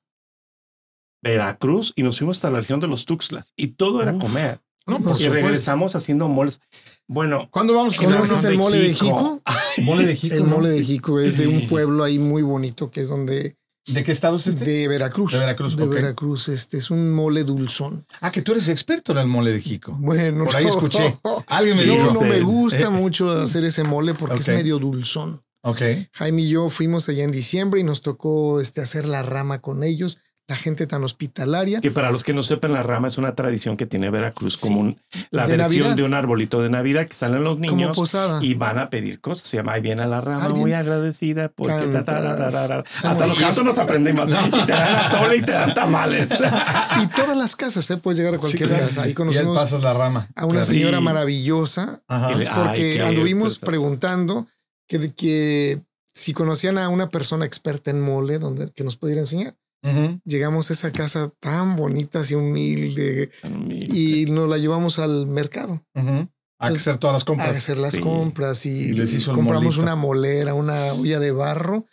Veracruz 1.22 1.92
y 1.96 2.02
nos 2.02 2.18
fuimos 2.18 2.38
hasta 2.38 2.50
la 2.50 2.60
región 2.60 2.80
de 2.80 2.86
los 2.88 3.04
Tuxtlas 3.04 3.52
y 3.56 3.68
todo 3.68 4.02
era 4.02 4.12
Uf. 4.14 4.22
comer. 4.22 4.60
No, 4.86 4.98
por 4.98 5.12
y 5.12 5.24
supuesto. 5.24 5.32
regresamos 5.34 5.94
haciendo 5.94 6.28
moles. 6.28 6.60
Bueno, 7.06 7.48
¿Cuándo 7.50 7.74
vamos 7.74 7.98
a 8.00 8.04
¿Conoces 8.04 8.38
cenar? 8.38 8.52
el 8.52 8.58
mole 8.58 8.78
de 8.78 8.94
Jico? 8.94 9.42
Mole 9.82 10.06
de 10.06 10.16
Jico. 10.16 10.34
El 10.34 10.42
¿no? 10.44 10.48
mole 10.56 10.68
de 10.70 10.84
Jico 10.84 11.20
es 11.20 11.36
de 11.36 11.46
un 11.48 11.68
pueblo 11.68 12.02
ahí 12.04 12.18
muy 12.18 12.42
bonito 12.42 12.90
que 12.90 13.00
es 13.02 13.08
donde 13.08 13.56
¿De 13.86 14.04
qué 14.04 14.12
estado 14.12 14.36
es 14.36 14.46
este? 14.46 14.64
de 14.64 14.88
Veracruz. 14.88 15.32
De 15.32 15.38
Veracruz, 15.38 15.76
De. 15.76 15.86
Veracruz, 15.86 16.48
este 16.48 16.76
es 16.76 16.90
un 16.90 17.12
mole 17.12 17.44
dulzón. 17.44 18.06
Ah, 18.20 18.30
que 18.30 18.42
tú 18.42 18.52
eres 18.52 18.68
experto 18.68 19.12
en 19.12 19.18
el 19.18 19.26
mole 19.26 19.50
de 19.52 19.60
Jico. 19.60 19.96
Bueno, 19.98 20.44
Por 20.44 20.54
ahí 20.56 20.64
no. 20.64 20.70
escuché. 20.70 21.18
Alguien 21.46 21.76
me 21.78 21.86
No, 21.86 21.92
dijo. 21.94 22.12
no 22.14 22.20
me 22.20 22.36
Eh, 22.36 22.42
gusta 22.42 22.82
eh. 22.86 22.90
mucho 22.90 23.30
hacer 23.32 23.64
ese 23.64 23.82
mole 23.82 24.14
porque 24.14 24.34
Ok. 24.36 24.40
es 24.42 24.48
medio 24.48 24.78
dulzón. 24.78 25.42
Ok. 25.62 25.80
Jaime 26.12 26.42
y 26.42 26.50
yo 26.50 26.70
fuimos 26.70 27.08
allá 27.08 27.24
en 27.24 27.32
diciembre 27.32 27.80
y 27.80 27.84
nos 27.84 28.02
tocó 28.02 28.60
este, 28.60 28.80
hacer 28.80 29.06
la 29.06 29.22
rama 29.22 29.60
con 29.60 29.82
ellos. 29.82 30.18
La 30.50 30.56
gente 30.56 30.88
tan 30.88 31.04
hospitalaria. 31.04 31.80
que 31.80 31.92
para 31.92 32.10
los 32.10 32.24
que 32.24 32.34
no 32.34 32.42
sepan, 32.42 32.72
la 32.72 32.82
rama 32.82 33.06
es 33.06 33.18
una 33.18 33.36
tradición 33.36 33.76
que 33.76 33.86
tiene 33.86 34.10
Veracruz 34.10 34.54
Sí. 34.58 34.66
como 34.66 34.80
un- 34.80 35.00
la 35.30 35.46
De 35.46 35.56
versión 35.56 35.80
Navidad. 35.82 35.96
de 35.96 36.02
un 36.02 36.12
arbolito 36.14 36.60
de 36.60 36.68
Navidad 36.70 37.06
que 37.06 37.14
salen 37.14 37.44
los 37.44 37.54
como 37.58 37.70
niños 37.70 37.96
posada. 37.96 38.40
y 38.42 38.54
van 38.54 38.78
a 38.78 38.90
pedir 38.90 39.20
cosas. 39.20 39.46
Se 39.48 39.58
llama 39.58 39.74
Ahí 39.74 39.80
viene 39.80 40.04
la 40.08 40.20
rama, 40.20 40.48
muy 40.48 40.72
agradecida 40.72 41.50
porque 41.50 41.86
ta, 41.86 42.04
ta, 42.04 42.50
ta, 42.50 42.84
hasta 43.08 43.26
los 43.28 43.38
cantos 43.38 43.64
nos 43.64 43.78
aprendimos. 43.78 44.28
Y 44.28 44.66
te 44.66 44.72
dan 44.72 45.04
atole 45.06 45.36
y 45.36 45.42
te 45.42 45.52
dan 45.52 45.72
tamales. 45.72 46.28
Y 47.00 47.06
todas 47.14 47.36
las 47.36 47.54
casas, 47.54 47.88
¿eh? 47.92 47.96
puedes 47.96 48.18
llegar 48.18 48.34
a 48.34 48.38
cualquier 48.38 48.64
Sí, 48.64 48.68
claro. 48.68 48.86
casa. 48.88 49.02
Ahí 49.02 49.06
Y 49.06 49.10
él 49.10 49.14
conocimos 49.14 49.56
pasas 49.56 49.82
la 49.84 49.94
rama. 49.94 50.28
a 50.34 50.44
una 50.46 50.54
Claro. 50.54 50.66
Sí. 50.66 50.74
señora 50.74 51.00
maravillosa 51.00 52.02
Ajá. 52.08 52.26
Ay, 52.28 52.48
porque 52.52 53.02
anduvimos 53.02 53.54
cosas. 53.58 53.66
preguntando 53.68 54.48
que, 54.88 55.12
que 55.14 55.80
si 56.12 56.32
conocían 56.34 56.76
a 56.76 56.88
una 56.88 57.08
persona 57.08 57.44
experta 57.46 57.92
en 57.92 58.00
mole 58.00 58.40
donde, 58.40 58.72
que 58.72 58.82
nos 58.82 58.96
pudiera 58.96 59.20
enseñar. 59.20 59.54
Ujú. 59.82 60.20
Llegamos 60.24 60.70
a 60.70 60.74
esa 60.74 60.92
casa 60.92 61.32
tan 61.40 61.76
bonita, 61.76 62.20
así 62.20 62.34
humilde, 62.34 63.30
y 63.68 64.26
nos 64.26 64.48
la 64.48 64.58
llevamos 64.58 64.98
al 64.98 65.26
mercado 65.26 65.82
Ujú. 65.94 66.28
A 66.62 66.66
hacer 66.66 66.98
todas 66.98 67.14
las 67.14 67.22
a 67.22 67.26
compras. 67.26 67.56
hacer 67.56 67.78
las 67.78 67.94
Sí. 67.94 68.00
compras 68.00 68.66
y, 68.66 68.90
Y 68.90 68.92
les 68.92 69.24
compramos 69.26 69.64
molito. 69.76 69.82
una 69.82 69.96
molera, 69.96 70.52
una 70.52 70.92
olla 70.92 71.18
de 71.18 71.30
barro 71.30 71.86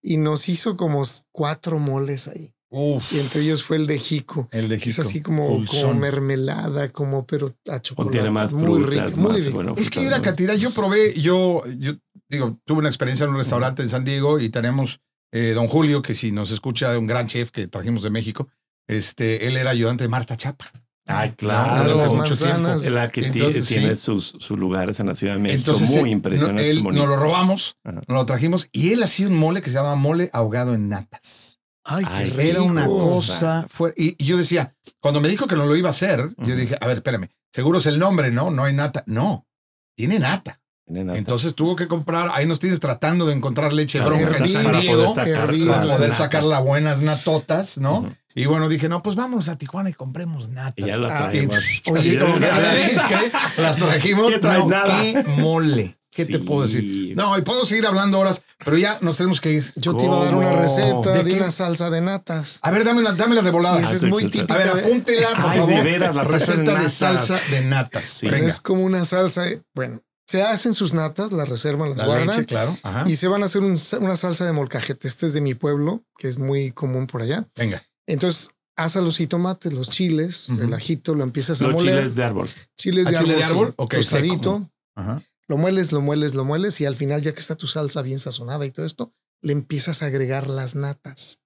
y 0.00 0.18
nos 0.18 0.48
hizo 0.48 0.76
como 0.76 1.02
cuatro 1.32 1.80
moles 1.80 2.28
ahí. 2.28 2.52
Uf. 2.70 3.12
Y 3.12 3.18
entre 3.20 3.42
ellos 3.42 3.62
fue 3.64 3.76
el 3.76 3.86
de 3.88 3.98
Jico. 3.98 4.48
El 4.52 4.68
de 4.68 4.78
que 4.78 4.90
Es 4.90 4.96
Jico. 4.96 5.08
así 5.08 5.20
como, 5.20 5.64
como 5.66 5.94
mermelada, 5.94 6.90
como 6.90 7.26
pero 7.26 7.56
a 7.68 7.80
chocolate. 7.82 7.94
Contiene 8.18 8.30
más 8.30 8.52
muy 8.52 8.82
frutas, 8.82 9.06
rico, 9.10 9.20
muy 9.20 9.28
más, 9.32 9.40
rico. 9.44 9.54
bueno, 9.56 9.74
Es 9.76 9.90
que 9.90 9.98
hay 10.00 10.06
una 10.06 10.22
cantidad. 10.22 10.54
Yo 10.54 10.70
probé, 10.72 11.14
yo, 11.20 11.62
yo 11.78 11.94
digo, 12.28 12.58
tuve 12.64 12.78
una 12.78 12.88
experiencia 12.88 13.24
en 13.24 13.30
un 13.30 13.36
restaurante 13.38 13.82
en 13.82 13.88
San 13.88 14.04
Diego 14.04 14.38
y 14.40 14.48
tenemos 14.48 15.00
eh, 15.34 15.52
don 15.54 15.66
Julio, 15.68 16.00
que 16.00 16.14
si 16.14 16.30
nos 16.32 16.50
escucha, 16.52 16.96
un 16.98 17.06
gran 17.06 17.26
chef 17.26 17.50
que 17.50 17.66
trajimos 17.66 18.02
de 18.04 18.10
México. 18.10 18.48
Este, 18.86 19.46
él 19.46 19.56
era 19.56 19.70
ayudante 19.70 20.04
de 20.04 20.08
Marta 20.08 20.36
Chapa. 20.36 20.70
Ay, 21.06 21.30
Ah, 21.30 21.34
claro. 21.36 21.96
las 21.98 22.12
mucho 22.14 22.34
tiempo. 22.36 22.60
manzanas. 22.60 22.86
La 22.90 23.10
que 23.10 23.26
Entonces, 23.26 23.66
tiene 23.68 23.90
sí. 23.96 24.02
sus, 24.02 24.36
sus 24.38 24.58
lugares 24.58 25.00
en 25.00 25.06
la 25.06 25.14
Ciudad 25.14 25.34
de 25.34 25.40
México. 25.40 25.58
Entonces, 25.72 25.90
muy 26.00 26.10
impresionante. 26.10 26.62
no, 26.62 26.90
él- 26.90 26.96
nos 26.96 27.08
lo 27.08 27.16
robamos, 27.16 27.76
Ajá. 27.84 28.00
nos 28.06 28.16
lo 28.16 28.24
trajimos 28.26 28.68
y 28.72 28.92
él 28.92 29.02
hacía 29.02 29.26
un 29.28 29.36
mole 29.36 29.60
que 29.60 29.68
se 29.70 29.74
llama 29.76 29.96
mole 29.96 30.30
ahogado 30.32 30.72
en 30.74 30.88
natas. 30.88 31.60
Ay, 31.84 32.04
qué 32.06 32.10
Ay, 32.14 32.30
rico. 32.30 32.40
Era 32.40 32.62
una 32.62 32.86
cosa. 32.86 33.66
Fue, 33.68 33.92
y, 33.96 34.16
y 34.22 34.26
yo 34.26 34.38
decía, 34.38 34.74
cuando 35.00 35.20
me 35.20 35.28
dijo 35.28 35.46
que 35.46 35.56
no 35.56 35.66
lo 35.66 35.76
iba 35.76 35.88
a 35.88 35.90
hacer, 35.90 36.30
yo 36.38 36.56
dije, 36.56 36.78
a 36.80 36.86
ver, 36.86 36.96
espérame, 36.98 37.28
seguro 37.52 37.76
es 37.78 37.84
el 37.86 37.98
nombre, 37.98 38.30
¿no? 38.30 38.50
No 38.50 38.64
hay 38.64 38.72
nata. 38.72 39.04
No, 39.06 39.46
tiene 39.94 40.18
nata. 40.18 40.62
Entonces 40.86 41.54
tuvo 41.54 41.76
que 41.76 41.88
comprar, 41.88 42.30
ahí 42.34 42.46
nos 42.46 42.60
tienes 42.60 42.78
tratando 42.78 43.24
de 43.26 43.32
encontrar 43.32 43.72
leche 43.72 43.98
Las 43.98 44.08
bronca 44.08 44.30
para 44.62 44.80
Diego 44.80 44.96
poder 45.06 45.10
sacar 45.10 45.44
hervir, 45.48 45.66
para 45.68 45.78
las 45.84 45.96
poder 45.96 46.10
natas. 46.10 46.18
sacar 46.18 46.44
las 46.44 46.62
buenas 46.62 47.00
natotas, 47.00 47.78
¿no? 47.78 48.00
Ujú. 48.00 48.12
Y 48.34 48.44
bueno, 48.46 48.68
dije, 48.68 48.88
no, 48.88 49.02
pues 49.02 49.16
vamos 49.16 49.48
a 49.48 49.56
Tijuana 49.56 49.88
y 49.90 49.94
compremos 49.94 50.50
natas. 50.50 50.74
Y 50.76 50.88
ya 50.88 50.96
la 50.98 51.16
Ah, 51.26 51.28
traemos. 51.30 51.56
Oye, 51.90 52.18
como 52.18 52.34
que 52.34 52.40
de- 52.46 52.86
es 52.86 53.02
que 53.02 53.62
las 53.62 53.76
trajimos. 53.76 54.30
¿Qué 54.30 54.38
trae 54.38 54.58
no, 54.58 54.66
nada? 54.68 55.00
qué 55.02 55.24
mole. 55.38 55.98
¿Qué 56.10 56.26
te 56.26 56.32
Sí. 56.34 56.38
puedo 56.38 56.62
decir? 56.62 57.16
No, 57.16 57.36
y 57.36 57.42
puedo 57.42 57.64
seguir 57.64 57.86
hablando 57.86 58.20
horas, 58.20 58.40
pero 58.64 58.76
ya 58.78 58.98
nos 59.00 59.16
tenemos 59.16 59.40
que 59.40 59.50
ir. 59.52 59.72
Yo 59.74 59.96
te 59.96 60.04
iba 60.04 60.20
a 60.20 60.24
dar 60.26 60.34
una 60.36 60.50
¿Cómo? 60.50 60.60
receta 60.62 61.10
¿De 61.12 61.24
de, 61.24 61.30
qué? 61.32 61.36
una 61.40 61.50
salsa 61.50 61.90
de 61.90 62.00
natas. 62.02 62.60
A 62.62 62.70
ver, 62.70 62.84
dámela, 62.84 63.12
dámela 63.14 63.42
de 63.42 63.50
volada. 63.50 63.78
Ah, 63.78 63.92
es 63.92 63.98
sí, 63.98 64.06
muy 64.06 64.22
sí, 64.22 64.38
típica. 64.38 64.54
A 64.54 64.58
ver, 64.58 64.74
de- 64.74 64.80
apúntela, 64.82 65.28
por 65.30 65.50
Ay, 65.50 65.58
favor. 65.58 65.74
de 65.74 65.82
veras, 65.82 66.14
la 66.14 66.22
de 66.22 66.28
Receta 66.30 66.60
de, 66.60 66.64
natas. 66.66 66.92
salsa 66.94 67.40
de 67.50 67.60
natas. 67.62 68.20
Venga. 68.22 68.46
Es 68.46 68.60
como 68.60 68.84
una 68.84 69.04
salsa. 69.04 69.42
de- 69.42 69.62
bueno, 69.74 70.02
se 70.26 70.42
hacen 70.42 70.74
sus 70.74 70.94
natas, 70.94 71.32
las 71.32 71.48
reservan, 71.48 71.90
las 71.90 71.98
La 71.98 72.06
guardan. 72.06 72.28
leche, 72.28 72.46
claro. 72.46 72.76
Ajá. 72.82 73.08
Y 73.08 73.16
se 73.16 73.28
van 73.28 73.42
a 73.42 73.46
hacer 73.46 73.62
un- 73.62 73.78
una 74.00 74.16
salsa 74.16 74.44
de 74.46 74.52
molcajete. 74.52 75.06
Este 75.08 75.26
es 75.26 75.32
de 75.34 75.40
mi 75.40 75.54
pueblo, 75.54 76.04
que 76.18 76.28
es 76.28 76.38
muy 76.38 76.72
común 76.72 77.06
por 77.06 77.22
allá. 77.22 77.48
Venga. 77.56 77.82
Entonces, 78.06 78.50
haz 78.76 78.96
a 78.96 79.00
los 79.00 79.18
jitomates, 79.18 79.72
los 79.72 79.90
chiles, 79.90 80.48
Ujú. 80.50 80.62
el 80.62 80.74
ajito, 80.74 81.14
lo 81.14 81.24
empiezas 81.24 81.60
a 81.60 81.64
Los 81.64 81.74
moler. 81.74 81.96
chiles 81.98 82.14
de 82.14 82.24
árbol. 82.24 82.48
Chiles 82.76 83.08
de 83.10 83.16
Ah, 83.16 83.20
chile 83.22 83.34
árbol, 83.34 83.38
de 83.38 83.44
árbol, 83.44 83.74
sí, 83.90 83.96
tostadito. 83.96 84.70
Ajá. 84.96 85.22
Lo 85.46 85.56
mueles, 85.58 85.92
lo 85.92 86.00
mueles, 86.00 86.34
lo 86.34 86.44
mueles 86.44 86.80
y 86.80 86.86
al 86.86 86.96
final, 86.96 87.20
ya 87.22 87.34
que 87.34 87.40
está 87.40 87.54
tu 87.56 87.66
salsa 87.66 88.00
bien 88.02 88.18
sazonada 88.18 88.64
y 88.66 88.70
todo 88.70 88.86
esto, 88.86 89.12
le 89.42 89.52
empiezas 89.52 90.02
a 90.02 90.06
agregar 90.06 90.48
las 90.48 90.74
natas. 90.74 91.40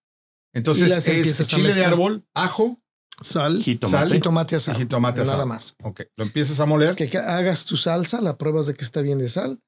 Y 0.54 0.58
Entonces 0.58 0.88
las 0.88 1.06
es 1.08 1.48
chile 1.48 1.74
de 1.74 1.84
árbol, 1.84 2.24
ajo, 2.32 2.80
Sal, 3.20 3.62
Jitomate. 3.62 3.98
sal, 3.98 4.12
jitomate 4.12 4.56
asado. 4.56 4.78
y 4.78 4.82
jitomate 4.82 5.24
Nada 5.24 5.44
más. 5.44 5.74
Ok, 5.82 6.02
lo 6.16 6.24
empiezas 6.24 6.60
a 6.60 6.66
moler. 6.66 6.94
Que 6.94 7.08
que 7.10 7.18
hagas 7.18 7.64
tu 7.64 7.76
salsa, 7.76 8.20
la 8.20 8.36
pruebas 8.38 8.66
de 8.66 8.74
que 8.74 8.84
está 8.84 9.00
bien 9.00 9.18
de 9.18 9.28
sal, 9.28 9.60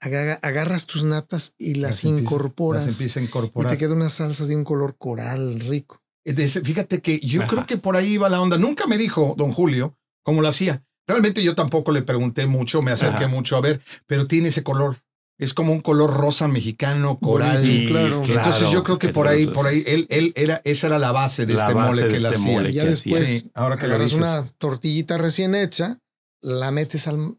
agarra- 0.00 0.38
agarras 0.42 0.86
tus 0.86 1.04
natas 1.04 1.54
y 1.58 1.74
las, 1.74 2.04
incorporas. 2.04 2.84
Las 2.86 2.94
empieza 2.96 3.20
a 3.20 3.22
y 3.22 3.26
incorporar. 3.26 3.72
te 3.72 3.78
queda 3.78 3.94
una 3.94 4.10
salsa 4.10 4.44
de 4.46 4.56
un 4.56 4.64
color 4.64 4.96
coral 4.98 5.60
rico. 5.60 6.02
Fíjate 6.24 7.00
que 7.00 7.18
yo 7.20 7.40
Ajá. 7.42 7.48
creo 7.50 7.66
que 7.66 7.78
por 7.78 7.96
ahí 7.96 8.12
iba 8.12 8.28
la 8.28 8.40
onda. 8.40 8.56
Nunca 8.58 8.86
me 8.86 8.96
dijo 8.98 9.34
don 9.36 9.52
Julio 9.52 9.96
cómo 10.22 10.40
lo 10.42 10.48
hacía. 10.48 10.84
Realmente 11.08 11.42
yo 11.42 11.54
tampoco 11.56 11.90
le 11.90 12.02
pregunté 12.02 12.46
mucho, 12.46 12.80
me 12.80 12.92
acerqué 12.92 13.24
Ajá. 13.24 13.28
mucho 13.28 13.56
a 13.56 13.60
ver, 13.60 13.80
pero 14.06 14.26
tiene 14.26 14.48
ese 14.48 14.62
color. 14.62 14.96
Es 15.42 15.54
como 15.54 15.72
un 15.72 15.80
color 15.80 16.12
rosa 16.14 16.46
mexicano, 16.46 17.18
coral. 17.18 17.58
Sí, 17.60 17.86
claro. 17.88 18.22
Entonces 18.24 18.70
yo 18.70 18.84
creo 18.84 18.98
que 18.98 19.08
por 19.08 19.26
ahí, 19.26 19.46
por 19.48 19.66
ahí, 19.66 19.82
él, 19.86 20.06
él 20.08 20.32
era, 20.36 20.60
esa 20.64 20.86
era 20.86 20.98
la 20.98 21.10
base 21.12 21.46
de 21.46 21.54
La 21.54 21.62
este 21.62 21.74
base 21.74 21.88
mole 21.90 22.02
de 22.02 22.08
que 22.10 22.16
él 22.16 22.24
este 22.24 22.36
hacía. 22.36 22.52
mole 22.52 22.70
Y 22.70 22.72
ya 22.74 22.82
que 22.84 22.90
después. 22.90 23.28
Sí, 23.28 23.50
ahora 23.54 23.76
que 23.76 23.86
agarras 23.86 24.12
una 24.12 24.46
tortillita 24.58 25.18
recién 25.18 25.54
hecha, 25.54 25.98
la 26.40 26.70
metes 26.70 27.08
al, 27.08 27.36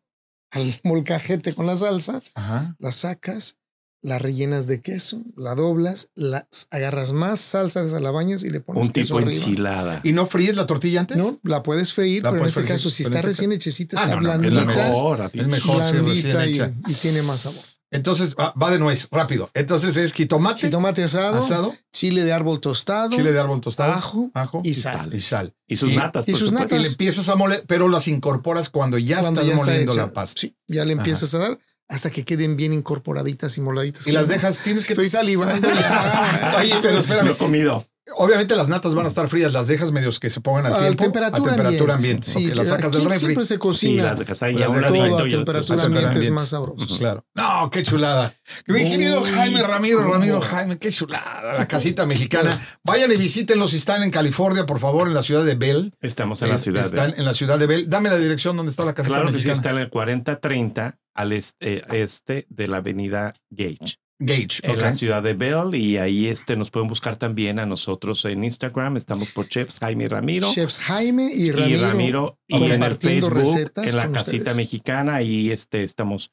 al 0.51 0.79
molcajete 0.83 1.53
con 1.53 1.65
la 1.65 1.77
salsa, 1.77 2.21
Ajá. 2.35 2.75
la 2.77 2.91
sacas, 2.91 3.55
la 4.01 4.19
rellenas 4.19 4.67
de 4.67 4.81
queso, 4.81 5.21
la 5.37 5.55
doblas, 5.55 6.09
la 6.13 6.45
agarras 6.71 7.13
más 7.13 7.39
salsa 7.39 7.83
de 7.83 7.89
salabañas 7.89 8.43
y 8.43 8.49
le 8.49 8.59
pones 8.59 8.87
Un 8.87 8.91
queso 8.91 9.15
tipo 9.15 9.19
arriba. 9.19 9.31
enchilada. 9.31 10.01
¿Y 10.03 10.11
no 10.11 10.25
fríes 10.25 10.57
la 10.57 10.67
tortilla 10.67 10.99
antes? 10.99 11.15
No, 11.15 11.39
la 11.43 11.63
puedes 11.63 11.93
freír, 11.93 12.21
La 12.21 12.31
pero 12.31 12.43
en 12.43 12.47
este 12.49 12.59
freír, 12.59 12.73
caso, 12.73 12.89
si 12.89 13.03
está 13.03 13.19
este 13.19 13.27
recién 13.27 13.53
hechecita, 13.53 13.97
Ah, 13.97 14.03
está 14.09 14.15
no, 14.19 14.37
no, 14.37 14.45
es 14.47 14.53
mejor. 14.67 15.29
Es 15.33 15.47
mejor 15.47 15.83
si 15.85 15.95
es 15.95 16.01
recién 16.03 16.33
blandita 16.33 16.73
y 16.89 16.93
tiene 16.95 17.21
más 17.21 17.39
sabor. 17.39 17.63
Entonces 17.93 18.35
va, 18.37 18.53
va 18.61 18.71
de 18.71 18.79
nuez, 18.79 19.07
rápido. 19.11 19.49
Entonces 19.53 19.95
es 19.97 20.11
jitomate, 20.13 20.61
Jitomate 20.61 21.03
asado, 21.03 21.39
asado, 21.39 21.73
chile 21.93 22.23
de 22.23 22.33
árbol 22.33 22.59
tostado, 22.59 23.11
chile 23.11 23.31
de 23.31 23.39
árbol 23.39 23.61
tostado, 23.61 23.93
ajo 23.93 24.29
ajo 24.33 24.61
y 24.63 24.73
sal. 24.73 25.13
Y 25.13 25.21
sal. 25.21 25.53
Y 25.67 25.75
sus 25.77 25.91
Y- 25.91 25.95
natas. 25.95 26.27
y 26.27 26.31
sus 26.31 26.49
supuesto. 26.49 26.59
Y 26.59 26.63
natas. 26.63 26.81
le 26.81 26.87
empiezas 26.87 27.29
a 27.29 27.35
moler, 27.35 27.63
pero 27.67 27.87
las 27.87 28.07
incorporas 28.07 28.69
cuando 28.69 28.97
ya 28.97 29.21
cuando 29.21 29.41
estás 29.41 29.47
ya 29.47 29.53
está 29.55 29.65
moliendo 29.65 29.91
hecha. 29.93 30.01
la 30.07 30.13
pasta. 30.13 30.41
Sí, 30.41 30.55
ya 30.67 30.83
le 30.85 30.93
empiezas 30.93 31.33
a 31.35 31.37
dar 31.37 31.59
hasta 31.87 32.09
que 32.09 32.25
queden 32.25 32.55
bien 32.55 32.73
incorporaditas 32.73 33.57
y 33.57 33.61
moladitas. 33.61 34.07
Y 34.07 34.11
las 34.11 34.27
dejas, 34.27 34.59
tienes 34.59 34.83
que... 34.85 34.93
Estoy 34.93 35.09
salivando. 35.09 35.67
Oye, 36.57 36.73
pero 36.81 36.93
Lo 36.95 36.99
espérame. 37.01 37.31
he 37.31 37.35
comido. 37.37 37.87
Obviamente 38.17 38.55
las 38.57 38.67
natas 38.67 38.93
van 38.95 39.05
a 39.05 39.07
estar 39.07 39.29
frías, 39.29 39.53
las 39.53 39.67
dejas 39.67 39.91
medios 39.91 40.19
que 40.19 40.29
se 40.29 40.41
pongan 40.41 40.65
al 40.65 40.73
A 40.73 40.79
tiempo. 40.79 41.03
temperatura, 41.05 41.53
a 41.53 41.55
temperatura 41.55 41.93
ambiente. 41.95 42.27
Sí, 42.29 42.49
ok, 42.49 42.55
las 42.55 42.67
sacas 42.67 42.91
del 42.91 43.05
refri. 43.05 43.19
Siempre 43.19 43.45
se 43.45 43.53
Sí, 43.55 43.59
cocina. 43.59 44.03
las 44.03 44.19
dejas 44.19 44.43
ahí 44.43 44.55
Las 44.55 44.67
a 44.67 44.71
un 44.71 44.77
dejas 44.77 44.91
ahí. 44.93 44.99
ladito 44.99 45.15
todo 45.17 45.25
a 45.25 45.29
temperatura 45.29 45.83
ambiente 45.85 45.99
es 46.09 46.15
ambiente. 46.15 46.31
más 46.31 46.49
sabroso. 46.49 46.83
Ujú. 46.85 46.97
Claro. 46.97 47.25
No, 47.33 47.69
qué 47.71 47.83
chulada. 47.83 48.33
Mi 48.67 48.83
querido 48.83 49.23
Jaime 49.23 49.63
Ramiro, 49.63 49.99
cómo. 50.01 50.13
Ramiro 50.15 50.41
Jaime, 50.41 50.77
qué 50.77 50.91
chulada. 50.91 51.53
La 51.59 51.67
casita 51.67 52.05
mexicana. 52.05 52.59
Vayan 52.83 53.09
y 53.13 53.15
visítenlos 53.15 53.71
si 53.71 53.77
están 53.77 54.03
en 54.03 54.11
California, 54.11 54.65
por 54.65 54.79
favor, 54.79 55.07
en 55.07 55.13
la 55.13 55.21
ciudad 55.21 55.45
de 55.45 55.55
Bell. 55.55 55.93
Estamos 56.01 56.41
en 56.41 56.49
la 56.49 56.57
ciudad. 56.57 56.83
Están 56.83 57.11
de... 57.11 57.17
en 57.17 57.25
la 57.25 57.33
ciudad 57.33 57.57
de 57.57 57.67
Bell. 57.67 57.89
Dame 57.89 58.09
la 58.09 58.17
dirección 58.17 58.57
donde 58.57 58.71
está 58.71 58.83
la 58.83 58.93
casita 58.93 59.15
Claro 59.15 59.27
que 59.31 59.39
sí, 59.39 59.47
mexicana. 59.47 59.53
está 59.55 59.69
en 59.69 59.77
el 59.77 59.89
4030 59.89 60.99
al 61.13 61.31
este, 61.31 61.77
eh, 61.77 61.83
este 62.03 62.45
de 62.49 62.67
la 62.67 62.77
avenida 62.77 63.33
Gage. 63.49 63.97
Gage. 64.19 64.59
en 64.63 64.71
ok. 64.71 64.77
la 64.81 64.93
ciudad 64.93 65.23
de 65.23 65.33
Bell 65.33 65.75
y 65.75 65.97
ahí 65.97 66.27
este 66.27 66.55
nos 66.55 66.71
pueden 66.71 66.87
buscar 66.87 67.15
también 67.15 67.59
a 67.59 67.65
nosotros 67.65 68.23
en 68.25 68.43
Instagram. 68.43 68.97
Estamos 68.97 69.31
por 69.31 69.47
Chefs 69.47 69.79
Jaime 69.79 70.07
Ramiro. 70.07 70.51
Chefs 70.53 70.77
Jaime 70.79 71.31
y 71.33 71.47
y 71.47 71.51
Ramiro. 71.51 71.87
Ramiro 71.87 72.39
y 72.47 72.63
en 72.71 72.83
el 72.83 72.95
Facebook, 72.95 73.37
en 73.75 73.95
la 73.95 74.11
casita 74.11 74.37
ustedes. 74.37 74.55
mexicana 74.55 75.21
y 75.21 75.51
este 75.51 75.83
estamos 75.83 76.31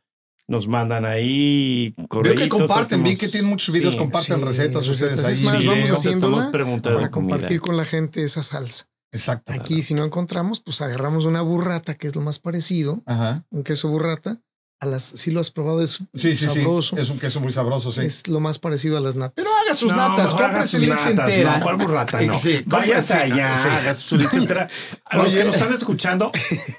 nos 0.51 0.67
mandan 0.67 1.05
ahí 1.05 1.95
Veo 1.97 2.09
correitos, 2.09 2.43
que 2.43 2.49
comparten, 2.49 3.05
vi 3.05 3.17
que 3.17 3.29
tienen 3.29 3.49
muchos 3.49 3.73
videos, 3.73 3.95
Sí, 3.95 3.99
comparten 3.99 4.39
sí, 4.41 4.45
recetas 4.45 4.89
ustedes 4.89 5.25
ahí. 5.25 5.33
Es 5.35 5.41
más, 5.43 5.65
vamos 5.65 5.91
haciéndola 5.93 6.51
para 6.83 7.11
compartir 7.11 7.61
con 7.61 7.77
la 7.77 7.85
gente 7.85 8.25
esa 8.25 8.43
salsa. 8.43 8.87
Exacto. 9.13 9.53
Aquí, 9.53 9.83
si 9.83 9.95
no 9.95 10.05
encontramos, 10.05 10.61
pues 10.61 10.81
agarramos 10.83 11.25
una 11.25 11.43
burrata, 11.43 11.95
que 11.95 12.09
es 12.09 12.17
lo 12.17 12.21
más 12.21 12.39
parecido, 12.39 13.03
Ajá. 13.07 13.45
un 13.51 13.63
queso 13.63 13.89
burrata, 13.89 14.41
a 14.81 14.87
las, 14.87 15.03
sí 15.03 15.31
lo 15.31 15.41
has 15.41 15.51
probado, 15.51 15.83
es 15.83 15.99
Sí, 16.15 16.35
sí, 16.35 16.47
sabroso. 16.47 16.97
sí. 16.97 17.03
Es 17.03 17.11
un 17.11 17.19
queso 17.19 17.39
muy 17.41 17.53
sabroso, 17.53 17.93
sí. 17.93 18.01
Es 18.01 18.27
lo 18.29 18.41
más 18.41 18.59
parecido 18.59 18.97
a 18.97 19.01
las 19.01 19.15
natas. 19.15 19.35
Pero 19.37 19.51
haga 19.63 19.75
sus 19.75 19.93
No, 19.93 19.97
natas, 20.09 20.33
cómprese 20.33 20.69
sus 20.69 20.81
leche 20.81 20.95
natas, 20.95 21.11
entera. 21.31 21.59
No, 21.59 21.63
¿cuál 21.65 21.77
burrata? 21.77 22.21
No. 22.23 22.39
Sí, 22.39 22.63
váyase 22.65 23.13
allá, 23.15 23.57
sí. 23.59 23.69
haga 23.69 23.95
su 23.95 24.17
leche 24.17 24.39
entera. 24.39 24.69
A 25.05 25.17
los 25.19 25.27
Oye. 25.27 25.39
que 25.39 25.45
nos 25.45 25.57
están 25.57 25.73
escuchando, 25.75 26.33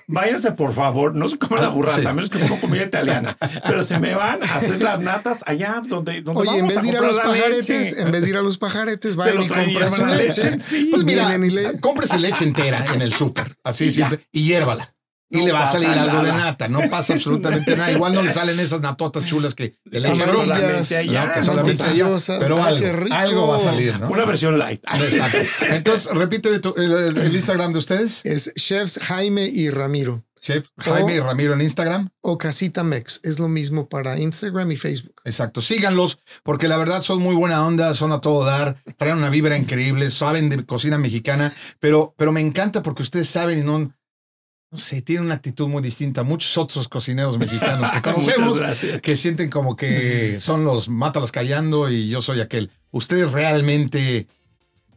váyanse 0.08 0.52
por 0.54 0.74
favor. 0.74 1.14
No 1.16 1.28
se 1.30 1.38
coman 1.38 1.62
la 1.62 1.70
burrata, 1.70 2.02
Sí. 2.02 2.06
a 2.08 2.14
menos 2.14 2.30
que 2.30 2.40
como 2.40 2.60
comida 2.60 2.84
italiana. 2.84 3.38
Pero 3.68 3.84
se 3.84 4.00
me 4.00 4.16
van 4.16 4.40
a 4.44 4.56
hacer 4.56 4.82
las 4.82 5.00
natas 5.00 5.44
allá 5.46 5.82
donde, 5.86 6.22
donde 6.22 6.42
Oye, 6.42 6.52
en 6.60 6.68
vamos 6.68 6.74
vez 6.76 6.84
de 6.84 6.90
ir 6.90 6.98
a 6.98 7.02
los 7.02 7.18
pajaretes, 7.20 7.70
leche. 7.70 8.02
en 8.02 8.12
vez 8.12 8.22
de 8.24 8.30
ir 8.30 8.36
a 8.38 8.42
los 8.42 8.58
pajaretes, 8.58 9.16
vayan 9.16 9.44
y 9.44 9.48
compran 9.48 9.92
su 9.92 10.06
leche. 10.06 10.44
leche. 10.52 10.62
Sí. 10.62 10.88
Pues 10.92 11.04
mira, 11.04 11.28
Vienen 11.28 11.50
y 11.52 11.54
le- 11.54 11.80
cómprese 11.80 12.18
leche 12.18 12.44
entera 12.46 12.86
en 12.94 13.02
el 13.02 13.14
súper, 13.14 13.58
así 13.64 13.86
Y 13.86 13.92
ya. 13.92 14.10
simple, 14.10 14.26
y 14.32 14.44
hiérvala. 14.44 14.94
Y 15.34 15.38
No 15.38 15.46
le 15.46 15.52
va 15.54 15.60
a 15.60 15.62
pasa 15.64 15.74
salir 15.80 15.88
algo 15.90 16.18
de 16.24 16.30
nada. 16.32 16.46
nata, 16.46 16.68
no 16.68 16.82
pasa 16.90 17.14
absolutamente 17.14 17.76
nada. 17.78 17.92
Igual 17.92 18.14
no 18.14 18.22
le 18.22 18.32
salen 18.32 18.60
esas 18.60 18.82
natotas 18.82 19.26
chulas 19.26 19.56
que 19.56 19.76
de 19.86 20.00
leche 20.02 20.26
solamente 20.26 20.88
que 21.34 21.44
solamente 21.44 21.84
allá, 21.84 22.16
pero 22.40 22.62
algo, 22.64 23.16
algo 23.16 23.48
va 23.48 23.56
a 23.56 23.60
salir, 23.60 23.98
¿no? 24.00 24.10
Una 24.10 24.26
versión 24.26 24.60
light. 24.60 24.84
Exacto. 25.02 25.38
Entonces, 25.70 26.12
repite 26.14 26.60
tu- 26.60 26.76
el, 26.76 26.92
el- 26.92 27.18
el 27.18 27.34
Instagram 27.36 27.72
de 27.74 27.80
ustedes, 27.80 28.26
Es 28.26 28.54
chefs 28.56 29.00
Jaime 29.02 29.46
y 29.48 29.70
Ramiro. 29.70 30.24
Chef 30.42 30.66
Jaime 30.80 31.16
y. 31.18 31.20
Ramiro 31.20 31.54
en 31.54 31.62
Instagram. 31.62 32.10
O 32.22 32.38
Casita 32.40 32.84
Mex. 32.84 33.20
Es 33.24 33.38
lo 33.38 33.48
mismo 33.48 33.88
para 33.88 34.18
Instagram 34.20 34.72
y 34.72 34.76
Facebook. 34.76 35.14
Exacto, 35.24 35.62
síganlos 35.62 36.18
porque 36.42 36.68
la 36.68 36.78
verdad 36.78 37.02
son 37.02 37.20
muy 37.20 37.36
buena 37.36 37.64
onda, 37.66 37.94
son 37.94 38.12
a 38.12 38.22
todo 38.22 38.44
dar, 38.44 38.76
traen 38.98 39.18
una 39.18 39.30
vibra 39.30 39.56
increíble, 39.56 40.10
saben 40.10 40.50
de 40.50 40.66
cocina 40.66 40.98
mexicana, 40.98 41.54
pero, 41.80 42.16
pero 42.18 42.32
me 42.32 42.42
encanta 42.42 42.82
porque 42.82 43.04
ustedes 43.04 43.30
saben 43.30 43.60
y 43.60 43.64
no, 43.64 43.94
no 44.72 44.78
sé, 44.80 45.02
tienen 45.02 45.26
una 45.26 45.36
actitud 45.36 45.68
muy 45.68 45.82
distinta 45.84 46.22
a 46.22 46.24
muchos 46.24 46.58
otros 46.58 46.88
cocineros 46.88 47.38
mexicanos 47.38 47.90
que 47.92 48.02
conocemos, 48.10 48.62
que 49.02 49.16
sienten 49.18 49.50
como 49.50 49.76
que 49.76 50.40
son 50.40 50.64
los 50.64 50.88
mátalas 50.88 51.32
callando 51.32 51.90
y 51.90 52.08
yo 52.08 52.22
soy 52.22 52.40
aquel. 52.40 52.72
Ustedes 52.92 53.32
realmente 53.32 54.28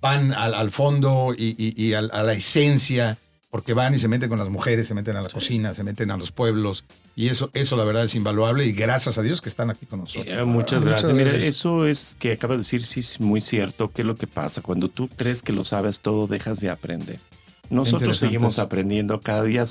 van 0.00 0.32
al, 0.32 0.54
al 0.54 0.70
fondo 0.70 1.34
y, 1.36 1.56
y- 1.58 1.74
y 1.82 1.94
al- 1.94 2.10
a 2.12 2.22
la 2.22 2.34
esencia 2.34 3.18
porque 3.50 3.72
van 3.72 3.94
y 3.94 3.98
se 3.98 4.08
meten 4.08 4.28
con 4.28 4.38
las 4.38 4.48
mujeres, 4.48 4.86
se 4.88 4.94
meten 4.94 5.16
a 5.16 5.22
la 5.22 5.28
cocina, 5.28 5.74
se 5.74 5.84
meten 5.84 6.10
a 6.10 6.16
los 6.16 6.30
pueblos 6.32 6.84
y 7.16 7.28
eso, 7.28 7.50
eso 7.52 7.76
la 7.76 7.84
verdad 7.84 8.04
es 8.04 8.14
invaluable 8.16 8.66
y 8.66 8.72
gracias 8.72 9.16
a 9.18 9.22
Dios 9.22 9.40
que 9.40 9.48
están 9.48 9.70
aquí 9.70 9.86
con 9.86 10.00
nosotros. 10.00 10.26
Eh, 10.26 10.44
muchas 10.44 10.80
Muchas 10.80 10.84
gracias. 10.84 11.12
Mira, 11.12 11.30
gracias. 11.30 11.56
eso 11.56 11.86
es 11.86 12.16
que 12.18 12.32
acabas 12.32 12.56
de 12.56 12.62
decir, 12.62 12.84
sí 12.86 13.00
es 13.00 13.20
muy 13.20 13.40
cierto. 13.40 13.90
¿Qué 13.92 14.02
es 14.02 14.06
lo 14.06 14.16
que 14.16 14.26
pasa? 14.26 14.60
Cuando 14.60 14.88
tú 14.88 15.08
crees 15.08 15.42
que 15.42 15.52
lo 15.52 15.64
sabes 15.64 16.00
todo, 16.00 16.26
dejas 16.26 16.58
de 16.60 16.70
aprender. 16.70 17.18
Nosotros 17.70 18.16
seguimos 18.18 18.58
aprendiendo. 18.58 19.20
Cada 19.20 19.42
día 19.44 19.64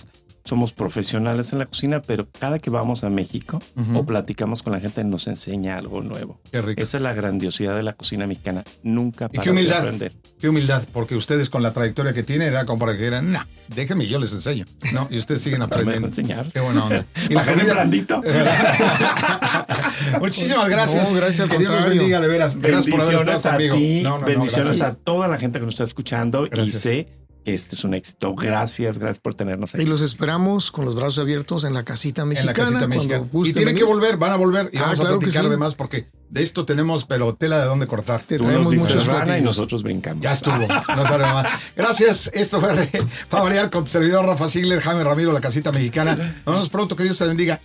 somos 0.46 0.74
profesionales 0.74 1.54
en 1.54 1.60
la 1.60 1.66
cocina, 1.68 2.02
pero 2.02 2.28
cada 2.30 2.60
que 2.60 2.70
vamos 2.70 3.06
a 3.06 3.10
México 3.10 3.62
o 3.94 4.06
platicamos 4.06 4.62
con 4.62 4.74
la 4.74 4.82
gente 4.82 5.02
nos 5.06 5.28
enseña 5.28 5.78
algo 5.78 6.02
nuevo. 6.04 6.38
Qué 6.52 6.62
rico. 6.62 6.82
Esa 6.82 6.98
es 6.98 7.04
la 7.04 7.14
grandiosidad 7.14 7.76
de 7.78 7.84
la 7.84 7.94
cocina 7.94 8.28
mexicana. 8.28 8.66
Nunca 8.84 9.30
humildad. 9.50 9.78
aprender. 9.80 10.12
Qué 10.42 10.50
humildad, 10.50 10.84
porque 10.92 11.16
ustedes 11.16 11.50
con 11.50 11.64
la 11.64 11.72
trayectoria 11.72 12.12
que 12.12 12.24
tienen 12.24 12.50
era 12.50 12.66
como 12.66 12.80
para 12.80 12.92
que 12.92 12.98
dijeran, 12.98 13.32
no, 13.32 13.40
déjenme, 13.74 14.06
yo 14.08 14.20
les 14.20 14.34
enseño. 14.34 14.66
No, 14.92 15.08
y 15.10 15.18
ustedes 15.18 15.42
siguen 15.42 15.62
aprendiendo. 15.62 16.08
enseñar. 16.08 16.52
Qué 16.52 16.60
buena 16.60 16.84
onda. 16.86 17.06
Y 17.30 17.34
la 17.36 17.46
comida. 17.46 17.74
blandito. 17.76 18.22
Muchísimas 20.20 20.70
gracias. 20.70 21.10
No, 21.10 21.16
gracias 21.16 21.40
al 21.42 21.50
Que 21.50 21.58
Dios 21.60 21.72
los 21.72 21.86
bendiga, 21.86 22.20
de 22.20 22.28
veras. 22.28 22.58
Gracias 22.58 22.88
por 22.88 23.02
haber 23.02 23.16
Bendiciones 23.16 23.36
estado 23.38 23.56
a 23.56 23.58
conmigo. 23.58 23.76
ti, 23.78 24.02
No, 24.04 24.20
bendiciones 24.20 24.82
a 24.82 24.96
toda 24.96 25.28
la 25.28 25.38
gente 25.38 25.60
que 25.60 25.66
nos 25.66 25.76
está 25.76 25.84
escuchando 25.86 26.48
y 26.66 26.72
sé 26.72 27.08
este 27.46 27.76
es 27.76 27.84
un 27.84 27.94
éxito. 27.94 28.34
Gracias, 28.36 28.98
gracias 28.98 29.20
por 29.20 29.34
tenernos 29.36 29.74
Y 29.74 29.78
aquí. 29.78 29.86
los 29.86 30.02
esperamos 30.02 30.72
con 30.72 30.86
los 30.86 30.96
brazos 30.96 31.20
abiertos 31.20 31.64
en 31.64 31.74
la 31.74 31.84
casita 31.84 32.22
En 32.24 32.30
mexicana. 32.30 32.52
la 32.52 32.54
casita 32.66 32.88
mexicana. 32.88 33.28
Y 33.44 33.54
tienen 33.54 33.76
que 33.76 33.84
volver, 33.84 34.18
van 34.18 34.32
a 34.32 34.36
volver 34.38 34.70
y 34.72 34.78
Ah, 34.78 34.82
vamos 34.84 35.00
claro 35.00 35.16
a 35.16 35.20
que 35.20 35.26
platicar 35.26 35.44
sí. 35.46 35.50
de 35.50 35.58
más 35.58 35.76
porque 35.76 36.08
de 36.30 36.42
esto 36.42 36.66
tenemos, 36.66 37.06
pero 37.06 37.36
tela 37.36 37.60
de 37.60 37.66
dónde 37.66 37.86
cortar. 37.86 38.22
Te 38.24 38.38
Tú 38.38 38.48
dices 38.48 38.82
muchos 38.82 39.06
rana 39.06 39.38
y 39.38 39.42
nosotros 39.42 39.84
brincamos. 39.84 40.24
Ya 40.24 40.32
estuvo, 40.32 40.56
no 40.58 41.06
sabe 41.06 41.24
más. 41.26 41.48
Gracias, 41.76 42.32
esto 42.34 42.60
fue 42.60 42.90
para 43.30 43.44
variar 43.44 43.70
con 43.70 43.84
tu 43.84 43.92
servidor 43.92 44.26
Rafa 44.26 44.50
Sigler, 44.50 44.80
Jaime 44.82 45.04
Ramiro, 45.04 45.32
la 45.32 45.42
casita 45.42 45.72
mexicana. 45.72 46.16
Nos 46.46 46.56
vemos 46.56 46.70
pronto, 46.70 46.96
que 46.96 47.04
Dios 47.04 47.18
te 47.18 47.26
bendiga. 47.28 47.62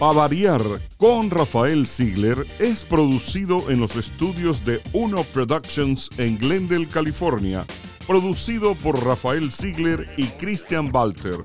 A 0.00 0.12
variar 0.12 0.60
con 0.98 1.30
Rafael 1.30 1.86
Ziegler 1.86 2.46
es 2.58 2.84
producido 2.84 3.70
en 3.70 3.80
los 3.80 3.96
estudios 3.96 4.62
de 4.66 4.80
Uno 4.92 5.22
Productions 5.24 6.10
en 6.18 6.36
Glendale, 6.38 6.86
California. 6.86 7.64
Producido 8.06 8.76
por 8.76 9.04
Rafael 9.04 9.50
Ziegler 9.50 10.08
y 10.16 10.26
Christian 10.38 10.94
Walter. 10.94 11.38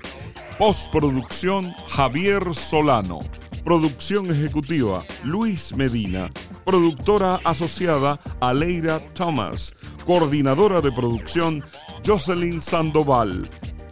Postproducción 0.58 1.64
Javier 1.88 2.54
Solano. 2.54 3.18
Producción 3.64 4.30
ejecutiva 4.30 5.02
Luis 5.24 5.76
Medina. 5.76 6.30
Productora 6.64 7.40
asociada 7.42 8.20
Aleira 8.40 9.00
Thomas. 9.14 9.74
Coordinadora 10.06 10.80
de 10.80 10.92
producción 10.92 11.64
Jocelyn 12.06 12.62
Sandoval. 12.62 13.50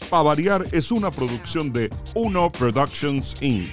Pa 0.09 0.23
variar 0.23 0.65
es 0.71 0.93
una 0.93 1.11
producción 1.11 1.73
de 1.73 1.91
Uno 2.15 2.53
Productions 2.53 3.37
Inc. 3.41 3.69